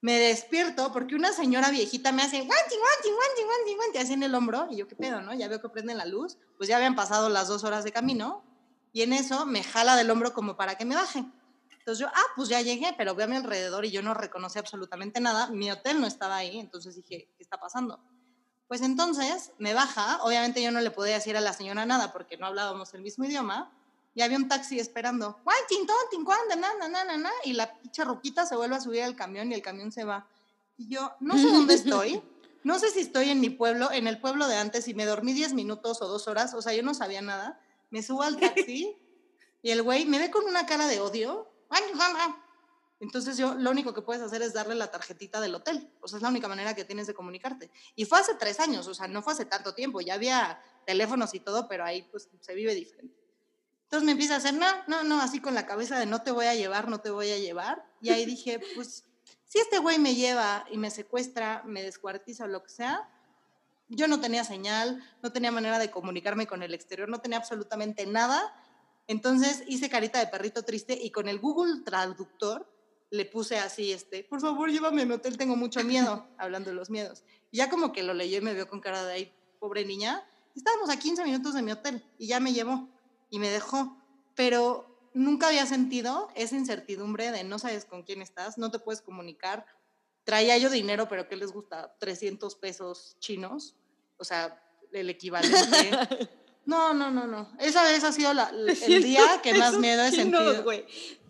me 0.00 0.18
despierto 0.18 0.92
porque 0.92 1.14
una 1.14 1.32
señora 1.32 1.70
viejita 1.70 2.10
me 2.10 2.22
hace 2.22 2.38
guanchi, 2.38 2.74
guanchi, 2.76 3.08
guanchi, 3.14 3.42
guanchi, 3.44 3.74
guanchi, 3.76 3.98
así 3.98 4.12
en 4.14 4.22
el 4.24 4.34
hombro. 4.34 4.66
Y 4.70 4.76
yo, 4.78 4.88
¿qué 4.88 4.96
pedo, 4.96 5.20
no? 5.20 5.32
Ya 5.34 5.46
veo 5.46 5.60
que 5.60 5.68
prenden 5.68 5.96
la 5.98 6.06
luz. 6.06 6.38
Pues 6.56 6.68
ya 6.68 6.76
habían 6.76 6.96
pasado 6.96 7.28
las 7.28 7.46
dos 7.48 7.62
horas 7.64 7.84
de 7.84 7.92
camino. 7.92 8.42
Y 8.92 9.02
en 9.02 9.12
eso 9.12 9.46
me 9.46 9.62
jala 9.62 9.94
del 9.94 10.10
hombro 10.10 10.32
como 10.34 10.56
para 10.56 10.74
que 10.74 10.84
me 10.84 10.96
baje. 10.96 11.24
Entonces 11.78 12.00
yo, 12.00 12.08
ah, 12.12 12.24
pues 12.34 12.48
ya 12.48 12.60
llegué, 12.60 12.92
pero 12.98 13.14
veo 13.14 13.26
a 13.26 13.28
mi 13.28 13.36
alrededor 13.36 13.84
y 13.84 13.90
yo 13.90 14.02
no 14.02 14.12
reconocí 14.14 14.58
absolutamente 14.58 15.20
nada. 15.20 15.46
Mi 15.50 15.70
hotel 15.70 16.00
no 16.00 16.06
estaba 16.08 16.36
ahí, 16.36 16.58
entonces 16.58 16.96
dije, 16.96 17.28
¿qué 17.36 17.42
está 17.42 17.58
pasando? 17.58 18.00
Pues 18.70 18.82
entonces 18.82 19.50
me 19.58 19.74
baja, 19.74 20.20
obviamente 20.22 20.62
yo 20.62 20.70
no 20.70 20.80
le 20.80 20.92
podía 20.92 21.14
decir 21.14 21.36
a 21.36 21.40
la 21.40 21.52
señora 21.52 21.86
nada 21.86 22.12
porque 22.12 22.36
no 22.36 22.46
hablábamos 22.46 22.94
el 22.94 23.02
mismo 23.02 23.24
idioma, 23.24 23.72
y 24.14 24.22
había 24.22 24.36
un 24.36 24.46
taxi 24.46 24.78
esperando, 24.78 25.40
"Guay, 25.42 25.58
tintón, 25.68 25.96
tincuán, 26.08 26.38
na, 26.48 26.54
na, 26.54 26.88
na, 26.88 27.02
na, 27.02 27.16
na", 27.16 27.30
y 27.42 27.54
la 27.54 27.76
pinche 27.80 28.04
ruquita 28.04 28.46
se 28.46 28.54
vuelve 28.54 28.76
a 28.76 28.80
subir 28.80 29.02
al 29.02 29.16
camión 29.16 29.50
y 29.50 29.54
el 29.54 29.60
camión 29.60 29.90
se 29.90 30.04
va. 30.04 30.28
Y 30.76 30.86
yo, 30.88 31.10
no 31.18 31.36
sé 31.36 31.48
dónde 31.48 31.74
estoy, 31.74 32.22
no 32.62 32.78
sé 32.78 32.90
si 32.90 33.00
estoy 33.00 33.30
en 33.30 33.40
mi 33.40 33.50
pueblo, 33.50 33.90
en 33.90 34.06
el 34.06 34.20
pueblo 34.20 34.46
de 34.46 34.54
antes, 34.54 34.86
y 34.86 34.94
me 34.94 35.04
dormí 35.04 35.32
10 35.32 35.52
minutos 35.52 36.00
o 36.00 36.06
dos 36.06 36.28
horas, 36.28 36.54
o 36.54 36.62
sea, 36.62 36.72
yo 36.72 36.84
no 36.84 36.94
sabía 36.94 37.22
nada. 37.22 37.58
Me 37.90 38.04
subo 38.04 38.22
al 38.22 38.36
taxi 38.38 38.94
y 39.64 39.70
el 39.72 39.82
güey 39.82 40.06
me 40.06 40.20
ve 40.20 40.30
con 40.30 40.44
una 40.44 40.66
cara 40.66 40.86
de 40.86 41.00
odio. 41.00 41.48
"Ay, 41.70 41.82
ja, 41.92 42.14
ja". 42.14 42.36
Entonces 43.00 43.38
yo 43.38 43.54
lo 43.54 43.70
único 43.70 43.94
que 43.94 44.02
puedes 44.02 44.22
hacer 44.22 44.42
es 44.42 44.52
darle 44.52 44.74
la 44.74 44.90
tarjetita 44.90 45.40
del 45.40 45.54
hotel. 45.54 45.90
O 46.02 46.08
sea, 46.08 46.18
es 46.18 46.22
la 46.22 46.28
única 46.28 46.48
manera 46.48 46.74
que 46.74 46.84
tienes 46.84 47.06
de 47.06 47.14
comunicarte. 47.14 47.70
Y 47.96 48.04
fue 48.04 48.20
hace 48.20 48.34
tres 48.34 48.60
años, 48.60 48.86
o 48.86 48.94
sea, 48.94 49.08
no 49.08 49.22
fue 49.22 49.32
hace 49.32 49.46
tanto 49.46 49.74
tiempo. 49.74 50.02
Ya 50.02 50.14
había 50.14 50.62
teléfonos 50.86 51.34
y 51.34 51.40
todo, 51.40 51.66
pero 51.66 51.84
ahí 51.84 52.02
pues 52.02 52.28
se 52.40 52.54
vive 52.54 52.74
diferente. 52.74 53.16
Entonces 53.84 54.04
me 54.04 54.12
empieza 54.12 54.34
a 54.34 54.36
hacer, 54.36 54.54
no, 54.54 54.66
no, 54.86 55.02
no, 55.02 55.20
así 55.20 55.40
con 55.40 55.54
la 55.54 55.66
cabeza 55.66 55.98
de 55.98 56.06
no 56.06 56.22
te 56.22 56.30
voy 56.30 56.46
a 56.46 56.54
llevar, 56.54 56.88
no 56.88 57.00
te 57.00 57.10
voy 57.10 57.30
a 57.30 57.38
llevar. 57.38 57.84
Y 58.02 58.10
ahí 58.10 58.24
dije, 58.26 58.60
pues, 58.76 59.04
si 59.46 59.58
este 59.58 59.78
güey 59.78 59.98
me 59.98 60.14
lleva 60.14 60.66
y 60.70 60.76
me 60.76 60.90
secuestra, 60.90 61.62
me 61.66 61.82
descuartiza 61.82 62.44
o 62.44 62.48
lo 62.48 62.62
que 62.62 62.68
sea, 62.68 63.08
yo 63.88 64.06
no 64.06 64.20
tenía 64.20 64.44
señal, 64.44 65.02
no 65.22 65.32
tenía 65.32 65.50
manera 65.50 65.78
de 65.78 65.90
comunicarme 65.90 66.46
con 66.46 66.62
el 66.62 66.74
exterior, 66.74 67.08
no 67.08 67.20
tenía 67.20 67.38
absolutamente 67.38 68.06
nada. 68.06 68.54
Entonces 69.08 69.64
hice 69.66 69.88
carita 69.88 70.20
de 70.20 70.28
perrito 70.28 70.62
triste 70.62 70.96
y 71.00 71.10
con 71.10 71.28
el 71.28 71.40
Google 71.40 71.82
Traductor 71.82 72.70
le 73.10 73.24
puse 73.24 73.58
así, 73.58 73.92
este, 73.92 74.24
por 74.24 74.40
favor, 74.40 74.70
llévame 74.70 75.02
a 75.02 75.06
mi 75.06 75.14
hotel, 75.14 75.36
tengo 75.36 75.56
mucho 75.56 75.82
miedo, 75.82 76.26
hablando 76.38 76.70
de 76.70 76.76
los 76.76 76.90
miedos. 76.90 77.24
Y 77.50 77.58
ya 77.58 77.68
como 77.68 77.92
que 77.92 78.02
lo 78.02 78.14
leyó 78.14 78.38
y 78.38 78.40
me 78.40 78.54
vio 78.54 78.68
con 78.68 78.80
cara 78.80 79.04
de 79.04 79.12
ahí, 79.12 79.32
pobre 79.58 79.84
niña. 79.84 80.24
Estábamos 80.54 80.90
a 80.90 80.98
15 80.98 81.24
minutos 81.24 81.54
de 81.54 81.62
mi 81.62 81.72
hotel 81.72 82.04
y 82.18 82.28
ya 82.28 82.40
me 82.40 82.52
llevó 82.52 82.88
y 83.28 83.38
me 83.38 83.50
dejó. 83.50 83.96
Pero 84.36 85.10
nunca 85.12 85.48
había 85.48 85.66
sentido 85.66 86.28
esa 86.34 86.56
incertidumbre 86.56 87.32
de 87.32 87.44
no 87.44 87.58
sabes 87.58 87.84
con 87.84 88.04
quién 88.04 88.22
estás, 88.22 88.58
no 88.58 88.70
te 88.70 88.78
puedes 88.78 89.02
comunicar. 89.02 89.66
Traía 90.24 90.56
yo 90.58 90.70
dinero, 90.70 91.08
pero 91.08 91.28
¿qué 91.28 91.36
les 91.36 91.52
gusta? 91.52 91.96
300 91.98 92.54
pesos 92.56 93.16
chinos, 93.18 93.74
o 94.18 94.24
sea, 94.24 94.62
el 94.92 95.10
equivalente. 95.10 95.58
No, 96.66 96.94
no, 96.94 97.10
no, 97.10 97.26
no. 97.26 97.48
Esa 97.58 97.82
vez 97.84 98.04
ha 98.04 98.12
sido 98.12 98.32
la- 98.34 98.50
el 98.86 99.02
día 99.02 99.40
que 99.42 99.54
más 99.54 99.76
miedo 99.78 100.02
he 100.04 100.10
sentido. 100.12 100.64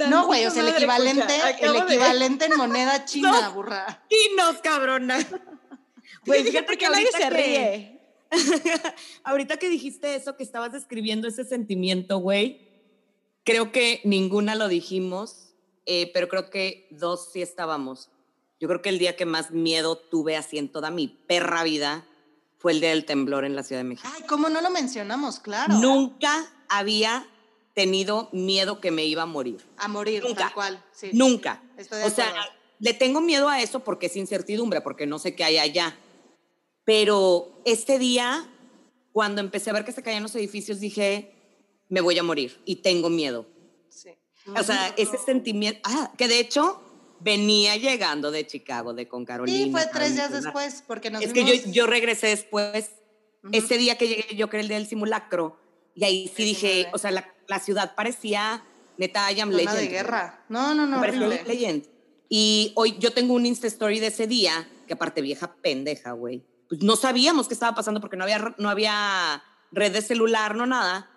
No, 0.08 0.26
güey, 0.26 0.44
o 0.46 0.50
sea, 0.50 0.62
el 0.62 0.68
equivalente, 0.70 1.34
el 1.60 1.76
equivalente 1.76 2.44
en 2.46 2.56
moneda 2.56 3.04
china, 3.06 3.48
burra. 3.50 4.04
Chinos, 4.08 4.56
cabrona. 4.62 5.18
Güey, 6.26 6.44
fíjate 6.44 6.66
¿Por 6.66 6.76
que 6.76 6.88
nadie 6.88 7.08
se 7.12 7.30
ríe? 7.30 8.00
ahorita 9.24 9.56
que 9.56 9.70
dijiste 9.70 10.14
eso, 10.16 10.36
que 10.36 10.42
estabas 10.42 10.72
describiendo 10.72 11.26
ese 11.28 11.44
sentimiento, 11.44 12.18
güey, 12.18 12.68
creo 13.44 13.72
que 13.72 14.00
ninguna 14.04 14.54
lo 14.54 14.68
dijimos, 14.68 15.54
eh, 15.86 16.10
pero 16.12 16.28
creo 16.28 16.50
que 16.50 16.88
dos 16.90 17.30
sí 17.32 17.40
estábamos. 17.40 18.10
Yo 18.60 18.68
creo 18.68 18.82
que 18.82 18.90
el 18.90 18.98
día 18.98 19.16
que 19.16 19.24
más 19.24 19.50
miedo 19.50 19.96
tuve 19.96 20.36
así 20.36 20.58
en 20.58 20.68
toda 20.70 20.90
mi 20.90 21.08
perra 21.08 21.62
vida 21.62 22.06
fue 22.60 22.72
el 22.72 22.80
día 22.80 22.90
del 22.90 23.06
temblor 23.06 23.46
en 23.46 23.56
la 23.56 23.62
Ciudad 23.62 23.80
de 23.80 23.88
México. 23.88 24.08
Ay, 24.14 24.22
¿cómo 24.28 24.50
no 24.50 24.60
lo 24.60 24.70
mencionamos? 24.70 25.40
Claro. 25.40 25.74
Nunca 25.78 26.46
había 26.68 27.26
tenido 27.74 28.28
miedo 28.32 28.82
que 28.82 28.90
me 28.90 29.06
iba 29.06 29.22
a 29.22 29.26
morir. 29.26 29.64
A 29.78 29.88
morir, 29.88 30.22
Nunca. 30.22 30.44
tal 30.44 30.52
cual. 30.52 30.84
Sí. 30.92 31.10
Nunca. 31.14 31.62
Estoy 31.78 32.00
de 32.00 32.04
O 32.04 32.10
sea, 32.10 32.30
le 32.78 32.92
tengo 32.92 33.22
miedo 33.22 33.48
a 33.48 33.62
eso 33.62 33.80
porque 33.80 34.06
es 34.06 34.16
incertidumbre, 34.16 34.82
porque 34.82 35.06
no 35.06 35.18
sé 35.18 35.34
qué 35.34 35.44
hay 35.44 35.56
allá. 35.56 35.96
Pero 36.84 37.62
este 37.64 37.98
día, 37.98 38.46
cuando 39.12 39.40
empecé 39.40 39.70
a 39.70 39.72
ver 39.72 39.86
que 39.86 39.92
se 39.92 40.02
caían 40.02 40.22
los 40.22 40.34
edificios, 40.34 40.80
dije, 40.80 41.32
me 41.88 42.02
voy 42.02 42.18
a 42.18 42.22
morir 42.22 42.60
y 42.66 42.76
tengo 42.76 43.08
miedo. 43.08 43.46
Sí. 43.88 44.10
O 44.54 44.62
sea, 44.62 44.92
ese 44.98 45.16
sentimiento, 45.16 45.80
ah, 45.84 46.12
que 46.18 46.28
de 46.28 46.40
hecho 46.40 46.82
venía 47.20 47.76
llegando 47.76 48.30
de 48.30 48.46
Chicago, 48.46 48.94
de 48.94 49.08
con 49.08 49.24
Carolina. 49.24 49.56
Sí, 49.64 49.70
fue 49.70 49.86
tres 49.92 50.14
días 50.14 50.32
después, 50.32 50.82
porque 50.86 51.10
nos 51.10 51.22
Es 51.22 51.32
que 51.32 51.44
yo, 51.44 51.52
vimos- 51.52 51.72
yo 51.72 51.86
regresé 51.86 52.28
después, 52.28 52.90
Ujú. 53.42 53.50
ese 53.52 53.78
día 53.78 53.96
que 53.96 54.08
llegué, 54.08 54.34
yo 54.36 54.48
creo 54.48 54.60
el 54.62 54.68
día 54.68 54.78
del 54.78 54.86
simulacro, 54.86 55.58
y 55.94 56.04
ahí 56.04 56.32
sí 56.34 56.44
dije, 56.44 56.66
19. 56.68 56.90
o 56.94 56.98
sea, 56.98 57.10
la, 57.10 57.34
la 57.48 57.58
ciudad 57.60 57.94
parecía 57.94 58.64
neta 58.96 59.30
I 59.32 59.40
Am 59.40 59.50
Legend. 59.50 59.76
de 59.78 59.86
guerra. 59.88 60.44
No, 60.48 60.74
no, 60.74 60.86
no, 60.86 61.00
horrible. 61.00 61.42
Legend. 61.46 61.86
Y 62.28 62.72
hoy 62.76 62.96
yo 62.98 63.12
tengo 63.12 63.34
un 63.34 63.44
Insta 63.46 63.66
Story 63.66 63.98
de 63.98 64.06
ese 64.08 64.26
día, 64.26 64.68
que 64.86 64.92
aparte 64.94 65.20
vieja 65.20 65.56
pendeja, 65.62 66.12
güey. 66.12 66.44
Pues 66.68 66.82
no 66.82 66.94
sabíamos 66.96 67.48
qué 67.48 67.54
estaba 67.54 67.74
pasando 67.74 68.00
porque 68.00 68.16
no 68.16 68.22
había, 68.24 68.54
no 68.58 68.68
había 68.70 69.42
red 69.72 69.92
de 69.92 70.02
celular, 70.02 70.54
no 70.54 70.66
nada. 70.66 71.10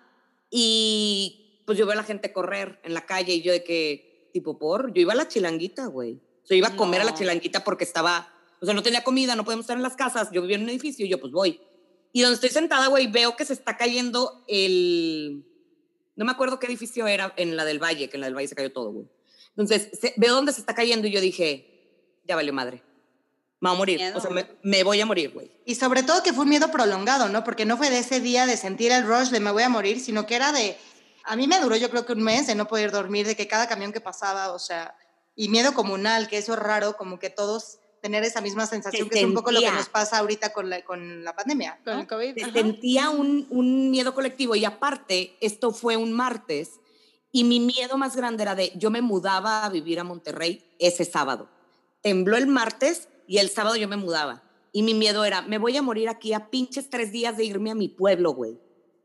Y 0.50 1.62
pues 1.66 1.78
yo 1.78 1.86
veo 1.86 1.92
a 1.92 1.96
la 1.96 2.04
gente 2.04 2.32
correr 2.32 2.80
en 2.84 2.94
la 2.94 3.06
calle 3.06 3.34
y 3.34 3.42
yo 3.42 3.52
de 3.52 3.62
que, 3.64 4.13
tipo, 4.34 4.58
por, 4.58 4.92
yo 4.92 5.00
iba 5.00 5.12
a 5.12 5.16
la 5.16 5.28
chilanguita, 5.28 5.86
güey. 5.86 6.14
O 6.42 6.46
sea, 6.46 6.56
iba 6.56 6.68
a 6.68 6.76
comer 6.76 7.00
a 7.00 7.04
la 7.04 7.12
No. 7.12 7.16
chilanguita 7.16 7.62
porque 7.64 7.84
estaba, 7.84 8.28
o 8.60 8.66
sea, 8.66 8.74
no 8.74 8.82
tenía 8.82 9.04
comida, 9.04 9.36
no 9.36 9.44
podemos 9.44 9.62
estar 9.64 9.76
en 9.76 9.82
las 9.84 9.94
casas. 9.96 10.28
Yo 10.32 10.42
vivía 10.42 10.56
en 10.56 10.64
un 10.64 10.68
edificio 10.68 11.06
y 11.06 11.08
yo 11.08 11.20
pues 11.20 11.32
voy. 11.32 11.60
Y 12.12 12.20
donde 12.20 12.34
estoy 12.34 12.50
sentada, 12.50 12.88
güey, 12.88 13.06
veo 13.06 13.36
que 13.36 13.44
se 13.44 13.52
está 13.52 13.76
cayendo 13.76 14.44
el, 14.48 15.44
no 16.16 16.24
me 16.24 16.32
acuerdo 16.32 16.58
qué 16.58 16.66
edificio 16.66 17.06
era 17.06 17.32
en 17.36 17.56
la 17.56 17.64
del 17.64 17.82
Valle, 17.82 18.10
que 18.10 18.16
en 18.16 18.20
la 18.22 18.26
del 18.26 18.34
Valle 18.36 18.48
se 18.48 18.54
cayó 18.56 18.72
todo, 18.72 18.90
güey. 18.92 19.06
Entonces, 19.50 19.88
se- 19.98 20.14
veo 20.16 20.34
dónde 20.34 20.52
se 20.52 20.60
está 20.60 20.74
cayendo 20.74 21.06
y 21.06 21.12
yo 21.12 21.20
dije, 21.20 22.18
ya 22.26 22.34
valió 22.34 22.52
madre. 22.52 22.82
Me 23.60 23.70
voy 23.70 23.76
a 23.76 23.78
morir. 23.78 23.98
Miedo. 23.98 24.18
O 24.18 24.20
sea, 24.20 24.30
me, 24.30 24.46
me 24.62 24.82
voy 24.82 25.00
a 25.00 25.06
morir, 25.06 25.30
güey. 25.32 25.50
Y 25.64 25.76
sobre 25.76 26.02
todo 26.02 26.22
que 26.22 26.32
fue 26.32 26.42
un 26.42 26.50
miedo 26.50 26.70
prolongado, 26.70 27.28
¿no? 27.28 27.44
Porque 27.44 27.64
no 27.64 27.76
fue 27.76 27.88
de 27.88 28.00
ese 28.00 28.20
día 28.20 28.46
de 28.46 28.56
sentir 28.56 28.90
el 28.92 29.06
rush 29.06 29.28
de 29.30 29.40
me 29.40 29.52
voy 29.52 29.62
a 29.62 29.68
morir, 29.68 30.00
sino 30.00 30.26
que 30.26 30.34
era 30.34 30.52
de, 30.52 30.76
a 31.24 31.36
mí 31.36 31.46
me 31.46 31.60
duró 31.60 31.76
yo 31.76 31.90
creo 31.90 32.06
que 32.06 32.12
un 32.12 32.22
mes 32.22 32.46
de 32.46 32.54
no 32.54 32.68
poder 32.68 32.90
dormir, 32.90 33.26
de 33.26 33.36
que 33.36 33.48
cada 33.48 33.68
camión 33.68 33.92
que 33.92 34.00
pasaba, 34.00 34.52
o 34.52 34.58
sea, 34.58 34.96
y 35.34 35.48
miedo 35.48 35.74
comunal, 35.74 36.28
que 36.28 36.38
eso 36.38 36.52
es 36.54 36.58
raro, 36.58 36.96
como 36.96 37.18
que 37.18 37.30
todos 37.30 37.78
tener 38.00 38.22
esa 38.22 38.42
misma 38.42 38.66
sensación, 38.66 39.08
Se 39.08 39.10
que 39.10 39.20
es 39.20 39.24
un 39.24 39.32
poco 39.32 39.50
lo 39.50 39.60
que 39.60 39.70
nos 39.70 39.88
pasa 39.88 40.18
ahorita 40.18 40.52
con 40.52 40.68
la, 40.68 40.84
con 40.84 41.24
la 41.24 41.34
pandemia. 41.34 41.80
Con 41.84 41.94
¿no? 41.94 42.00
el 42.02 42.06
COVID. 42.06 42.38
Se 42.38 42.52
sentía 42.52 43.08
un, 43.08 43.46
un 43.48 43.90
miedo 43.90 44.12
colectivo 44.12 44.54
y 44.54 44.66
aparte, 44.66 45.36
esto 45.40 45.72
fue 45.72 45.96
un 45.96 46.12
martes 46.12 46.80
y 47.32 47.44
mi 47.44 47.60
miedo 47.60 47.96
más 47.96 48.14
grande 48.14 48.42
era 48.42 48.54
de, 48.54 48.72
yo 48.76 48.90
me 48.90 49.00
mudaba 49.00 49.64
a 49.64 49.70
vivir 49.70 49.98
a 49.98 50.04
Monterrey 50.04 50.76
ese 50.78 51.06
sábado. 51.06 51.48
Tembló 52.02 52.36
el 52.36 52.46
martes 52.46 53.08
y 53.26 53.38
el 53.38 53.48
sábado 53.48 53.76
yo 53.76 53.88
me 53.88 53.96
mudaba. 53.96 54.42
Y 54.70 54.82
mi 54.82 54.92
miedo 54.92 55.24
era, 55.24 55.40
me 55.40 55.58
voy 55.58 55.76
a 55.76 55.82
morir 55.82 56.10
aquí 56.10 56.34
a 56.34 56.50
pinches 56.50 56.90
tres 56.90 57.10
días 57.10 57.36
de 57.36 57.44
irme 57.44 57.70
a 57.70 57.74
mi 57.74 57.88
pueblo, 57.88 58.34
güey, 58.34 58.60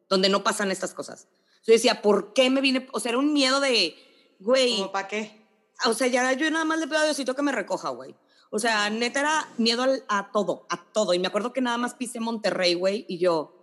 donde 0.10 0.28
no 0.28 0.44
pasan 0.44 0.72
estas 0.72 0.94
cosas. 0.94 1.28
Yo 1.70 1.74
decía, 1.74 2.02
¿por 2.02 2.34
qué 2.34 2.50
me 2.50 2.62
vine? 2.62 2.88
O 2.92 3.00
sea, 3.00 3.10
era 3.12 3.20
un 3.20 3.32
miedo 3.32 3.60
de, 3.60 3.96
güey, 4.40 4.78
Como 4.78 4.92
para 4.92 5.08
qué. 5.08 5.46
o 5.86 5.94
sea, 5.94 6.08
ya 6.08 6.34
yo 6.34 6.50
nada 6.50 6.66
más 6.66 6.80
le 6.80 6.88
pido 6.88 6.98
a 7.00 7.04
Diosito 7.06 7.36
que 7.36 7.42
me 7.44 7.52
recoja, 7.52 7.90
güey. 7.90 8.16
O 8.52 8.58
sea, 8.58 8.90
neta 8.90 9.20
era 9.20 9.48
miedo 9.58 9.84
al- 9.84 10.04
a 10.08 10.32
todo, 10.32 10.66
a 10.70 10.84
todo. 10.92 11.14
Y 11.14 11.20
me 11.20 11.28
acuerdo 11.28 11.54
que 11.54 11.62
nada 11.62 11.78
más 11.78 11.94
pisé 11.94 12.20
Monterrey, 12.20 12.74
güey, 12.74 13.06
y 13.08 13.20
yo... 13.20 13.56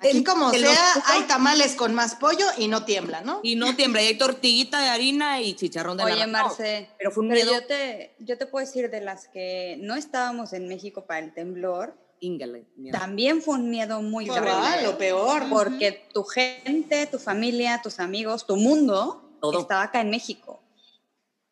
Aquí 0.00 0.18
Te- 0.18 0.24
como 0.24 0.50
sea, 0.50 0.76
hay 1.06 1.22
tamales 1.22 1.74
con 1.74 1.92
más 1.94 2.14
pollo 2.14 2.46
y 2.58 2.68
no 2.68 2.84
tiembla, 2.84 3.22
¿no? 3.22 3.40
Y 3.42 3.56
no 3.56 3.74
tiembla, 3.74 4.00
y 4.02 4.06
hay 4.06 4.18
tortillita 4.18 4.80
de 4.80 4.88
harina 4.90 5.40
y 5.40 5.54
chicharrón 5.54 5.96
de 5.96 6.04
Oye, 6.04 6.14
naranja. 6.14 6.38
No, 6.42 6.44
Marce, 6.48 6.90
pero 6.96 7.10
fue 7.10 7.24
un 7.24 7.30
pero 7.30 7.44
miedo 7.44 7.60
yo 7.60 7.66
te, 7.66 8.14
yo 8.20 8.38
te 8.38 8.46
puedo 8.46 8.64
decir 8.64 8.88
de 8.90 9.00
las 9.00 9.26
que 9.28 9.76
no 9.80 9.96
estábamos 9.96 10.52
en 10.52 10.68
México 10.68 11.06
para 11.06 11.18
el 11.20 11.34
temblor, 11.34 11.98
miedo. 12.20 12.98
también 12.98 13.42
fue 13.42 13.54
un 13.56 13.70
miedo 13.70 14.02
muy 14.02 14.26
grande. 14.26 14.50
ah, 14.52 14.80
lo 14.82 14.98
peor. 14.98 15.42
Porque 15.48 16.06
tu 16.12 16.24
gente, 16.24 17.06
tu 17.06 17.18
familia, 17.18 17.80
tus 17.82 17.98
amigos, 18.00 18.46
tu 18.46 18.56
mundo 18.56 19.22
Todo. 19.40 19.60
estaba 19.60 19.82
acá 19.82 20.00
en 20.00 20.10
México. 20.10 20.60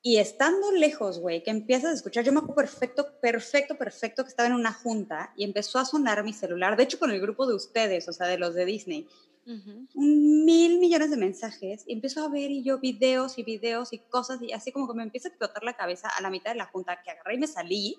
Y 0.02 0.18
estando 0.18 0.70
lejos, 0.70 1.18
güey, 1.18 1.42
que 1.42 1.50
empiezas 1.50 1.90
a 1.90 1.94
escuchar, 1.94 2.22
yo 2.22 2.30
me 2.32 2.38
acuerdo 2.38 2.54
perfecto, 2.54 3.08
perfecto, 3.20 3.76
perfecto 3.76 4.22
que 4.22 4.28
estaba 4.28 4.46
en 4.48 4.54
una 4.54 4.72
junta 4.72 5.32
y 5.36 5.42
empezó 5.42 5.80
a 5.80 5.84
sonar 5.84 6.22
mi 6.22 6.32
celular, 6.32 6.76
de 6.76 6.84
hecho 6.84 6.98
con 7.00 7.10
el 7.10 7.20
grupo 7.20 7.44
de 7.46 7.54
ustedes, 7.54 8.08
o 8.08 8.12
sea, 8.12 8.28
de 8.28 8.38
los 8.38 8.54
de 8.54 8.64
Disney, 8.66 9.08
Ujú. 9.46 9.86
un 9.94 10.44
mil 10.44 10.78
millones 10.78 11.10
de 11.10 11.16
mensajes 11.16 11.82
y 11.88 11.92
empiezo 11.94 12.24
a 12.24 12.28
ver 12.28 12.50
y 12.52 12.62
yo 12.62 12.78
videos 12.78 13.36
y 13.38 13.42
videos 13.42 13.92
y 13.92 13.98
cosas 13.98 14.40
y 14.42 14.52
así 14.52 14.70
como 14.70 14.86
que 14.88 14.94
me 14.94 15.02
empieza 15.02 15.26
a 15.28 15.30
explotar 15.30 15.64
la 15.64 15.74
cabeza 15.76 16.08
a 16.08 16.20
la 16.22 16.30
mitad 16.30 16.50
de 16.52 16.58
la 16.58 16.66
junta 16.66 17.00
que 17.04 17.10
agarré 17.10 17.34
y 17.34 17.38
me 17.38 17.46
salí 17.48 17.96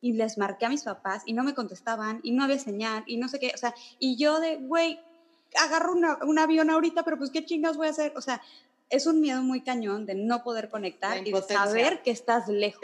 y 0.00 0.12
les 0.12 0.38
marqué 0.38 0.66
a 0.66 0.68
mis 0.68 0.82
papás 0.84 1.22
y 1.26 1.32
no 1.32 1.42
me 1.44 1.54
contestaban 1.54 2.20
y 2.22 2.32
no 2.32 2.44
había 2.44 2.58
señal 2.58 3.02
y 3.06 3.16
no 3.16 3.28
sé 3.28 3.38
qué, 3.40 3.52
o 3.54 3.58
sea, 3.58 3.74
y 3.98 4.16
yo 4.16 4.38
de, 4.40 4.56
güey, 4.56 5.00
agarro 5.56 5.92
una- 5.92 6.18
un 6.24 6.38
avión 6.38 6.70
ahorita, 6.70 7.04
pero 7.04 7.18
pues 7.18 7.30
qué 7.30 7.44
chingas 7.44 7.76
voy 7.76 7.88
a 7.88 7.90
hacer, 7.90 8.12
o 8.16 8.20
sea, 8.20 8.40
es 8.90 9.06
un 9.06 9.20
miedo 9.20 9.42
muy 9.42 9.60
cañón 9.62 10.06
de 10.06 10.14
no 10.14 10.42
poder 10.42 10.68
conectar 10.70 11.26
y 11.26 11.32
de 11.32 11.42
saber 11.42 12.02
que 12.02 12.10
estás 12.10 12.48
lejos 12.48 12.82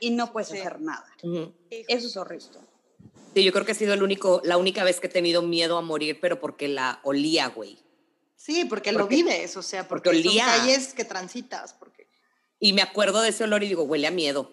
y 0.00 0.10
no 0.10 0.32
puedes 0.32 0.48
Sí. 0.48 0.58
hacer 0.58 0.80
nada. 0.80 1.06
Ujú. 1.22 1.52
Eso 1.70 2.06
es 2.08 2.16
horrible. 2.16 2.46
Sí, 3.34 3.44
yo 3.44 3.52
creo 3.52 3.64
que 3.64 3.72
ha 3.72 3.76
sido 3.76 3.94
el 3.94 4.02
único, 4.02 4.42
la 4.44 4.56
única 4.58 4.82
vez 4.84 4.98
que 5.00 5.06
he 5.06 5.10
tenido 5.10 5.40
miedo 5.42 5.78
a 5.78 5.82
morir, 5.82 6.18
pero 6.20 6.40
porque 6.40 6.68
la 6.68 7.00
olía, 7.04 7.46
güey. 7.48 7.78
Sí, 8.36 8.64
porque 8.64 8.90
lo 8.92 9.00
Porque- 9.00 9.16
vives, 9.16 9.56
o 9.56 9.62
sea, 9.62 9.86
porque, 9.86 10.10
porque 10.10 10.22
son 10.22 10.30
olía. 10.30 10.46
calles 10.46 10.94
que 10.94 11.04
transitas, 11.04 11.74
porque... 11.74 12.08
Y 12.58 12.72
me 12.72 12.82
acuerdo 12.82 13.20
de 13.22 13.28
ese 13.30 13.44
olor 13.44 13.62
y 13.62 13.68
digo, 13.68 13.84
huele 13.84 14.06
a 14.08 14.10
miedo. 14.10 14.52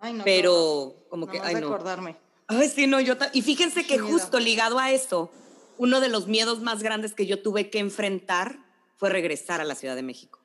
Ay, 0.00 0.12
no, 0.14 0.24
pero 0.24 0.94
como 1.10 1.26
que, 1.26 1.40
ay 1.40 1.54
no. 1.56 1.66
acordarme. 1.68 2.16
Ay, 2.46 2.68
sí, 2.68 2.86
no, 2.86 3.00
yo. 3.00 3.14
Y 3.32 3.42
fíjense 3.42 3.86
que 3.86 3.98
justo 3.98 4.38
ligado 4.40 4.78
a 4.78 4.90
eso, 4.92 5.30
uno 5.76 6.00
de 6.00 6.08
los 6.08 6.26
miedos 6.26 6.60
más 6.60 6.82
grandes 6.82 7.14
que 7.14 7.26
yo 7.26 7.42
tuve 7.42 7.68
que 7.70 7.78
enfrentar 7.78 8.58
fue 8.96 9.10
regresar 9.10 9.60
a 9.60 9.64
la 9.64 9.74
Ciudad 9.74 9.96
de 9.96 10.02
México. 10.02 10.40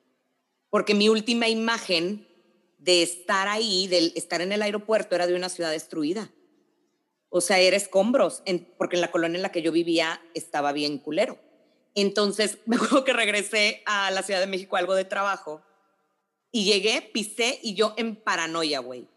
Porque 0.70 0.94
mi 0.94 1.08
última 1.08 1.48
imagen 1.48 2.28
de 2.78 3.02
estar 3.02 3.48
ahí, 3.48 3.86
de 3.88 4.12
estar 4.16 4.40
en 4.42 4.52
el 4.52 4.60
aeropuerto, 4.62 5.14
era 5.14 5.26
de 5.26 5.34
una 5.34 5.48
ciudad 5.48 5.70
destruida. 5.70 6.30
O 7.30 7.40
sea, 7.40 7.58
era 7.58 7.76
escombros, 7.76 8.42
en- 8.44 8.72
porque 8.76 8.96
en 8.96 9.00
la 9.00 9.10
colonia 9.10 9.36
en 9.36 9.42
la 9.42 9.50
que 9.52 9.62
yo 9.62 9.72
vivía 9.72 10.20
estaba 10.34 10.72
bien 10.72 10.98
culero. 10.98 11.38
Entonces, 11.94 12.58
me 12.66 12.76
acuerdo 12.76 13.04
que 13.04 13.12
regresé 13.12 13.82
a 13.86 14.10
la 14.10 14.22
Ciudad 14.22 14.40
de 14.40 14.46
México 14.46 14.76
algo 14.76 14.94
de 14.94 15.04
trabajo 15.04 15.62
y 16.52 16.64
llegué, 16.64 17.00
pisé 17.02 17.58
y 17.62 17.74
yo 17.74 17.94
en 17.96 18.16
paranoia, 18.16 18.80
güey. 18.80 19.08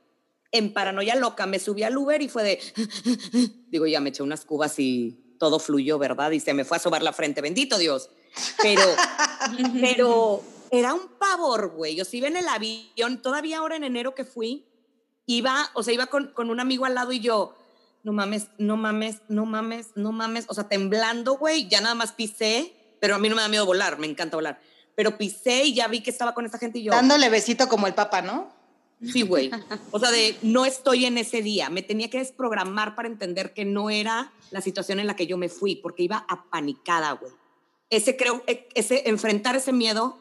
En 0.57 0.73
paranoia 0.73 1.15
loca, 1.15 1.45
me 1.45 1.59
subí 1.59 1.83
al 1.83 1.97
Uber 1.97 2.21
y 2.21 2.29
fue 2.29 2.43
de, 2.43 2.59
digo, 3.69 3.85
ya 3.87 3.99
me 3.99 4.09
eché 4.09 4.23
unas 4.23 4.45
cubas 4.45 4.79
y 4.79 5.35
todo 5.37 5.59
fluyó, 5.59 5.97
¿verdad? 5.99 6.31
Y 6.31 6.39
se 6.39 6.53
me 6.53 6.65
fue 6.65 6.77
a 6.77 6.79
sobar 6.79 7.03
la 7.03 7.13
frente, 7.13 7.41
bendito 7.41 7.77
Dios. 7.77 8.09
Pero, 8.61 8.81
pero 9.81 10.43
era 10.71 10.93
un 10.93 11.07
pavor, 11.19 11.69
güey. 11.75 11.95
Yo 11.95 12.05
sí 12.05 12.17
iba 12.17 12.27
en 12.27 12.37
el 12.37 12.47
avión, 12.47 13.21
todavía 13.21 13.59
ahora 13.59 13.75
en 13.75 13.83
enero 13.83 14.15
que 14.15 14.25
fui, 14.25 14.65
iba, 15.25 15.69
o 15.73 15.83
sea, 15.83 15.93
iba 15.93 16.07
con, 16.07 16.33
con 16.33 16.49
un 16.49 16.59
amigo 16.59 16.85
al 16.85 16.95
lado 16.95 17.11
y 17.11 17.19
yo, 17.19 17.55
no 18.03 18.13
mames, 18.13 18.47
no 18.57 18.77
mames, 18.77 19.17
no 19.27 19.45
mames, 19.45 19.87
no 19.95 20.11
mames, 20.11 20.45
o 20.47 20.53
sea, 20.53 20.67
temblando, 20.67 21.37
güey, 21.37 21.67
ya 21.67 21.81
nada 21.81 21.95
más 21.95 22.13
pisé, 22.13 22.73
pero 22.99 23.15
a 23.15 23.19
mí 23.19 23.29
no 23.29 23.35
me 23.35 23.41
da 23.41 23.47
miedo 23.47 23.65
volar, 23.65 23.99
me 23.99 24.07
encanta 24.07 24.37
volar. 24.37 24.59
Pero 24.95 25.17
pisé 25.17 25.65
y 25.65 25.75
ya 25.75 25.87
vi 25.87 26.01
que 26.01 26.09
estaba 26.09 26.33
con 26.33 26.45
esta 26.45 26.57
gente 26.57 26.79
y 26.79 26.83
yo, 26.83 26.91
Dándole 26.91 27.29
besito 27.29 27.67
como 27.69 27.85
el 27.85 27.93
papa, 27.93 28.21
¿no? 28.21 28.56
Sí, 29.01 29.21
güey. 29.21 29.51
O 29.91 29.99
sea, 29.99 30.11
de 30.11 30.35
no 30.41 30.65
estoy 30.65 31.05
en 31.05 31.17
ese 31.17 31.41
día, 31.41 31.69
me 31.69 31.81
tenía 31.81 32.09
que 32.09 32.19
desprogramar 32.19 32.95
para 32.95 33.07
entender 33.07 33.53
que 33.53 33.65
no 33.65 33.89
era 33.89 34.31
la 34.51 34.61
situación 34.61 34.99
en 34.99 35.07
la 35.07 35.15
que 35.15 35.27
yo 35.27 35.37
me 35.37 35.49
fui, 35.49 35.75
porque 35.75 36.03
iba 36.03 36.25
apanicada, 36.27 37.11
güey. 37.13 37.31
Ese 37.89 38.17
creo, 38.17 38.43
e- 38.47 38.67
ese 38.73 39.09
enfrentar 39.09 39.55
ese 39.55 39.71
miedo 39.71 40.17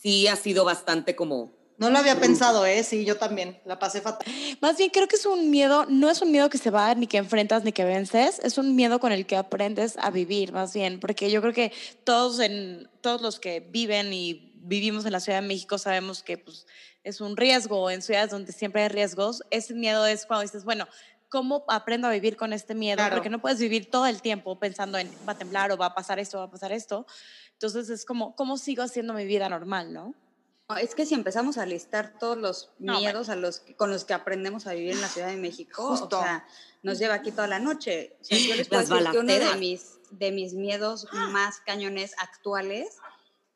sí 0.00 0.28
ha 0.28 0.36
sido 0.36 0.64
bastante 0.64 1.16
como 1.16 1.52
No 1.78 1.88
lo 1.88 1.98
había 1.98 2.20
pensado, 2.20 2.66
¿eh? 2.66 2.84
Sí, 2.84 3.04
yo 3.06 3.16
también. 3.16 3.58
La 3.64 3.78
pasé 3.78 4.00
fatal. 4.02 4.30
Más 4.60 4.76
bien 4.76 4.90
creo 4.90 5.08
que 5.08 5.16
es 5.16 5.24
un 5.24 5.50
miedo, 5.50 5.86
no 5.88 6.10
es 6.10 6.20
un 6.20 6.30
miedo 6.30 6.50
que 6.50 6.58
se 6.58 6.70
va, 6.70 6.94
ni 6.94 7.06
que 7.06 7.16
enfrentas, 7.16 7.64
ni 7.64 7.72
que 7.72 7.84
vences, 7.84 8.38
es 8.44 8.58
un 8.58 8.76
miedo 8.76 9.00
con 9.00 9.12
el 9.12 9.24
que 9.24 9.36
aprendes 9.36 9.96
a 9.98 10.10
vivir, 10.10 10.52
más 10.52 10.74
bien, 10.74 11.00
porque 11.00 11.30
yo 11.30 11.40
creo 11.40 11.54
que 11.54 11.72
todos, 12.04 12.38
en, 12.40 12.88
todos 13.00 13.22
los 13.22 13.40
que 13.40 13.60
viven 13.60 14.12
y 14.12 14.52
vivimos 14.62 15.06
en 15.06 15.12
la 15.12 15.20
Ciudad 15.20 15.40
de 15.40 15.48
México 15.48 15.78
sabemos 15.78 16.22
que 16.22 16.36
pues, 16.36 16.66
es 17.04 17.20
un 17.20 17.36
riesgo, 17.36 17.90
en 17.90 18.02
ciudades 18.02 18.30
donde 18.30 18.52
siempre 18.52 18.82
hay 18.82 18.88
riesgos, 18.88 19.42
ese 19.50 19.74
miedo 19.74 20.06
es 20.06 20.26
cuando 20.26 20.42
dices, 20.42 20.64
bueno, 20.64 20.86
¿cómo 21.28 21.64
aprendo 21.68 22.08
a 22.08 22.10
vivir 22.10 22.36
con 22.36 22.52
este 22.52 22.74
miedo? 22.74 22.96
Claro. 22.96 23.16
Porque 23.16 23.30
no 23.30 23.40
puedes 23.40 23.58
vivir 23.58 23.90
todo 23.90 24.06
el 24.06 24.20
tiempo 24.20 24.58
pensando 24.58 24.98
en 24.98 25.10
va 25.28 25.32
a 25.32 25.38
temblar 25.38 25.72
o 25.72 25.76
va 25.76 25.86
a 25.86 25.94
pasar 25.94 26.18
esto, 26.18 26.38
va 26.38 26.44
a 26.44 26.50
pasar 26.50 26.72
esto. 26.72 27.06
Entonces 27.52 27.88
es 27.90 28.04
como, 28.04 28.34
¿cómo 28.36 28.56
sigo 28.58 28.82
haciendo 28.82 29.12
mi 29.14 29.24
vida 29.24 29.48
normal, 29.48 29.92
no? 29.92 30.14
No, 30.68 30.76
es 30.76 30.94
que 30.94 31.04
si 31.04 31.14
empezamos 31.14 31.58
a 31.58 31.66
listar 31.66 32.16
todos 32.18 32.38
los 32.38 32.70
No, 32.78 32.98
miedos 33.00 33.28
a 33.28 33.34
los 33.36 33.58
que- 33.60 33.74
con 33.74 33.90
los 33.90 34.04
que 34.04 34.14
aprendemos 34.14 34.66
a 34.68 34.72
vivir 34.72 34.92
en 34.92 35.00
la 35.00 35.08
Ciudad 35.08 35.26
de 35.28 35.36
México, 35.36 35.88
Justo. 35.96 36.18
o 36.20 36.22
sea, 36.22 36.46
nos 36.82 36.98
lleva 36.98 37.14
aquí 37.14 37.32
toda 37.32 37.48
la 37.48 37.58
noche. 37.58 38.16
O 38.20 38.24
sea, 38.24 38.38
yo 38.38 38.54
les 38.54 38.68
puedo 38.68 38.80
decir 38.82 39.10
que 39.10 39.18
uno 39.18 39.32
de 39.32 39.56
mis, 39.56 39.98
de 40.12 40.30
mis 40.30 40.54
miedos 40.54 41.06
más 41.30 41.60
cañones 41.60 42.14
actuales 42.18 42.98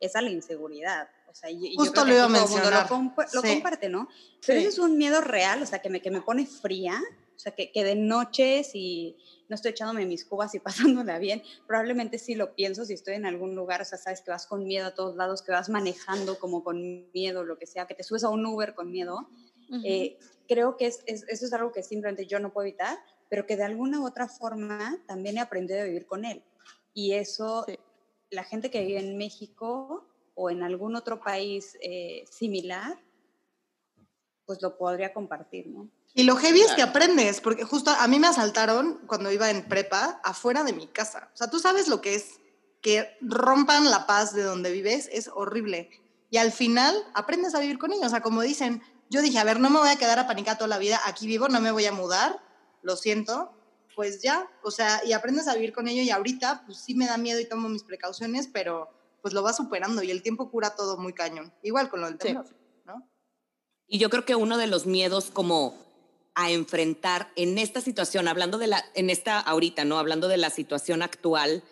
es 0.01 0.16
a 0.16 0.22
la 0.22 0.30
inseguridad. 0.30 1.09
O 1.35 1.37
sea, 1.37 1.51
y- 1.51 1.66
y 1.66 1.70
yo 1.72 1.78
Justo 1.80 2.03
creo 2.03 2.07
lo 2.07 2.14
iba 2.14 2.24
a 2.24 2.28
mundo 2.28 2.41
lo, 2.47 2.55
mencionar. 2.55 2.87
compa- 2.89 3.26
lo 3.35 3.41
Sí. 3.43 3.49
comparte, 3.49 3.89
¿no? 3.89 4.09
Pero 4.47 4.61
Sí. 4.61 4.66
eso 4.66 4.82
es 4.85 4.89
un 4.91 4.97
miedo 4.97 5.20
real, 5.20 5.61
o 5.62 5.66
sea, 5.66 5.80
que 5.80 5.91
me, 5.91 6.01
que 6.01 6.12
me 6.12 6.20
pone 6.22 6.47
fría, 6.47 7.03
o 7.35 7.39
sea, 7.39 7.53
que, 7.53 7.72
que 7.72 7.82
de 7.82 7.97
noche, 7.97 8.62
si 8.62 9.16
no 9.49 9.57
estoy 9.57 9.72
echándome 9.72 10.07
mis 10.07 10.24
cubas 10.24 10.55
y 10.55 10.61
pasándola 11.05 11.18
bien, 11.18 11.43
probablemente 11.66 12.18
sí 12.18 12.37
lo 12.37 12.55
pienso 12.55 12.85
si 12.85 12.93
estoy 12.95 13.14
en 13.14 13.26
algún 13.26 13.57
lugar, 13.57 13.82
o 13.82 13.85
sea, 13.85 13.99
sabes 13.99 14.20
que 14.20 14.30
vas 14.30 14.47
con 14.47 14.62
miedo 14.64 14.87
a 14.87 14.95
todos 14.95 15.16
lados, 15.16 15.43
que 15.43 15.51
vas 15.51 15.68
manejando 15.68 16.39
como 16.39 16.62
con 16.62 17.11
miedo, 17.12 17.43
lo 17.43 17.59
que 17.59 17.66
sea, 17.66 17.87
que 17.89 17.95
te 17.97 18.05
subes 18.05 18.22
a 18.22 18.28
un 18.28 18.47
Uber 18.47 18.74
con 18.76 18.93
miedo. 18.93 19.28
Eh, 19.85 20.18
creo 20.47 20.76
que 20.76 20.87
es, 20.87 21.01
es- 21.07 21.24
eso 21.26 21.47
es 21.47 21.53
algo 21.53 21.72
que 21.72 21.82
simplemente 21.82 22.26
yo 22.26 22.39
no 22.39 22.53
puedo 22.53 22.68
evitar, 22.68 22.97
pero 23.28 23.45
que 23.45 23.57
de 23.57 23.64
alguna 23.64 23.99
u 24.01 24.07
otra 24.07 24.28
forma 24.28 25.03
también 25.09 25.37
he 25.37 25.41
aprendido 25.41 25.80
a 25.80 25.85
vivir 25.85 26.07
con 26.07 26.24
él. 26.24 26.45
Y 26.93 27.14
eso, 27.14 27.64
Sí. 27.66 27.76
la 28.30 28.45
gente 28.45 28.70
que 28.70 28.85
vive 28.85 29.01
en 29.01 29.16
México 29.18 30.07
o 30.35 30.51
en 30.51 30.62
algún 30.62 30.97
otro 30.97 31.20
país 31.20 31.76
eh, 31.80 32.24
similar, 32.30 32.99
pues 34.47 34.61
lo 34.62 34.76
podría 34.76 35.12
compartir, 35.12 35.68
¿no? 35.68 35.89
Y 36.16 36.22
lo 36.22 36.37
heavy 36.37 36.61
es 36.61 36.72
que 36.72 36.82
aprendes, 36.82 37.41
porque 37.41 37.64
justo 37.64 37.91
a 37.91 38.07
mí 38.07 38.20
me 38.20 38.28
asaltaron 38.28 39.01
cuando 39.07 39.32
iba 39.32 39.51
en 39.51 39.66
prepa 39.68 40.20
afuera 40.22 40.62
de 40.62 40.72
mi 40.72 40.87
casa. 40.87 41.30
O 41.35 41.37
sea, 41.37 41.51
tú 41.51 41.59
sabes 41.59 41.89
lo 41.89 42.01
que 42.01 42.14
es 42.14 42.41
que 42.80 43.16
rompan 43.20 43.91
la 43.91 44.07
paz 44.07 44.32
de 44.32 44.45
donde 44.45 44.70
vives, 44.70 45.09
es 45.12 45.28
horrible. 45.28 45.91
Y 46.30 46.37
al 46.37 46.53
final 46.53 46.95
aprendes 47.14 47.55
a 47.55 47.61
vivir 47.61 47.78
con 47.78 47.93
ellos. 47.93 48.07
O 48.07 48.11
sea, 48.11 48.20
como 48.20 48.43
dicen, 48.43 48.80
yo 49.11 49.22
dije, 49.22 49.39
a 49.39 49.45
ver, 49.45 49.59
no 49.59 49.70
me 49.70 49.78
voy 49.78 49.89
a 49.89 49.97
quedar 49.97 50.18
apanicada 50.18 50.59
toda 50.59 50.68
la 50.68 50.78
vida, 50.78 51.01
aquí 51.05 51.26
vivo, 51.26 51.49
no 51.49 51.61
me 51.61 51.72
voy 51.72 51.87
a 51.87 51.93
mudar, 51.93 52.41
lo 52.82 52.97
siento, 52.97 53.53
pues 53.95 54.22
ya, 54.22 54.49
o 54.62 54.70
sea, 54.70 55.01
y 55.05 55.12
aprendes 55.12 55.49
a 55.49 55.55
vivir 55.55 55.72
con 55.72 55.89
ello 55.89 56.03
y 56.03 56.11
ahorita, 56.11 56.64
pues 56.66 56.78
sí 56.78 56.95
me 56.95 57.07
da 57.07 57.16
miedo 57.16 57.41
y 57.41 57.49
tomo 57.49 57.68
mis 57.68 57.85
precauciones, 57.85 58.49
pero 58.53 58.91
pues 59.24 59.32
lo 59.32 59.42
vas 59.42 59.56
superando 59.56 60.02
y 60.02 60.10
el 60.10 60.22
tiempo 60.22 60.50
cura 60.50 60.76
todo 60.76 60.98
muy 60.98 61.14
cañón. 61.14 61.50
Igual 61.62 61.88
con 61.88 62.02
lo 62.02 62.10
del 62.10 62.18
Sí. 62.20 62.34
¿no? 62.84 63.10
Y 63.86 63.98
yo 63.98 64.10
creo 64.10 64.26
que 64.26 64.34
uno 64.34 64.58
de 64.58 64.66
los 64.66 64.84
miedos 64.84 65.30
como 65.32 65.74
a 66.34 66.50
enfrentar 66.50 67.32
en 67.34 67.56
esta 67.56 67.80
situación, 67.80 68.28
hablando 68.28 68.58
de 68.58 68.66
la, 68.66 68.84
en 68.92 69.08
esta 69.08 69.40
ahorita, 69.40 69.86
¿no? 69.86 69.98
Hablando 69.98 70.28
de 70.28 70.36
la 70.36 70.50
situación 70.50 71.00
actual 71.00 71.62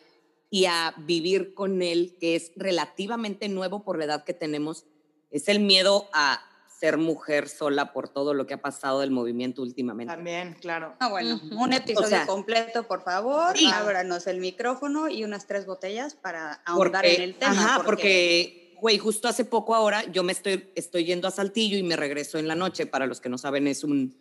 y 0.48 0.64
a 0.64 0.94
vivir 0.96 1.52
con 1.52 1.82
él, 1.82 2.16
que 2.18 2.36
es 2.36 2.52
relativamente 2.56 3.50
nuevo 3.50 3.84
por 3.84 3.98
la 3.98 4.06
edad 4.06 4.24
que 4.24 4.32
tenemos, 4.32 4.86
es 5.30 5.46
el 5.48 5.60
miedo 5.60 6.08
a 6.14 6.40
ser 6.82 6.98
mujer 6.98 7.48
sola 7.48 7.92
por 7.92 8.08
todo 8.08 8.34
lo 8.34 8.44
que 8.44 8.54
ha 8.54 8.60
pasado 8.60 8.98
del 8.98 9.12
movimiento 9.12 9.62
últimamente. 9.62 10.12
También, 10.12 10.56
claro. 10.60 10.96
Ah, 10.98 11.10
bueno, 11.10 11.36
Ujú. 11.36 11.62
un 11.62 11.72
episodio 11.72 12.06
O 12.06 12.10
sea, 12.10 12.26
completo, 12.26 12.82
por 12.88 13.04
favor. 13.04 13.56
Sí. 13.56 13.70
Ábranos 13.72 14.26
el 14.26 14.40
micrófono 14.40 15.08
y 15.08 15.22
unas 15.22 15.46
tres 15.46 15.64
botellas 15.64 16.16
para 16.16 16.54
ahondar 16.66 17.06
en 17.06 17.22
el 17.22 17.36
tema. 17.36 17.52
Ajá, 17.52 17.82
porque, 17.84 18.74
güey, 18.80 18.98
justo 18.98 19.28
hace 19.28 19.44
poco 19.44 19.76
ahora 19.76 20.02
yo 20.10 20.24
me 20.24 20.32
estoy, 20.32 20.72
estoy 20.74 21.04
yendo 21.04 21.28
a 21.28 21.30
Saltillo 21.30 21.78
y 21.78 21.84
me 21.84 21.94
regreso 21.94 22.36
en 22.40 22.48
la 22.48 22.56
noche. 22.56 22.86
Para 22.86 23.06
los 23.06 23.20
que 23.20 23.28
no 23.28 23.38
saben, 23.38 23.68
es 23.68 23.84
un, 23.84 24.16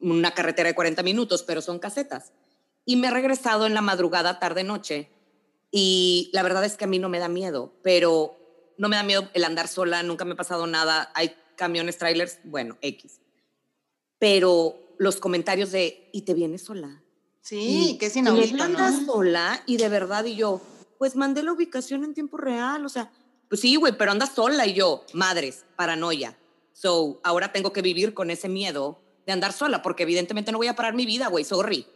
una 0.00 0.30
carretera 0.34 0.68
de 0.68 0.76
40 0.76 1.02
minutos, 1.02 1.42
pero 1.42 1.62
son 1.62 1.80
casetas. 1.80 2.32
Y 2.84 2.94
me 2.94 3.08
he 3.08 3.10
regresado 3.10 3.66
en 3.66 3.74
la 3.74 3.80
madrugada, 3.80 4.38
tarde-noche. 4.38 5.08
Y 5.72 6.30
la 6.32 6.44
verdad 6.44 6.64
es 6.64 6.76
que 6.76 6.84
a 6.84 6.86
mí 6.86 7.00
no 7.00 7.08
me 7.08 7.18
da 7.18 7.26
miedo, 7.26 7.72
pero 7.82 8.36
no 8.78 8.88
me 8.88 8.94
da 8.94 9.02
miedo 9.02 9.28
el 9.34 9.42
andar 9.42 9.66
sola, 9.66 10.04
nunca 10.04 10.24
me 10.24 10.34
ha 10.34 10.36
pasado 10.36 10.68
nada. 10.68 11.10
Hay 11.16 11.34
camiones, 11.56 11.98
trailers, 11.98 12.38
bueno, 12.44 12.76
X. 12.80 13.20
Pero 14.18 14.76
los 14.98 15.16
comentarios 15.16 15.72
de, 15.72 16.08
¿y 16.12 16.22
te 16.22 16.34
vienes 16.34 16.62
sola? 16.64 17.02
Sí, 17.40 17.90
Y- 17.92 17.98
que 17.98 18.06
es 18.06 18.16
y 18.16 18.20
inaudito, 18.20 18.56
¿no? 18.56 18.64
andas 18.64 19.04
sola 19.06 19.62
y 19.66 19.76
de 19.76 19.88
verdad, 19.88 20.24
y 20.24 20.36
yo, 20.36 20.60
pues 20.98 21.16
mandé 21.16 21.42
la 21.42 21.52
ubicación 21.52 22.04
en 22.04 22.14
tiempo 22.14 22.36
real, 22.38 22.84
o 22.86 22.88
sea, 22.88 23.10
pues 23.48 23.60
sí, 23.60 23.76
güey, 23.76 23.96
pero 23.98 24.10
andas 24.10 24.34
sola 24.34 24.66
y 24.66 24.72
yo, 24.74 25.04
madres, 25.12 25.64
paranoia. 25.76 26.36
So, 26.72 27.20
ahora 27.22 27.52
tengo 27.52 27.72
que 27.72 27.82
vivir 27.82 28.14
con 28.14 28.30
ese 28.30 28.48
miedo 28.48 29.00
de 29.26 29.32
andar 29.32 29.52
sola, 29.52 29.82
porque 29.82 30.02
evidentemente 30.04 30.50
no 30.52 30.58
voy 30.58 30.66
a 30.68 30.74
parar 30.76 30.94
mi 30.94 31.06
vida, 31.06 31.28
güey, 31.28 31.44
sorry. 31.44 31.86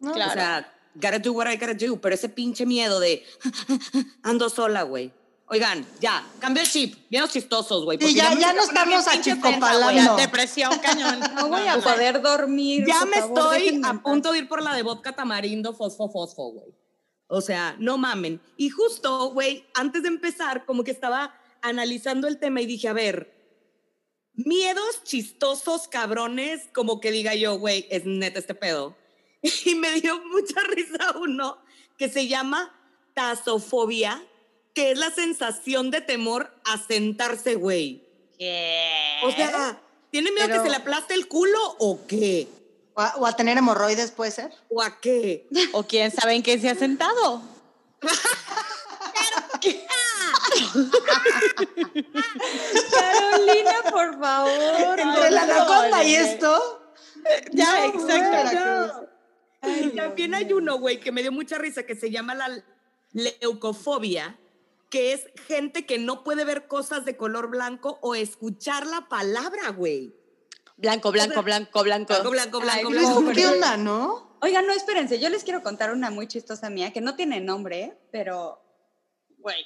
No, 0.00 0.12
Claro. 0.12 0.30
O 0.30 0.34
sea, 0.34 0.74
gotta 0.94 1.18
do 1.18 1.32
what 1.32 1.50
I 1.50 1.56
gotta 1.56 1.74
do, 1.74 2.00
pero 2.00 2.14
ese 2.14 2.28
pinche 2.28 2.66
miedo 2.66 2.98
de 3.00 3.22
ando 4.22 4.48
sola, 4.50 4.82
güey. 4.82 5.12
Oigan, 5.50 5.86
ya, 6.00 6.26
cambio 6.40 6.62
el 6.62 6.68
chip, 6.68 7.08
bien 7.08 7.22
los 7.22 7.32
chistosos, 7.32 7.84
güey. 7.84 7.98
Sí, 7.98 8.14
ya- 8.14 8.24
ya 8.24 8.30
empecé 8.32 8.44
a 8.50 8.52
no 8.52 8.62
estamos 8.62 9.08
achicopalando. 9.08 10.16
Depresión 10.16 10.78
cañón. 10.78 11.20
No 11.34 11.48
voy 11.48 11.66
a 11.66 11.78
poder 11.80 12.20
dormir. 12.20 12.84
Ya 12.86 13.04
me 13.06 13.16
favor, 13.18 13.56
estoy 13.56 13.80
a 13.84 13.94
punto 14.02 14.32
de 14.32 14.38
ir 14.38 14.48
por 14.48 14.62
la 14.62 14.74
de 14.74 14.82
vodka 14.82 15.12
tamarindo, 15.16 15.72
fosfo, 15.74 16.10
fosfo, 16.10 16.52
güey. 16.52 16.74
O 17.28 17.40
sea, 17.40 17.76
no 17.78 17.96
mamen. 17.98 18.40
Y 18.56 18.68
justo, 18.70 19.30
güey, 19.30 19.66
antes 19.74 20.02
de 20.02 20.08
empezar, 20.08 20.66
como 20.66 20.84
que 20.84 20.90
estaba 20.90 21.34
analizando 21.62 22.28
el 22.28 22.38
tema 22.38 22.60
y 22.60 22.66
dije, 22.66 22.88
a 22.88 22.92
ver, 22.92 23.34
miedos 24.34 25.02
chistosos, 25.04 25.88
cabrones, 25.88 26.68
como 26.74 27.00
que 27.00 27.10
diga 27.10 27.34
yo, 27.34 27.58
güey, 27.58 27.86
es 27.90 28.04
neta 28.04 28.38
este 28.38 28.54
pedo. 28.54 28.96
Y 29.64 29.74
me 29.76 29.92
dio 30.00 30.20
mucha 30.26 30.60
risa 30.62 31.16
uno 31.20 31.58
que 31.96 32.08
se 32.08 32.28
llama 32.28 32.74
tasofobia, 33.14 34.22
que 34.74 34.92
es 34.92 34.98
la 34.98 35.10
sensación 35.10 35.90
de 35.90 36.00
temor 36.00 36.52
a 36.64 36.78
sentarse, 36.78 37.54
güey. 37.56 38.04
¿Qué? 38.38 39.20
O 39.24 39.32
sea, 39.32 39.80
¿tiene 40.10 40.30
miedo 40.30 40.46
Pero- 40.48 40.62
que 40.62 40.68
se 40.68 40.70
le 40.70 40.76
aplaste 40.76 41.14
el 41.14 41.26
culo 41.28 41.58
o 41.78 42.06
qué? 42.06 42.46
O 42.94 43.00
a, 43.00 43.14
o 43.16 43.26
a 43.26 43.36
tener 43.36 43.56
hemorroides 43.58 44.10
puede 44.10 44.30
ser. 44.30 44.52
¿O 44.70 44.82
a 44.82 45.00
qué? 45.00 45.46
O 45.72 45.82
quién 45.84 46.10
sabe 46.10 46.34
en 46.34 46.42
qué 46.42 46.58
se 46.58 46.68
ha 46.68 46.74
sentado. 46.74 47.42
Carolina, 52.90 53.72
por 53.90 54.18
favor. 54.20 54.98
Entre 55.00 55.30
la 55.30 55.46
no, 55.46 55.52
anaconda 55.54 56.04
y 56.04 56.14
esto. 56.14 56.82
Ya, 57.52 57.88
No, 57.88 58.00
exacto. 58.00 59.08
También 59.96 60.34
hay 60.34 60.52
uno, 60.52 60.78
güey, 60.78 61.00
que 61.00 61.12
me 61.12 61.22
dio 61.22 61.32
mucha 61.32 61.58
risa, 61.58 61.82
que 61.84 61.94
se 61.96 62.10
llama 62.10 62.34
la 62.34 62.62
leucofobia, 63.12 64.38
que 64.90 65.12
es 65.12 65.26
gente 65.46 65.84
que 65.86 65.98
no 65.98 66.24
puede 66.24 66.44
ver 66.44 66.66
cosas 66.66 67.04
de 67.04 67.16
color 67.16 67.48
blanco 67.48 67.98
o 68.02 68.14
escuchar 68.14 68.86
la 68.86 69.08
palabra, 69.08 69.70
güey. 69.70 70.14
Blanco, 70.76 71.10
blanco, 71.12 71.42
blanco, 71.42 71.82
blanco. 71.82 72.14
Blanco, 72.14 72.30
blanco, 72.30 72.58
Ay, 72.62 72.82
blanco, 72.84 72.90
no, 72.90 72.90
blanco. 72.90 73.20
¿Esto 73.20 73.32
qué 73.32 73.34
pero- 73.42 73.52
onda, 73.52 73.76
no? 73.76 74.38
Oigan, 74.40 74.66
no, 74.66 74.72
espérense, 74.72 75.18
yo 75.18 75.28
les 75.30 75.42
quiero 75.42 75.62
contar 75.64 75.92
una 75.92 76.10
muy 76.10 76.28
chistosa 76.28 76.70
mía 76.70 76.92
que 76.92 77.00
no 77.00 77.16
tiene 77.16 77.40
nombre, 77.40 77.98
pero, 78.12 78.62
güey, 79.38 79.56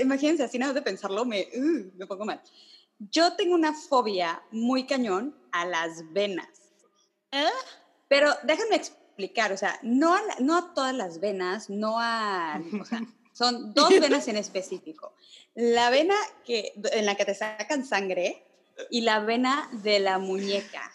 imagínense, 0.00 0.44
así 0.44 0.58
nada 0.58 0.72
de 0.72 0.82
pensarlo, 0.82 1.24
me, 1.24 1.48
me 1.96 2.06
pongo 2.06 2.24
mal. 2.24 2.40
Yo 2.98 3.34
tengo 3.34 3.54
una 3.56 3.74
fobia 3.74 4.42
muy 4.52 4.86
cañón 4.86 5.36
a 5.50 5.66
las 5.66 6.12
venas. 6.12 6.48
¿Eh? 7.32 7.48
Pero 8.08 8.30
déjenme 8.44 8.76
explicar, 8.76 9.52
o 9.52 9.56
sea, 9.56 9.78
no 9.82 10.14
a, 10.14 10.22
la- 10.22 10.36
no 10.38 10.56
a 10.56 10.72
todas 10.74 10.94
las 10.94 11.18
venas, 11.18 11.68
no 11.68 11.98
a, 11.98 12.60
o 12.80 12.84
sea, 12.84 13.00
son 13.32 13.72
dos 13.74 13.90
venas 13.90 14.28
en 14.28 14.36
específico. 14.36 15.14
La 15.54 15.90
vena 15.90 16.14
que, 16.44 16.72
en 16.92 17.06
la 17.06 17.14
que 17.16 17.24
te 17.24 17.34
sacan 17.34 17.84
sangre 17.84 18.44
y 18.90 19.02
la 19.02 19.20
vena 19.20 19.68
de 19.72 20.00
la 20.00 20.18
muñeca. 20.18 20.90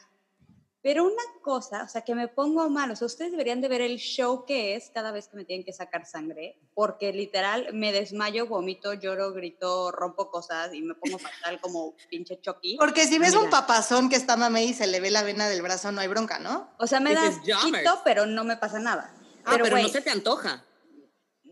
Pero 0.88 1.04
una 1.04 1.24
cosa, 1.42 1.84
o 1.84 1.90
sea, 1.90 2.02
que 2.04 2.16
me 2.16 2.30
pongo 2.30 2.70
mal, 2.70 2.90
o 2.92 2.96
sea, 2.96 3.08
ustedes 3.08 3.32
deberían 3.32 3.60
de 3.60 3.68
ver 3.68 3.82
el 3.82 3.98
show 3.98 4.46
que 4.46 4.76
es 4.76 4.90
cada 4.94 5.12
vez 5.12 5.28
que 5.28 5.36
me 5.36 5.44
tienen 5.44 5.66
que 5.66 5.74
sacar 5.74 6.06
sangre, 6.06 6.58
porque 6.76 7.12
literal 7.12 7.74
me 7.74 7.92
desmayo, 7.92 8.48
vomito, 8.48 8.94
lloro, 8.94 9.34
grito, 9.34 9.92
rompo 9.92 10.32
cosas 10.32 10.74
y 10.74 10.82
me 10.82 10.96
pongo 10.96 11.18
fatal 11.18 11.60
como 11.60 11.94
pinche 12.10 12.40
Chucky. 12.40 12.78
Porque 12.78 13.06
si 13.06 13.20
ves 13.20 13.36
un 13.36 13.50
papazón 13.50 14.08
que 14.08 14.16
está 14.16 14.38
mamé 14.38 14.64
y 14.64 14.74
se 14.74 14.88
le 14.88 15.02
ve 15.02 15.12
la 15.12 15.24
vena 15.24 15.50
del 15.50 15.62
brazo, 15.62 15.92
no 15.92 16.00
hay 16.00 16.08
bronca, 16.08 16.40
¿no? 16.40 16.70
O 16.78 16.88
sea, 16.88 17.02
me 17.02 17.14
da 17.14 17.32
quito, 17.42 18.02
pero 18.06 18.26
no 18.26 18.46
me 18.46 18.56
pasa 18.56 18.80
nada. 18.80 19.14
Ah, 19.44 19.58
pero, 19.58 19.70
güey, 19.70 19.84
no 19.84 19.90
se 19.90 20.02
te 20.02 20.10
antoja. 20.10 20.64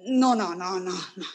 No, 0.06 0.36
no, 0.36 0.56
no, 0.56 0.80
no, 0.80 0.92
no. 1.16 1.26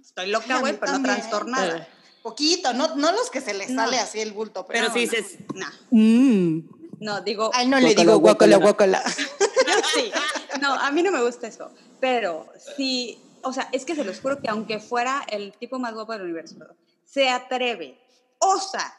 Estoy 0.00 0.28
loca, 0.28 0.56
a 0.56 0.60
güey, 0.60 0.78
pero 0.78 0.92
no 0.98 1.02
trastornada. 1.02 1.88
Poquito, 2.22 2.72
no, 2.74 2.94
no 2.96 3.12
los 3.12 3.30
que 3.30 3.40
se 3.40 3.54
les 3.54 3.70
No. 3.70 3.82
sale 3.84 3.98
así 3.98 4.20
el 4.20 4.32
bulto, 4.32 4.66
pero, 4.66 4.80
Pero 4.80 4.92
si 4.92 5.00
dices, 5.00 5.38
No, 5.54 5.66
"Mm". 5.90 6.68
no, 7.00 7.20
digo, 7.22 7.50
Ay, 7.54 7.66
no 7.66 7.80
le 7.80 7.94
digo 7.94 8.18
guacala, 8.18 8.56
guacala. 8.58 9.02
sí. 9.94 10.12
No, 10.60 10.74
a 10.74 10.90
mí 10.90 11.02
no 11.02 11.10
me 11.10 11.22
gusta 11.22 11.46
eso. 11.46 11.72
Pero 12.00 12.46
sí, 12.76 13.18
o 13.42 13.52
sea, 13.52 13.68
es 13.72 13.84
que 13.86 13.94
se 13.94 14.04
los 14.04 14.20
juro 14.20 14.40
que 14.42 14.48
aunque 14.50 14.78
fuera 14.80 15.24
el 15.28 15.52
tipo 15.54 15.78
más 15.78 15.94
guapo 15.94 16.12
del 16.12 16.22
universo, 16.22 16.56
se 17.04 17.28
atreve, 17.30 17.98
osa 18.38 18.94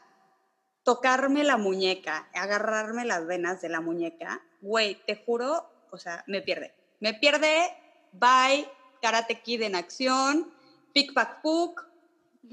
tocarme 0.84 1.44
la 1.44 1.58
muñeca, 1.58 2.28
agarrarme 2.34 3.06
las 3.06 3.28
venas 3.28 3.62
de 3.62 3.70
la 3.70 3.82
muñeca, 3.82 4.42
güey, 4.62 5.00
te 5.06 5.16
juro, 5.24 5.70
o 5.92 5.98
sea, 5.98 6.24
me 6.26 6.42
pierde. 6.42 6.74
Me 7.00 7.14
pierde, 7.14 7.70
bye, 8.12 8.68
Karate 9.02 9.42
Kid 9.42 9.62
en 9.62 9.76
acción, 9.76 10.52
pick 10.94 11.14
pack 11.14 11.42
puk, 11.42 11.86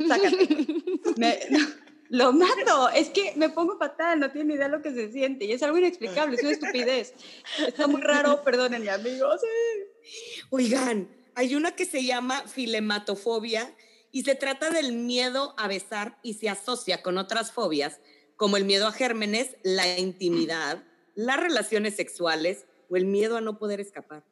sácate. 0.06 0.66
Me- 1.16 1.40
no, 1.50 1.58
lo 2.10 2.32
mato, 2.32 2.88
es 2.90 3.10
que 3.10 3.34
me 3.36 3.50
pongo 3.50 3.76
fatal, 3.76 4.18
no 4.18 4.30
tiene 4.30 4.54
idea 4.54 4.68
lo 4.68 4.80
que 4.80 4.92
se 4.92 5.12
siente 5.12 5.44
y 5.44 5.52
es 5.52 5.62
algo 5.62 5.76
inexplicable, 5.76 6.36
es 6.36 6.42
una 6.42 6.52
estupidez. 6.52 7.12
Está 7.66 7.86
muy 7.86 8.00
raro, 8.00 8.42
perdónenme 8.42 8.88
amigos. 8.90 9.42
Oigan, 10.50 11.08
hay 11.34 11.54
una 11.54 11.72
que 11.72 11.84
se 11.84 12.04
llama 12.04 12.42
filematofobia 12.46 13.74
y 14.10 14.22
se 14.22 14.34
trata 14.34 14.70
del 14.70 14.92
miedo 14.92 15.54
a 15.58 15.68
besar 15.68 16.18
y 16.22 16.34
se 16.34 16.48
asocia 16.48 17.02
con 17.02 17.18
otras 17.18 17.52
fobias 17.52 18.00
como 18.36 18.56
el 18.56 18.64
miedo 18.64 18.86
a 18.86 18.92
gérmenes, 18.92 19.56
la 19.62 19.98
intimidad, 19.98 20.82
las 21.14 21.38
relaciones 21.38 21.96
sexuales 21.96 22.64
o 22.88 22.96
el 22.96 23.04
miedo 23.04 23.36
a 23.36 23.40
no 23.40 23.58
poder 23.58 23.80
escapar. 23.80 24.24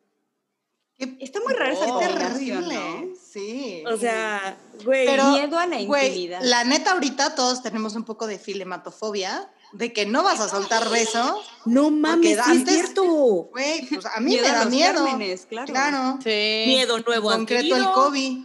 Está 0.99 1.41
muy 1.41 1.53
rara 1.53 1.73
esa 1.73 1.85
qué 1.85 1.91
combinación, 1.91 2.69
terrible, 2.69 2.75
¿no? 2.75 3.15
Sí. 3.31 3.85
O 3.87 3.99
sea, 3.99 4.57
güey, 4.83 5.05
Pero, 5.07 5.27
miedo 5.33 5.59
a 5.59 5.67
la 5.67 5.83
güey, 5.83 6.07
intimidad. 6.09 6.41
la 6.43 6.65
neta, 6.65 6.93
ahorita 6.93 7.35
todos 7.35 7.63
tenemos 7.63 7.95
un 7.97 8.05
poco 8.05 8.27
de 8.27 8.39
filematofobia, 8.39 9.51
de 9.73 9.93
que 9.93 10.07
no 10.07 10.23
vas 10.23 10.41
a 10.41 10.49
soltar 10.49 10.89
beso. 10.89 11.43
no 11.67 11.91
mames, 11.91 12.37
sí 12.37 12.51
antes- 12.51 12.75
es 12.75 12.81
cierto. 12.85 13.05
Güey, 13.05 13.87
pues 13.89 14.07
a 14.07 14.21
mí 14.21 14.31
Miedo 14.31 14.43
me 14.49 14.53
da 14.55 14.65
miedo. 14.65 15.05
gérmenes, 15.07 15.45
claro. 15.47 15.67
Claro. 15.73 16.19
Sí. 16.25 16.65
Miedo 16.67 16.99
nuevo 17.01 17.31
En 17.31 17.39
concreto 17.41 17.75
adquirido. 17.75 17.77
el 17.89 17.93
COVID. 17.95 18.39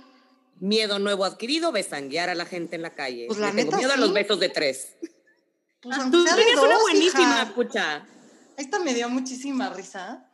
Miedo 0.60 1.00
nuevo 1.00 1.24
adquirido, 1.26 1.72
besanguear 1.72 2.30
a 2.30 2.36
la 2.36 2.46
gente 2.46 2.76
en 2.76 2.82
la 2.82 2.90
calle. 2.94 3.26
Pues 3.28 3.40
la 3.40 3.48
Le 3.48 3.54
tengo 3.54 3.72
neta, 3.72 3.78
miedo 3.78 3.94
a 3.94 3.98
los 3.98 4.12
besos 4.12 4.40
de 4.42 4.50
tres. 4.50 4.96
Pues 5.82 5.98
Tú 6.12 6.24
sea 6.24 6.36
de 6.36 6.44
tienes 6.44 6.62
una 6.62 6.80
buenísima, 6.80 7.22
hija. 7.24 7.44
escucha. 7.44 8.06
Esta 8.58 8.78
me 8.80 8.94
dio 8.94 9.08
muchísima 9.10 9.70
risa. 9.70 10.28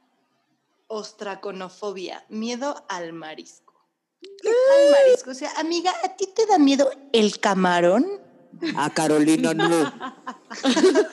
Ostraconofobia, 0.87 2.25
miedo 2.29 2.85
al 2.89 3.13
marisco. 3.13 3.73
¿Qué 4.21 4.49
tal 4.67 4.91
marisco? 4.91 5.31
O 5.31 5.33
sea, 5.33 5.51
amiga, 5.57 5.93
¿a 6.03 6.15
ti 6.15 6.27
te 6.27 6.45
da 6.45 6.57
miedo 6.57 6.89
el 7.13 7.39
camarón? 7.39 8.05
A 8.75 8.89
Carolina 8.93 9.53
no. 9.53 9.93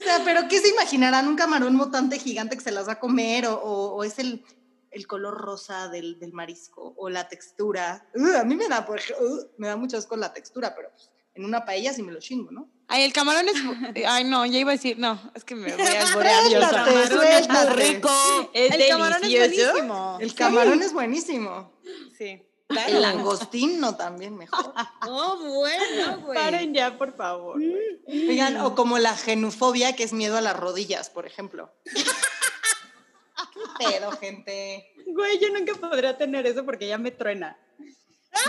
O 0.00 0.04
sea, 0.04 0.20
¿pero 0.24 0.48
qué 0.48 0.58
se 0.58 0.68
imaginarán? 0.68 1.28
¿Un 1.28 1.36
camarón 1.36 1.76
mutante 1.76 2.18
gigante 2.18 2.56
que 2.56 2.62
se 2.64 2.72
las 2.72 2.88
va 2.88 2.94
a 2.94 2.98
comer? 2.98 3.46
¿O, 3.46 3.54
o- 3.54 3.94
o 3.94 4.02
es 4.02 4.18
el, 4.18 4.44
el 4.90 5.06
color 5.06 5.34
rosa 5.40 5.88
del, 5.88 6.18
del 6.18 6.32
marisco? 6.32 6.92
¿O 6.96 7.08
la 7.08 7.28
textura? 7.28 8.04
Uh, 8.16 8.38
a 8.38 8.42
mí 8.44 8.56
me 8.56 8.66
da, 8.66 8.84
por 8.84 8.98
ejemplo, 8.98 9.24
uh, 9.24 9.48
me 9.58 9.68
da 9.68 9.76
mucho 9.76 9.96
asco 9.96 10.16
la 10.16 10.32
textura, 10.32 10.74
pero 10.74 10.90
pues, 10.90 11.08
en 11.34 11.44
una 11.44 11.64
paella 11.64 11.92
sí 11.92 12.02
me 12.02 12.12
lo 12.12 12.18
chingo, 12.20 12.50
¿no? 12.50 12.68
Ay, 12.88 13.04
el 13.04 13.12
camarón 13.12 13.48
es. 13.48 13.54
Ay, 14.06 14.24
no, 14.24 14.44
ya 14.44 14.58
iba 14.58 14.72
a 14.72 14.74
decir, 14.76 14.98
no, 14.98 15.18
es 15.34 15.44
que 15.44 15.54
me 15.54 15.74
voy 15.74 15.86
a 15.86 16.02
alborear 16.08 16.42
yo 16.44 16.60
Suéltate, 16.60 16.90
sola. 16.90 17.06
suéltate. 17.08 17.72
rico. 17.92 18.50
Es 18.52 18.74
El 18.74 18.88
camarón 18.88 19.24
es 19.24 19.30
delicioso. 19.32 19.70
buenísimo. 19.72 20.18
El 20.20 20.34
camarón 20.34 20.82
es 20.82 20.92
buenísimo. 20.92 21.72
Sí. 22.18 22.42
El 22.88 23.02
langostino 23.02 23.96
también 23.96 24.36
mejor. 24.36 24.72
Oh, 25.08 25.36
bueno, 25.42 26.20
güey. 26.20 26.38
Paren 26.38 26.72
ya, 26.72 26.96
por 26.96 27.14
favor. 27.16 27.58
güey. 27.58 28.28
Oigan, 28.28 28.56
o 28.60 28.74
como 28.74 28.98
la 28.98 29.14
genufobia, 29.16 29.94
que 29.94 30.04
es 30.04 30.12
miedo 30.12 30.36
a 30.36 30.40
las 30.40 30.56
rodillas, 30.58 31.10
por 31.10 31.26
ejemplo. 31.26 31.70
¿Qué 31.84 33.60
pedo, 33.78 34.10
gente? 34.12 34.94
Güey, 35.06 35.38
yo 35.40 35.48
nunca 35.50 35.74
podría 35.74 36.16
tener 36.16 36.46
eso 36.46 36.64
porque 36.64 36.86
ya 36.88 36.98
me 36.98 37.10
truena. 37.10 37.58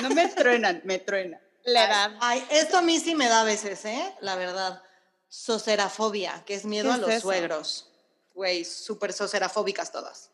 No 0.02 0.10
me 0.12 0.28
truenan, 0.28 0.82
me 0.86 1.00
truena. 1.00 1.40
La 1.64 1.86
edad. 1.86 2.18
Ay, 2.20 2.46
esto 2.50 2.78
a 2.78 2.82
mí 2.82 3.00
sí 3.00 3.16
me 3.16 3.28
da 3.30 3.42
a 3.42 3.44
veces, 3.44 3.86
¿eh? 3.86 4.16
La 4.22 4.36
verdad. 4.36 4.82
Socerafobia, 5.30 6.44
que 6.46 6.54
es 6.56 6.66
miedo 6.66 6.90
¿Qué 6.90 6.92
a 6.92 6.96
es 6.96 7.02
los 7.02 7.10
eso? 7.12 7.22
suegros. 7.22 7.90
Güey, 8.36 8.66
súper 8.66 9.14
socerafóbicas 9.14 9.92
todas. 9.92 10.30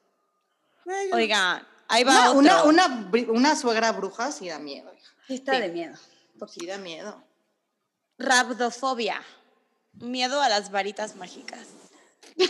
Oiga, 1.13 1.65
ahí 1.88 2.03
va 2.03 2.32
Una, 2.32 2.32
otro. 2.32 2.39
una, 2.39 2.86
una, 2.88 3.11
bri- 3.11 3.30
una 3.30 3.55
suegra 3.55 3.91
bruja 3.91 4.32
sí 4.32 4.49
da 4.49 4.57
miedo, 4.59 4.91
hija. 4.93 5.11
Sí 5.27 5.36
está 5.36 5.59
de 5.59 5.69
miedo. 5.69 5.95
Sí 6.47 6.65
da 6.65 6.77
miedo. 6.77 7.21
Rabdofobia. 8.17 9.21
Miedo 9.93 10.41
a 10.41 10.49
las 10.49 10.71
varitas 10.71 11.15
mágicas. 11.15 11.67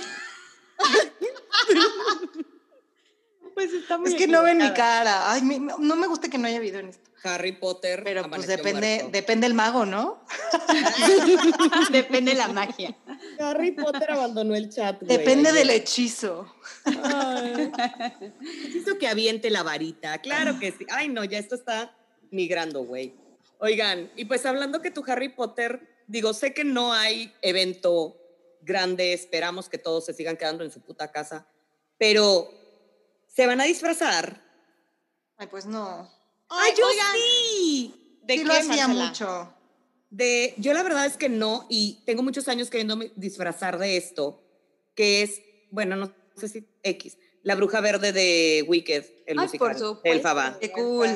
Pues 3.54 3.74
está 3.74 3.98
muy 3.98 4.10
Es 4.10 4.16
que 4.16 4.28
no 4.28 4.42
ven 4.44 4.58
mi 4.58 4.74
cara. 4.74 5.32
Ay, 5.32 5.42
me- 5.42 5.60
no 5.60 5.96
me 5.98 6.08
gusta 6.08 6.30
que 6.30 6.38
no 6.38 6.48
haya 6.48 6.60
video 6.60 6.80
en 6.80 6.90
esto. 6.90 7.09
Harry 7.24 7.52
Potter. 7.54 8.02
Pero 8.04 8.30
pues 8.30 8.48
depende, 8.48 8.96
muerto. 8.96 9.12
depende 9.12 9.48
el 9.48 9.54
mago, 9.54 9.86
¿no? 9.86 10.24
Depende 11.92 12.34
la 12.34 12.48
magia. 12.50 12.96
Harry 13.40 13.72
Potter 13.72 14.12
abandonó 14.12 14.56
el 14.56 14.70
chat. 14.70 15.02
güey, 15.02 15.18
Depende 15.18 15.52
del 15.52 15.70
hechizo. 15.70 16.54
Hizo 18.76 18.98
que 18.98 19.08
aviente 19.08 19.50
la 19.50 19.64
varita. 19.64 20.20
Claro 20.20 20.60
que 20.60 20.72
sí. 20.72 20.86
Ay, 20.90 21.10
no, 21.10 21.24
ya 21.24 21.38
esto 21.38 21.56
está 21.56 21.96
migrando, 22.32 22.84
güey. 22.84 23.16
Oigan, 23.60 24.12
y 24.16 24.26
pues 24.26 24.46
hablando 24.46 24.82
que 24.82 24.92
tu 24.92 25.04
Harry 25.08 25.30
Potter, 25.30 26.04
digo, 26.08 26.34
sé 26.34 26.54
que 26.54 26.64
no 26.64 26.94
hay 26.94 27.34
evento 27.42 28.16
grande, 28.62 29.14
esperamos 29.14 29.68
que 29.68 29.78
todos 29.78 30.06
se 30.06 30.14
sigan 30.14 30.38
quedando 30.38 30.64
en 30.64 30.72
su 30.72 30.82
puta 30.82 31.12
casa, 31.12 31.48
pero 31.98 32.50
¿se 33.28 33.48
van 33.48 33.60
a 33.60 33.66
disfrazar? 33.66 34.42
Ay, 35.38 35.48
pues 35.48 35.66
no. 35.66 36.10
¡Ay, 36.50 36.74
yo 36.78 36.86
oigan. 36.88 37.06
sí! 37.14 38.20
¿De 38.24 38.34
sí 38.34 38.40
qué, 38.42 38.46
lo 38.46 38.54
hacía 38.54 38.88
Marcela? 38.88 39.08
mucho. 39.08 39.54
De, 40.10 40.54
yo 40.58 40.74
la 40.74 40.84
verdad 40.84 41.06
es 41.06 41.18
que 41.18 41.30
no, 41.30 41.66
y 41.70 42.00
tengo 42.06 42.24
muchos 42.24 42.48
años 42.48 42.70
queriéndome 42.70 43.12
disfrazar 43.16 43.78
de 43.78 43.98
esto, 43.98 44.42
que 44.96 45.22
es, 45.22 45.42
bueno, 45.72 45.96
no 45.96 46.12
sé 46.36 46.48
si 46.48 46.66
X, 46.82 47.18
la 47.44 47.56
bruja 47.56 47.80
verde 47.80 48.12
de 48.12 48.66
Wicked, 48.68 49.06
el 49.28 49.38
Ay, 49.40 49.46
musical, 49.46 49.70
por 49.72 49.80
supuesto. 49.80 50.02
el 50.04 50.22
Faba. 50.22 50.58
Qué 50.60 50.72
cool. 50.72 51.08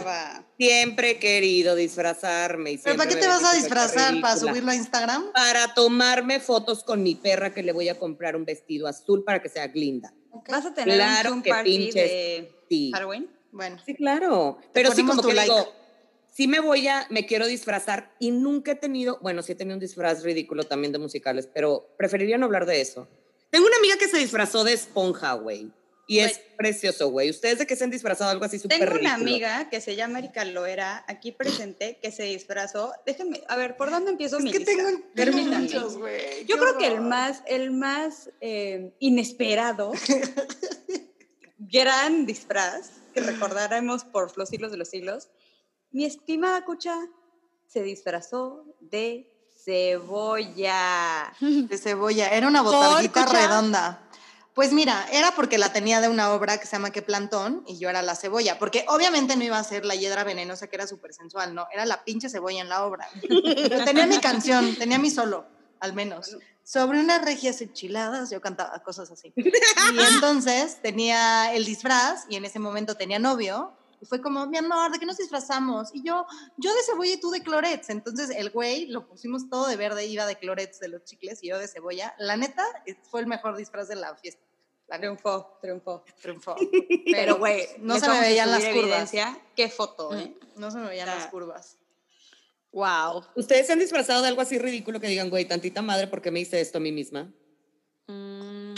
Siempre 0.57 1.11
he 1.11 1.19
querido 1.19 1.75
disfrazarme. 1.75 2.71
Y 2.73 2.77
¿Pero 2.77 2.95
para 2.95 3.09
qué 3.09 3.15
te 3.17 3.27
vas 3.27 3.43
a 3.43 3.55
disfrazar? 3.55 4.21
¿Para 4.21 4.37
subirlo 4.37 4.71
a 4.71 4.75
Instagram? 4.75 5.31
Para 5.33 5.73
tomarme 5.73 6.39
fotos 6.39 6.83
con 6.83 7.01
mi 7.03 7.15
perra 7.15 7.53
que 7.53 7.63
le 7.63 7.73
voy 7.73 7.89
a 7.89 7.97
comprar 7.99 8.35
un 8.35 8.45
vestido 8.45 8.87
azul 8.87 9.23
para 9.23 9.41
que 9.41 9.49
sea 9.49 9.67
glinda. 9.67 10.13
¿Vas 10.47 10.65
a 10.67 10.73
tener 10.73 10.95
Claro 10.95 11.33
un 11.33 11.41
que 11.41 11.49
party 11.49 11.69
pinches 11.77 11.93
de 12.09 12.51
sí. 12.69 12.91
Halloween? 12.93 13.29
Bueno. 13.53 13.77
Sí, 13.85 13.95
claro. 13.95 14.57
Pero 14.73 14.91
sí, 14.91 15.05
como 15.05 15.21
que 15.21 15.33
like. 15.33 15.49
digo, 15.53 15.71
sí 16.31 16.47
me 16.47 16.59
voy 16.59 16.87
a, 16.89 17.07
me 17.09 17.25
quiero 17.25 17.47
disfrazar 17.47 18.11
y 18.19 18.31
nunca 18.31 18.71
he 18.73 18.75
tenido, 18.75 19.19
bueno, 19.21 19.41
sí 19.41 19.53
he 19.53 19.55
tenido 19.55 19.75
un 19.75 19.79
disfraz 19.79 20.23
ridículo 20.23 20.63
también 20.65 20.91
de 20.91 20.99
musicales, 20.99 21.47
pero 21.53 21.87
preferiría 21.97 22.37
no 22.37 22.45
hablar 22.47 22.65
de 22.65 22.81
eso. 22.81 23.07
Tengo 23.49 23.67
una 23.67 23.77
amiga 23.77 23.95
que 23.97 24.07
se 24.09 24.17
disfrazó 24.17 24.63
de 24.63 24.73
esponja, 24.73 25.33
güey. 25.33 25.71
Y 26.05 26.19
es 26.19 26.41
precioso, 26.57 27.09
güey. 27.11 27.29
¿Ustedes 27.29 27.59
de 27.59 27.65
qué 27.65 27.77
se 27.77 27.85
han 27.85 27.89
disfrazado 27.89 28.29
algo 28.29 28.43
así 28.43 28.59
súper 28.59 28.77
Tengo 28.77 28.91
ridículo? 28.91 29.09
una 29.15 29.23
amiga 29.23 29.69
que 29.69 29.79
se 29.79 29.95
llama 29.95 30.19
Erika 30.19 30.43
Loera, 30.43 31.05
aquí 31.07 31.31
presente, 31.31 31.97
que 32.01 32.11
se 32.11 32.23
disfrazó. 32.23 32.91
Déjenme, 33.05 33.41
a 33.47 33.55
ver, 33.55 33.77
¿por 33.77 33.89
dónde 33.89 34.11
empiezo 34.11 34.37
mi 34.41 34.49
Es 34.49 34.53
que 34.57 34.65
lista? 34.65 34.73
tengo, 34.83 35.01
Permítanme. 35.15 35.59
muchos, 35.59 35.97
güey. 35.97 36.45
Yo 36.45 36.57
creo 36.57 36.77
que 36.77 36.87
el 36.87 36.99
más, 37.01 37.41
el 37.47 37.71
más 37.71 38.29
eh, 38.41 38.91
inesperado, 38.99 39.93
gran 41.73 42.27
disfraz 42.27 42.91
que 43.13 43.19
recordaremos 43.19 44.05
por 44.05 44.37
los 44.37 44.47
siglos 44.49 44.71
de 44.71 44.77
los 44.77 44.89
siglos, 44.89 45.29
mi 45.91 46.05
estimada 46.05 46.63
Cucha 46.63 46.95
se 47.67 47.81
disfrazó 47.81 48.63
de 48.79 49.27
cebolla. 49.65 51.33
De 51.41 51.77
cebolla. 51.77 52.29
Era 52.29 52.47
una 52.47 52.61
botarguita 52.61 53.25
redonda. 53.25 53.99
Pues 54.53 54.71
mira, 54.71 55.07
era 55.11 55.31
porque 55.31 55.57
la 55.57 55.73
tenía 55.73 55.99
de 55.99 56.09
una 56.09 56.31
obra 56.31 56.59
que 56.59 56.67
se 56.67 56.73
llama 56.73 56.91
¿Qué 56.91 57.01
plantón? 57.01 57.63
Y 57.65 57.79
yo 57.79 57.89
era 57.89 58.03
la 58.03 58.15
cebolla. 58.15 58.59
Porque 58.59 58.85
obviamente 58.87 59.35
no 59.35 59.43
iba 59.43 59.57
a 59.57 59.63
ser 59.63 59.83
la 59.83 59.95
hiedra 59.95 60.23
venenosa 60.23 60.67
que 60.67 60.75
era 60.75 60.85
súper 60.85 61.11
sensual, 61.13 61.55
no. 61.55 61.65
Era 61.73 61.87
la 61.87 62.03
pinche 62.03 62.29
cebolla 62.29 62.61
en 62.61 62.69
la 62.69 62.85
obra. 62.85 63.07
Pero 63.27 63.83
tenía 63.85 64.05
mi 64.05 64.19
canción, 64.19 64.75
tenía 64.75 64.99
mi 64.99 65.09
solo, 65.09 65.47
al 65.83 65.93
menos. 65.93 66.37
Sobre 66.63 66.97
unas 67.01 67.23
regias 67.25 67.59
enchiladas, 67.61 68.29
yo 68.29 68.39
cantaba 68.39 68.81
cosas 68.81 69.11
así. 69.11 69.33
Y 69.35 69.99
entonces 70.15 70.81
tenía 70.81 71.53
el 71.53 71.65
disfraz 71.65 72.25
y 72.29 72.37
en 72.37 72.45
ese 72.45 72.57
momento 72.57 72.95
tenía 72.95 73.19
novio. 73.19 73.73
Y 73.99 74.05
fue 74.05 74.21
como, 74.21 74.45
mi 74.47 74.57
amor, 74.57 74.91
¿de 74.91 74.99
qué 74.99 75.05
nos 75.05 75.17
disfrazamos? 75.17 75.89
Y 75.93 76.01
yo, 76.01 76.25
yo 76.57 76.73
de 76.73 76.81
cebolla 76.83 77.13
y 77.13 77.19
tú 77.19 77.31
de 77.31 77.43
clorets. 77.43 77.89
Entonces 77.89 78.29
el 78.29 78.49
güey 78.49 78.85
lo 78.87 79.05
pusimos 79.07 79.49
todo 79.49 79.67
de 79.67 79.75
verde, 79.75 80.05
iba 80.05 80.25
de 80.25 80.37
clorets 80.37 80.79
de 80.79 80.87
los 80.87 81.03
chicles 81.03 81.43
y 81.43 81.49
yo 81.49 81.59
de 81.59 81.67
cebolla. 81.67 82.15
La 82.17 82.37
neta, 82.37 82.65
fue 83.09 83.19
el 83.19 83.27
mejor 83.27 83.57
disfraz 83.57 83.89
de 83.89 83.95
la 83.97 84.15
fiesta. 84.15 84.41
La 84.87 84.97
Triunfó, 84.99 85.57
triunfó. 85.61 86.03
triunfó. 86.21 86.55
Pero, 87.11 87.37
güey, 87.39 87.67
no 87.79 87.99
se 87.99 88.07
me 88.07 88.21
veían 88.21 88.49
las 88.51 88.63
curvas. 88.63 88.77
evidencia. 88.83 89.37
Qué 89.55 89.67
foto, 89.69 90.15
¿eh? 90.15 90.33
No 90.55 90.71
se 90.71 90.77
me 90.77 90.87
veían 90.87 91.07
las 91.07 91.27
curvas. 91.27 91.77
Wow. 92.73 93.23
¿Ustedes 93.35 93.67
se 93.67 93.73
han 93.73 93.79
disfrazado 93.79 94.21
de 94.21 94.27
algo 94.27 94.41
así 94.41 94.57
ridículo 94.57 94.99
que 94.99 95.07
digan, 95.07 95.29
güey, 95.29 95.45
tantita 95.45 95.81
madre, 95.81 96.07
¿por 96.07 96.21
qué 96.21 96.31
me 96.31 96.39
hice 96.39 96.59
esto 96.59 96.79
a 96.79 96.81
mí 96.81 96.91
misma? 96.91 97.31
Mm, 98.07 98.73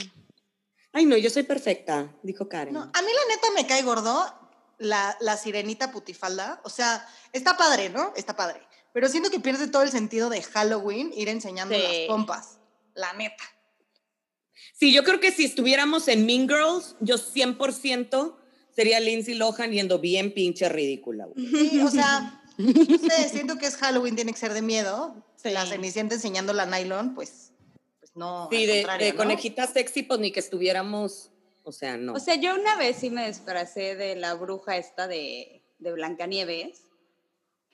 Ay, 0.91 1.05
no, 1.05 1.17
yo 1.17 1.29
soy 1.29 1.43
perfecta, 1.43 2.15
dijo 2.23 2.47
Karen. 2.47 2.73
No, 2.73 2.81
a 2.81 3.01
mí 3.01 3.07
la 3.07 3.35
neta 3.35 3.47
me 3.55 3.67
cae 3.67 3.81
gordo 3.83 4.25
la, 4.77 5.17
la 5.19 5.35
sirenita 5.35 5.91
putifalda. 5.91 6.61
O 6.63 6.69
sea, 6.69 7.05
está 7.33 7.57
padre, 7.57 7.89
¿no? 7.89 8.13
Está 8.15 8.35
padre. 8.35 8.61
Pero 8.93 9.09
siento 9.09 9.29
que 9.29 9.41
pierde 9.41 9.67
todo 9.67 9.81
el 9.83 9.89
sentido 9.91 10.29
de 10.29 10.41
Halloween 10.41 11.11
ir 11.13 11.27
enseñando 11.27 11.75
Sí. 11.75 11.81
las 11.81 12.07
pompas. 12.07 12.59
La 12.93 13.11
neta. 13.13 13.43
Sí, 14.73 14.93
yo 14.93 15.03
creo 15.03 15.19
que 15.19 15.31
si 15.33 15.43
estuviéramos 15.45 16.07
en 16.07 16.25
Mean 16.25 16.47
Girls, 16.47 16.95
yo 17.01 17.15
100% 17.17 18.37
sería 18.73 18.99
Lindsay 19.01 19.33
Lohan 19.35 19.71
yendo 19.71 19.99
bien 19.99 20.33
pinche 20.33 20.69
ridícula, 20.69 21.25
güey. 21.25 21.45
Sí, 21.45 21.81
o 21.81 21.89
sea, 21.89 22.41
no 22.57 22.97
sé, 22.97 23.29
siento 23.29 23.57
que 23.57 23.67
es 23.67 23.75
Halloween, 23.77 24.15
tiene 24.15 24.31
que 24.31 24.39
ser 24.39 24.53
de 24.53 24.61
miedo. 24.61 25.15
Sí. 25.35 25.51
La 25.51 25.65
cenicienta 25.65 26.15
enseñando 26.15 26.53
la 26.53 26.65
nylon, 26.65 27.13
pues, 27.13 27.51
pues 27.99 28.11
no. 28.15 28.47
Sí, 28.51 28.65
de, 28.65 28.85
de 28.99 29.11
¿no? 29.11 29.17
conejita 29.17 29.67
sexy, 29.67 30.03
pues 30.03 30.19
ni 30.19 30.31
que 30.31 30.39
estuviéramos, 30.39 31.31
o 31.63 31.71
sea, 31.71 31.97
no. 31.97 32.13
O 32.13 32.19
sea, 32.19 32.35
yo 32.35 32.55
una 32.55 32.75
vez 32.77 32.97
sí 32.97 33.09
me 33.09 33.27
disfracé 33.27 33.95
de 33.95 34.15
la 34.15 34.33
bruja 34.33 34.77
esta 34.77 35.07
de, 35.07 35.61
de 35.79 35.91
Blancanieves. 35.91 36.84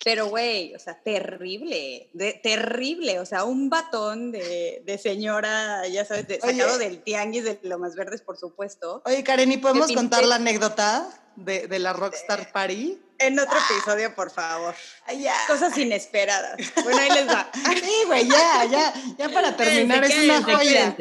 Pero, 0.04 0.28
güey, 0.28 0.74
o 0.74 0.80
sea, 0.80 0.99
terrible, 1.02 2.10
de, 2.14 2.34
terrible. 2.34 3.20
O 3.20 3.26
sea, 3.26 3.43
un 3.43 3.70
batón 3.70 4.32
de, 4.32 4.82
de 4.86 4.97
señora, 4.97 5.88
ya 5.88 6.06
sabes, 6.06 6.28
de- 6.28 6.39
Oye. 6.41 6.58
sacado 6.58 6.78
del 6.80 7.04
tianguis 7.04 7.43
de 7.43 7.60
Lomas 7.64 7.95
Verdes, 7.95 8.22
por 8.22 8.38
supuesto. 8.38 9.02
Oye, 9.06 9.24
Karen, 9.24 9.52
¿y 9.52 9.58
podemos 9.58 9.91
contar 9.91 10.24
la 10.26 10.36
anécdota 10.36 11.08
de, 11.36 11.68
de 11.68 11.80
la 11.80 11.93
Rockstar 11.93 12.52
Party? 12.52 12.99
En 13.20 13.38
otro 13.39 13.56
episodio, 13.70 14.16
por 14.16 14.32
favor. 14.32 14.74
Ya. 15.16 15.36
Cosas 15.47 15.78
inesperadas. 15.78 16.58
Bueno, 16.84 16.97
ahí 16.99 17.10
les 17.12 17.28
va. 17.28 17.52
Sí, 17.82 17.93
güey, 18.08 18.28
ya, 18.28 18.66
ya, 18.66 18.93
ya 19.20 19.30
para 19.30 19.56
terminar, 19.56 20.04
es 20.04 20.18
una 20.24 20.41
joya. 20.41 20.95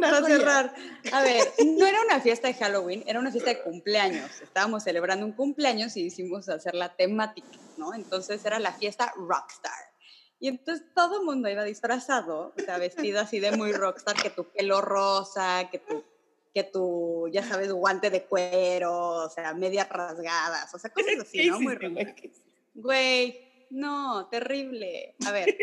Para 0.00 0.20
joya. 0.20 0.36
cerrar. 0.36 0.74
A 1.12 1.22
ver, 1.22 1.44
no 1.64 1.86
era 1.86 2.00
una 2.02 2.20
fiesta 2.20 2.48
de 2.48 2.54
Halloween, 2.54 3.04
era 3.06 3.18
una 3.18 3.30
fiesta 3.30 3.50
de 3.50 3.62
cumpleaños. 3.62 4.40
Estábamos 4.40 4.84
celebrando 4.84 5.24
un 5.24 5.32
cumpleaños 5.32 5.96
y 5.96 6.02
hicimos 6.02 6.48
hacer 6.48 6.74
la 6.74 6.94
temática, 6.94 7.48
¿no? 7.76 7.94
Entonces 7.94 8.44
era 8.44 8.58
la 8.58 8.72
fiesta 8.72 9.12
Rockstar. 9.16 9.72
Y 10.40 10.48
entonces 10.48 10.86
todo 10.94 11.20
el 11.20 11.24
mundo 11.24 11.48
iba 11.48 11.64
disfrazado, 11.64 12.52
o 12.56 12.60
sea, 12.60 12.78
vestido 12.78 13.20
así 13.20 13.40
de 13.40 13.52
muy 13.52 13.72
rockstar, 13.72 14.14
que 14.22 14.30
tu 14.30 14.44
pelo 14.44 14.80
rosa, 14.80 15.68
que 15.70 15.80
tu, 15.80 16.04
que 16.54 16.62
tu, 16.62 17.28
ya 17.32 17.42
sabes, 17.42 17.72
guante 17.72 18.10
de 18.10 18.22
cuero, 18.22 19.24
o 19.24 19.28
sea, 19.28 19.52
medias 19.54 19.88
rasgadas, 19.88 20.72
o 20.72 20.78
sea, 20.78 20.90
cosas 20.90 21.14
así, 21.22 21.48
¿no? 21.48 21.60
Muy 21.60 21.74
rockstar. 21.74 22.14
Güey, 22.74 23.66
no, 23.70 24.28
terrible. 24.28 25.16
A 25.26 25.32
ver, 25.32 25.56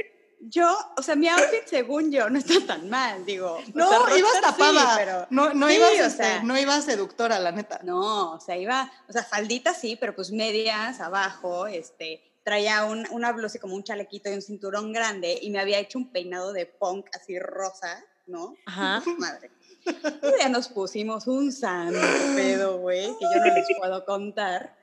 yo, 0.50 0.78
o 0.98 1.02
sea, 1.02 1.16
mi 1.16 1.28
outfit 1.28 1.66
según 1.66 2.12
yo 2.12 2.30
no 2.30 2.38
está 2.39 2.54
tan 2.66 2.89
mal, 2.89 3.26
digo. 3.26 3.54
o 3.58 3.62
No, 3.74 3.89
sea, 4.08 4.18
ibas 4.18 4.32
sí, 4.34 4.41
tapada. 4.41 4.93
pero- 4.98 5.28
no, 5.30 5.54
no, 5.54 5.68
Sí, 5.70 5.76
ibas, 5.76 5.89
o 5.91 5.93
este, 5.93 6.24
sea. 6.24 6.43
no 6.43 6.58
ibas 6.58 6.86
seductora, 6.86 7.39
la 7.39 7.52
neta. 7.52 7.80
No, 7.84 8.34
o 8.34 8.39
sea, 8.39 8.58
iba, 8.58 8.91
o 9.08 9.12
sea, 9.14 9.24
faldita 9.24 9.74
sí, 9.74 9.96
pero 10.00 10.16
pues 10.16 10.32
medias 10.32 11.00
abajo, 11.00 11.68
este, 11.68 12.22
traía 12.43 12.86
un, 12.86 13.08
una 13.12 13.32
blusa 13.32 13.58
y 13.58 13.60
como 13.62 13.76
un 13.76 13.84
chalequito 13.84 14.30
y 14.30 14.34
un 14.34 14.41
cinturón 14.41 14.93
grande 14.93 15.38
y 15.41 15.50
me 15.50 15.60
había 15.60 15.80
hecho 15.80 15.98
un 15.98 16.12
peinado 16.12 16.54
de 16.54 16.66
punk 16.68 17.08
así 17.14 17.39
rosa, 17.39 18.04
¿no? 18.28 18.56
Ajá. 18.66 19.02
Madre. 19.18 19.52
Y 19.86 20.39
ya 20.41 20.50
nos 20.50 20.68
pusimos 20.70 21.28
un 21.28 21.52
santo 21.52 22.00
pedo, 22.36 22.78
güey, 22.80 23.06
que 23.20 23.26
yo 23.34 23.39
no 23.46 23.54
les 23.54 23.66
puedo 23.78 24.04
contar. 24.06 24.76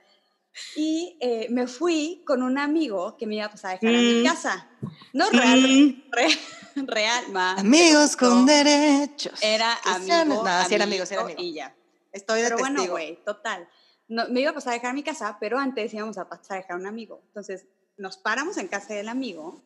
Y 0.77 1.17
eh, 1.21 1.47
me 1.51 1.67
fui 1.67 2.23
con 2.27 2.43
un 2.43 2.59
amigo 2.59 3.17
que 3.17 3.27
me 3.27 3.37
iba 3.37 3.47
a 3.47 3.51
pasar 3.51 3.71
a 3.71 3.79
dejar 3.81 3.95
a 3.95 3.99
mi 3.99 4.21
Mm. 4.21 4.25
casa. 4.25 4.69
No 5.13 5.29
real, 5.31 5.61
Mm. 5.61 6.03
re- 6.11 6.39
real, 6.87 7.29
ma. 7.31 7.53
Amigos 7.55 8.17
con 8.17 8.47
derechos. 8.47 9.39
Era 9.43 9.75
amigo, 9.85 10.07
sean- 10.07 10.29
No, 10.29 10.65
sí 10.69 10.75
era 10.75 10.85
amigo, 10.85 11.07
sí 11.07 11.15
era 11.15 11.23
amigo. 11.25 11.41
Y 11.43 11.55
ya. 11.55 11.75
Estoy 12.13 12.41
de 12.41 12.47
Pero 12.49 12.59
bueno, 12.59 12.77
testigo. 12.77 12.95
güey, 12.95 13.17
total. 13.25 13.69
No, 14.09 14.29
me 14.29 14.41
iba 14.41 14.51
a 14.51 14.55
pasar 14.55 14.73
a 14.73 14.75
dejar 14.75 14.95
mi 14.95 15.03
casa, 15.03 15.37
pero 15.41 15.59
antes 15.59 15.93
íbamos 15.95 16.19
a 16.19 16.29
pasar 16.29 16.59
a 16.59 16.61
dejar 16.61 16.73
a 16.77 16.81
un 16.81 16.87
amigo. 16.87 17.23
Entonces, 17.29 17.67
nos 17.97 18.17
paramos 18.19 18.57
en 18.59 18.69
casa 18.69 18.95
del 18.95 19.09
amigo, 19.09 19.63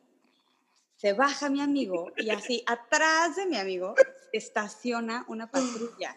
se 0.96 1.12
baja 1.12 1.48
mi 1.48 1.60
amigo 1.60 2.12
y 2.16 2.30
así 2.30 2.62
atrás 2.66 3.36
de 3.36 3.46
mi 3.46 3.56
amigo 3.56 3.94
estaciona 4.32 5.24
una 5.28 5.50
patrulla. 5.50 6.16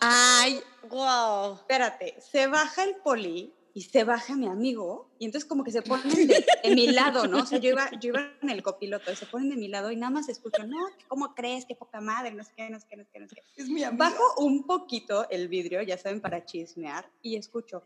Ay, 0.00 0.62
wow. 0.88 1.54
Espérate, 1.56 2.16
se 2.20 2.46
baja 2.46 2.84
el 2.84 2.96
poli 2.96 3.52
y 3.74 3.82
se 3.82 4.04
baja 4.04 4.36
mi 4.36 4.48
amigo 4.48 5.08
y 5.18 5.24
entonces 5.24 5.48
como 5.48 5.64
que 5.64 5.70
se 5.70 5.82
ponen 5.82 6.26
de, 6.26 6.44
de 6.62 6.74
mi 6.74 6.88
lado, 6.88 7.26
¿no? 7.26 7.42
O 7.42 7.46
sea, 7.46 7.58
yo 7.58 7.70
iba, 7.70 7.90
yo 8.00 8.10
iba 8.10 8.30
en 8.42 8.50
el 8.50 8.62
copiloto 8.62 9.10
y 9.10 9.16
se 9.16 9.26
ponen 9.26 9.50
de 9.50 9.56
mi 9.56 9.68
lado 9.68 9.90
y 9.90 9.96
nada 9.96 10.10
más 10.10 10.28
escucho, 10.28 10.64
no, 10.66 10.78
¿cómo 11.08 11.34
crees? 11.34 11.64
Qué 11.64 11.74
poca 11.74 12.00
madre, 12.00 12.32
no 12.32 12.44
sé 12.44 12.52
qué, 12.56 12.70
no 12.70 12.78
sé 12.78 12.86
qué, 12.88 12.96
no 12.96 13.04
sé 13.04 13.10
qué, 13.12 13.20
no 13.20 13.28
sé 13.28 13.34
qué. 13.36 13.42
Es 13.56 13.68
mi 13.68 13.82
amigo. 13.82 14.04
Bajo 14.04 14.22
un 14.38 14.64
poquito 14.64 15.28
el 15.30 15.48
vidrio, 15.48 15.82
ya 15.82 15.96
saben, 15.96 16.20
para 16.20 16.44
chismear, 16.44 17.08
y 17.22 17.36
escucho, 17.36 17.84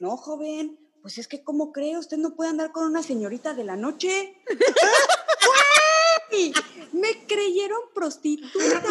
no, 0.00 0.16
joven, 0.16 0.78
pues 1.02 1.18
es 1.18 1.28
que, 1.28 1.42
¿cómo 1.42 1.72
cree? 1.72 1.98
Usted 1.98 2.16
no 2.16 2.34
puede 2.34 2.50
andar 2.50 2.72
con 2.72 2.84
una 2.84 3.02
señorita 3.02 3.54
de 3.54 3.64
la 3.64 3.76
noche. 3.76 4.36
Me 6.92 7.26
creyeron 7.26 7.80
prostituta. 7.94 8.82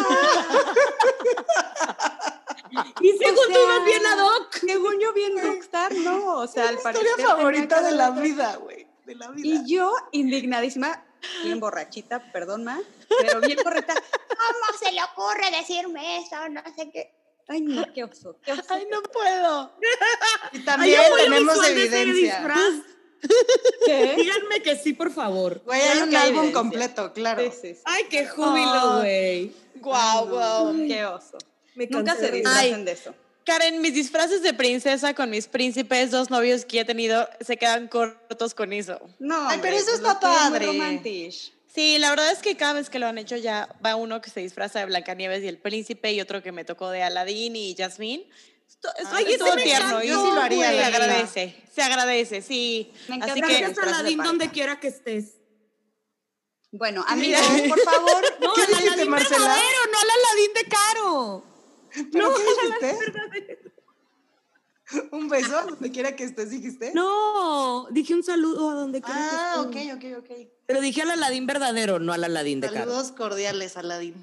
Y 3.00 3.12
según 3.18 3.38
O 3.38 3.46
tú 3.46 3.58
ibas 3.62 3.84
bien 3.84 4.06
ad 4.06 4.24
hoc. 4.24 4.54
Según 4.54 5.00
yo, 5.00 5.12
bien 5.12 5.38
rockstar, 5.38 5.94
no. 5.94 6.38
O 6.38 6.46
sea, 6.46 6.68
al 6.68 6.76
mi 6.76 6.82
parecer. 6.82 7.06
historia 7.06 7.26
favorita 7.28 7.82
de 7.82 7.92
la 7.92 8.10
vida, 8.10 8.56
güey. 8.56 8.86
De 9.04 9.14
la 9.14 9.30
vida. 9.30 9.46
Y 9.46 9.72
yo, 9.72 9.92
indignadísima, 10.12 11.04
bien 11.44 11.60
borrachita, 11.60 12.30
perdón, 12.32 12.64
ma, 12.64 12.78
pero 13.20 13.40
bien 13.40 13.58
borrachita. 13.64 13.94
¿Cómo 13.94 14.78
se 14.78 14.92
le 14.92 15.00
ocurre 15.02 15.50
decirme 15.50 16.18
eso? 16.18 16.48
No 16.50 16.62
sé 16.76 16.90
qué. 16.90 17.14
Ay, 17.50 17.62
no, 17.62 17.82
qué 17.94 18.04
oso, 18.04 18.38
qué 18.42 18.52
oso. 18.52 18.62
Ay, 18.68 18.86
no 18.90 19.02
puedo. 19.02 19.72
Y 20.52 20.60
también 20.64 21.00
tenemos 21.16 21.66
evidencia. 21.66 22.36
disfraz. 22.36 22.72
¿Qué? 23.86 24.14
Díganme 24.16 24.62
que 24.62 24.76
sí, 24.76 24.92
por 24.92 25.10
favor. 25.10 25.62
Güey, 25.64 25.80
hay 25.80 26.02
un 26.02 26.14
álbum 26.14 26.52
completo, 26.52 27.12
claro. 27.12 27.42
Sí, 27.42 27.50
sí, 27.60 27.74
sí. 27.74 27.82
Ay, 27.84 28.04
qué 28.10 28.26
júbilo, 28.26 28.98
güey. 28.98 29.52
Wow. 29.76 30.74
no, 30.74 30.86
Qué 30.86 31.04
oso. 31.06 31.38
Me 31.78 31.86
Nunca 31.86 32.16
se 32.16 32.42
Ay. 32.44 32.84
de 32.84 32.90
eso. 32.92 33.14
Karen, 33.46 33.80
mis 33.80 33.94
disfraces 33.94 34.42
de 34.42 34.52
princesa 34.52 35.14
con 35.14 35.30
mis 35.30 35.46
príncipes, 35.46 36.10
dos 36.10 36.28
novios 36.28 36.64
que 36.64 36.80
he 36.80 36.84
tenido, 36.84 37.28
se 37.40 37.56
quedan 37.56 37.86
cortos 37.86 38.52
con 38.52 38.72
eso. 38.72 39.00
No, 39.20 39.48
Ay, 39.48 39.60
pero 39.62 39.76
eso 39.76 39.94
está 39.94 40.12
es 40.12 40.18
padre. 40.18 41.00
Sí, 41.72 41.98
la 41.98 42.10
verdad 42.10 42.32
es 42.32 42.40
que 42.40 42.56
cada 42.56 42.72
vez 42.72 42.90
que 42.90 42.98
lo 42.98 43.06
han 43.06 43.16
hecho 43.16 43.36
ya 43.36 43.68
va 43.84 43.94
uno 43.94 44.20
que 44.20 44.28
se 44.28 44.40
disfraza 44.40 44.80
de 44.80 44.86
Blancanieves 44.86 45.44
y 45.44 45.48
el 45.48 45.58
príncipe 45.58 46.12
y 46.12 46.20
otro 46.20 46.42
que 46.42 46.50
me 46.50 46.64
tocó 46.64 46.90
de 46.90 47.04
Aladdin 47.04 47.54
y 47.54 47.76
Jasmine. 47.78 48.28
Esto- 48.68 48.90
esto 48.98 49.10
Ay, 49.14 49.24
estuvo 49.32 49.54
me 49.54 49.62
tierno. 49.62 50.02
y 50.02 50.08
encantó, 50.08 50.26
sí 50.26 50.34
lo 50.34 50.40
haría. 50.42 50.70
Se 50.72 50.82
agradece, 50.84 51.56
se 51.72 51.82
agradece, 51.82 52.42
sí. 52.42 52.92
Me 53.08 53.14
Así 53.16 53.30
encanta 53.38 53.46
que, 53.46 53.54
que- 53.54 53.60
Gracias, 53.60 53.86
Aladín, 53.86 54.18
donde 54.18 54.50
quiera 54.50 54.80
que 54.80 54.88
estés. 54.88 55.34
Bueno, 56.72 57.02
amigos, 57.08 57.40
por 57.68 57.80
favor, 57.80 58.22
No, 58.42 58.52
¿Qué 58.54 58.62
al 58.62 58.74
Aladín 58.74 59.10
verdadero, 59.10 59.78
no 59.92 59.98
al 60.00 60.10
Aladín 60.10 60.52
de 60.54 60.64
Caro. 60.68 61.44
¿Pero 62.12 62.34
qué 62.34 62.42
dijiste? 62.86 63.72
¿Un 65.12 65.28
beso? 65.28 65.62
¿Donde 65.66 65.90
quiera 65.90 66.16
que 66.16 66.24
estés, 66.24 66.48
dijiste? 66.50 66.92
No, 66.94 67.88
dije 67.90 68.14
un 68.14 68.22
saludo 68.22 68.70
a 68.70 68.74
donde 68.74 69.02
quiera 69.02 69.54
Ah, 69.54 69.60
ok, 69.60 69.70
que 69.70 69.90
estés. 69.90 70.16
ok, 70.16 70.24
ok. 70.24 70.48
Pero 70.66 70.80
dije 70.80 71.02
al 71.02 71.10
Aladín 71.10 71.46
verdadero, 71.46 71.98
no 71.98 72.12
al 72.14 72.24
Aladín 72.24 72.60
de. 72.60 72.68
Saludos 72.70 73.12
cordiales, 73.12 73.76
Aladín. 73.76 74.14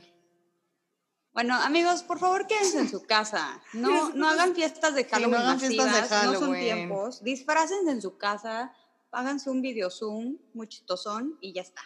Bueno, 1.34 1.54
amigos, 1.56 2.02
por 2.04 2.18
favor, 2.18 2.48
quédense 2.48 2.80
en 2.80 2.90
su 2.90 3.04
casa. 3.04 3.62
No, 3.74 4.10
no 4.12 4.28
hagan 4.30 4.56
fiestas 4.56 4.96
de 4.96 5.04
Halloween 5.04 5.32
no 5.32 5.38
hagan 5.38 5.60
fiestas 5.60 5.86
de 5.86 5.92
masivas, 6.02 6.26
no 6.26 6.32
son 6.34 6.42
Halloween. 6.42 6.64
tiempos. 6.64 7.24
Disfrácense 7.24 7.92
en 7.92 8.02
su 8.02 8.18
casa, 8.18 8.74
háganse 9.12 9.50
un 9.50 9.62
video 9.62 9.90
Zoom 9.92 10.38
muy 10.54 10.68
chistosón 10.68 11.38
y 11.42 11.54
ya 11.54 11.62
está. 11.62 11.82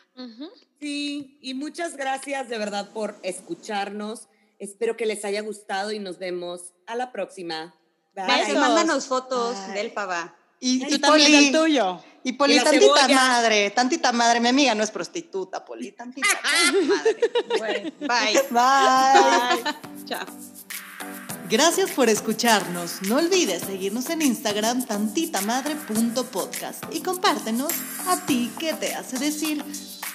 Sí, 0.79 1.39
y 1.41 1.53
muchas 1.55 1.97
gracias 1.97 2.47
de 2.47 2.57
verdad 2.59 2.91
por 2.93 3.15
escucharnos. 3.23 4.29
Espero 4.59 4.95
que 4.97 5.05
les 5.05 5.23
haya 5.25 5.41
gustado 5.41 5.91
y 5.91 5.99
nos 5.99 6.19
vemos 6.19 6.73
a 6.85 6.95
la 6.95 7.11
próxima. 7.11 7.73
Bye. 8.13 8.25
Besos, 8.27 8.55
mándanos 8.57 9.07
fotos 9.07 9.55
Ay. 9.67 9.73
del 9.73 9.91
pava. 9.93 10.35
Y, 10.59 10.85
Tú 10.85 10.95
y 10.95 10.99
también 10.99 11.33
el 11.33 11.51
Poli, 11.51 11.57
tuyo. 11.71 12.01
y 12.23 12.33
Poli, 12.33 12.57
Y 12.57 12.59
tantita 12.59 12.85
cebolla. 13.01 13.15
madre, 13.15 13.69
tantita 13.71 14.11
madre. 14.11 14.41
Mi 14.41 14.49
amiga 14.49 14.75
no 14.75 14.83
es 14.83 14.91
prostituta, 14.91 15.63
Poli, 15.63 15.93
tantita 15.93 16.27
madre. 16.87 17.15
Bueno, 17.57 17.91
bye. 18.01 18.33
Bye. 18.51 19.63
Chao. 20.05 20.25
Gracias 21.49 21.89
por 21.91 22.09
escucharnos. 22.09 23.01
No 23.03 23.15
olvides 23.17 23.61
seguirnos 23.63 24.09
en 24.09 24.21
Instagram 24.21 24.85
tantitamadre.podcast 24.85 26.83
y 26.91 26.99
compártenos 27.01 27.71
a 28.05 28.17
ti 28.25 28.51
que 28.59 28.73
te 28.73 28.93
hace 28.93 29.17
decir 29.17 29.63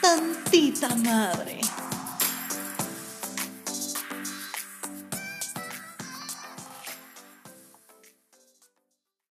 tantita 0.03 0.91
madre. 0.97 1.59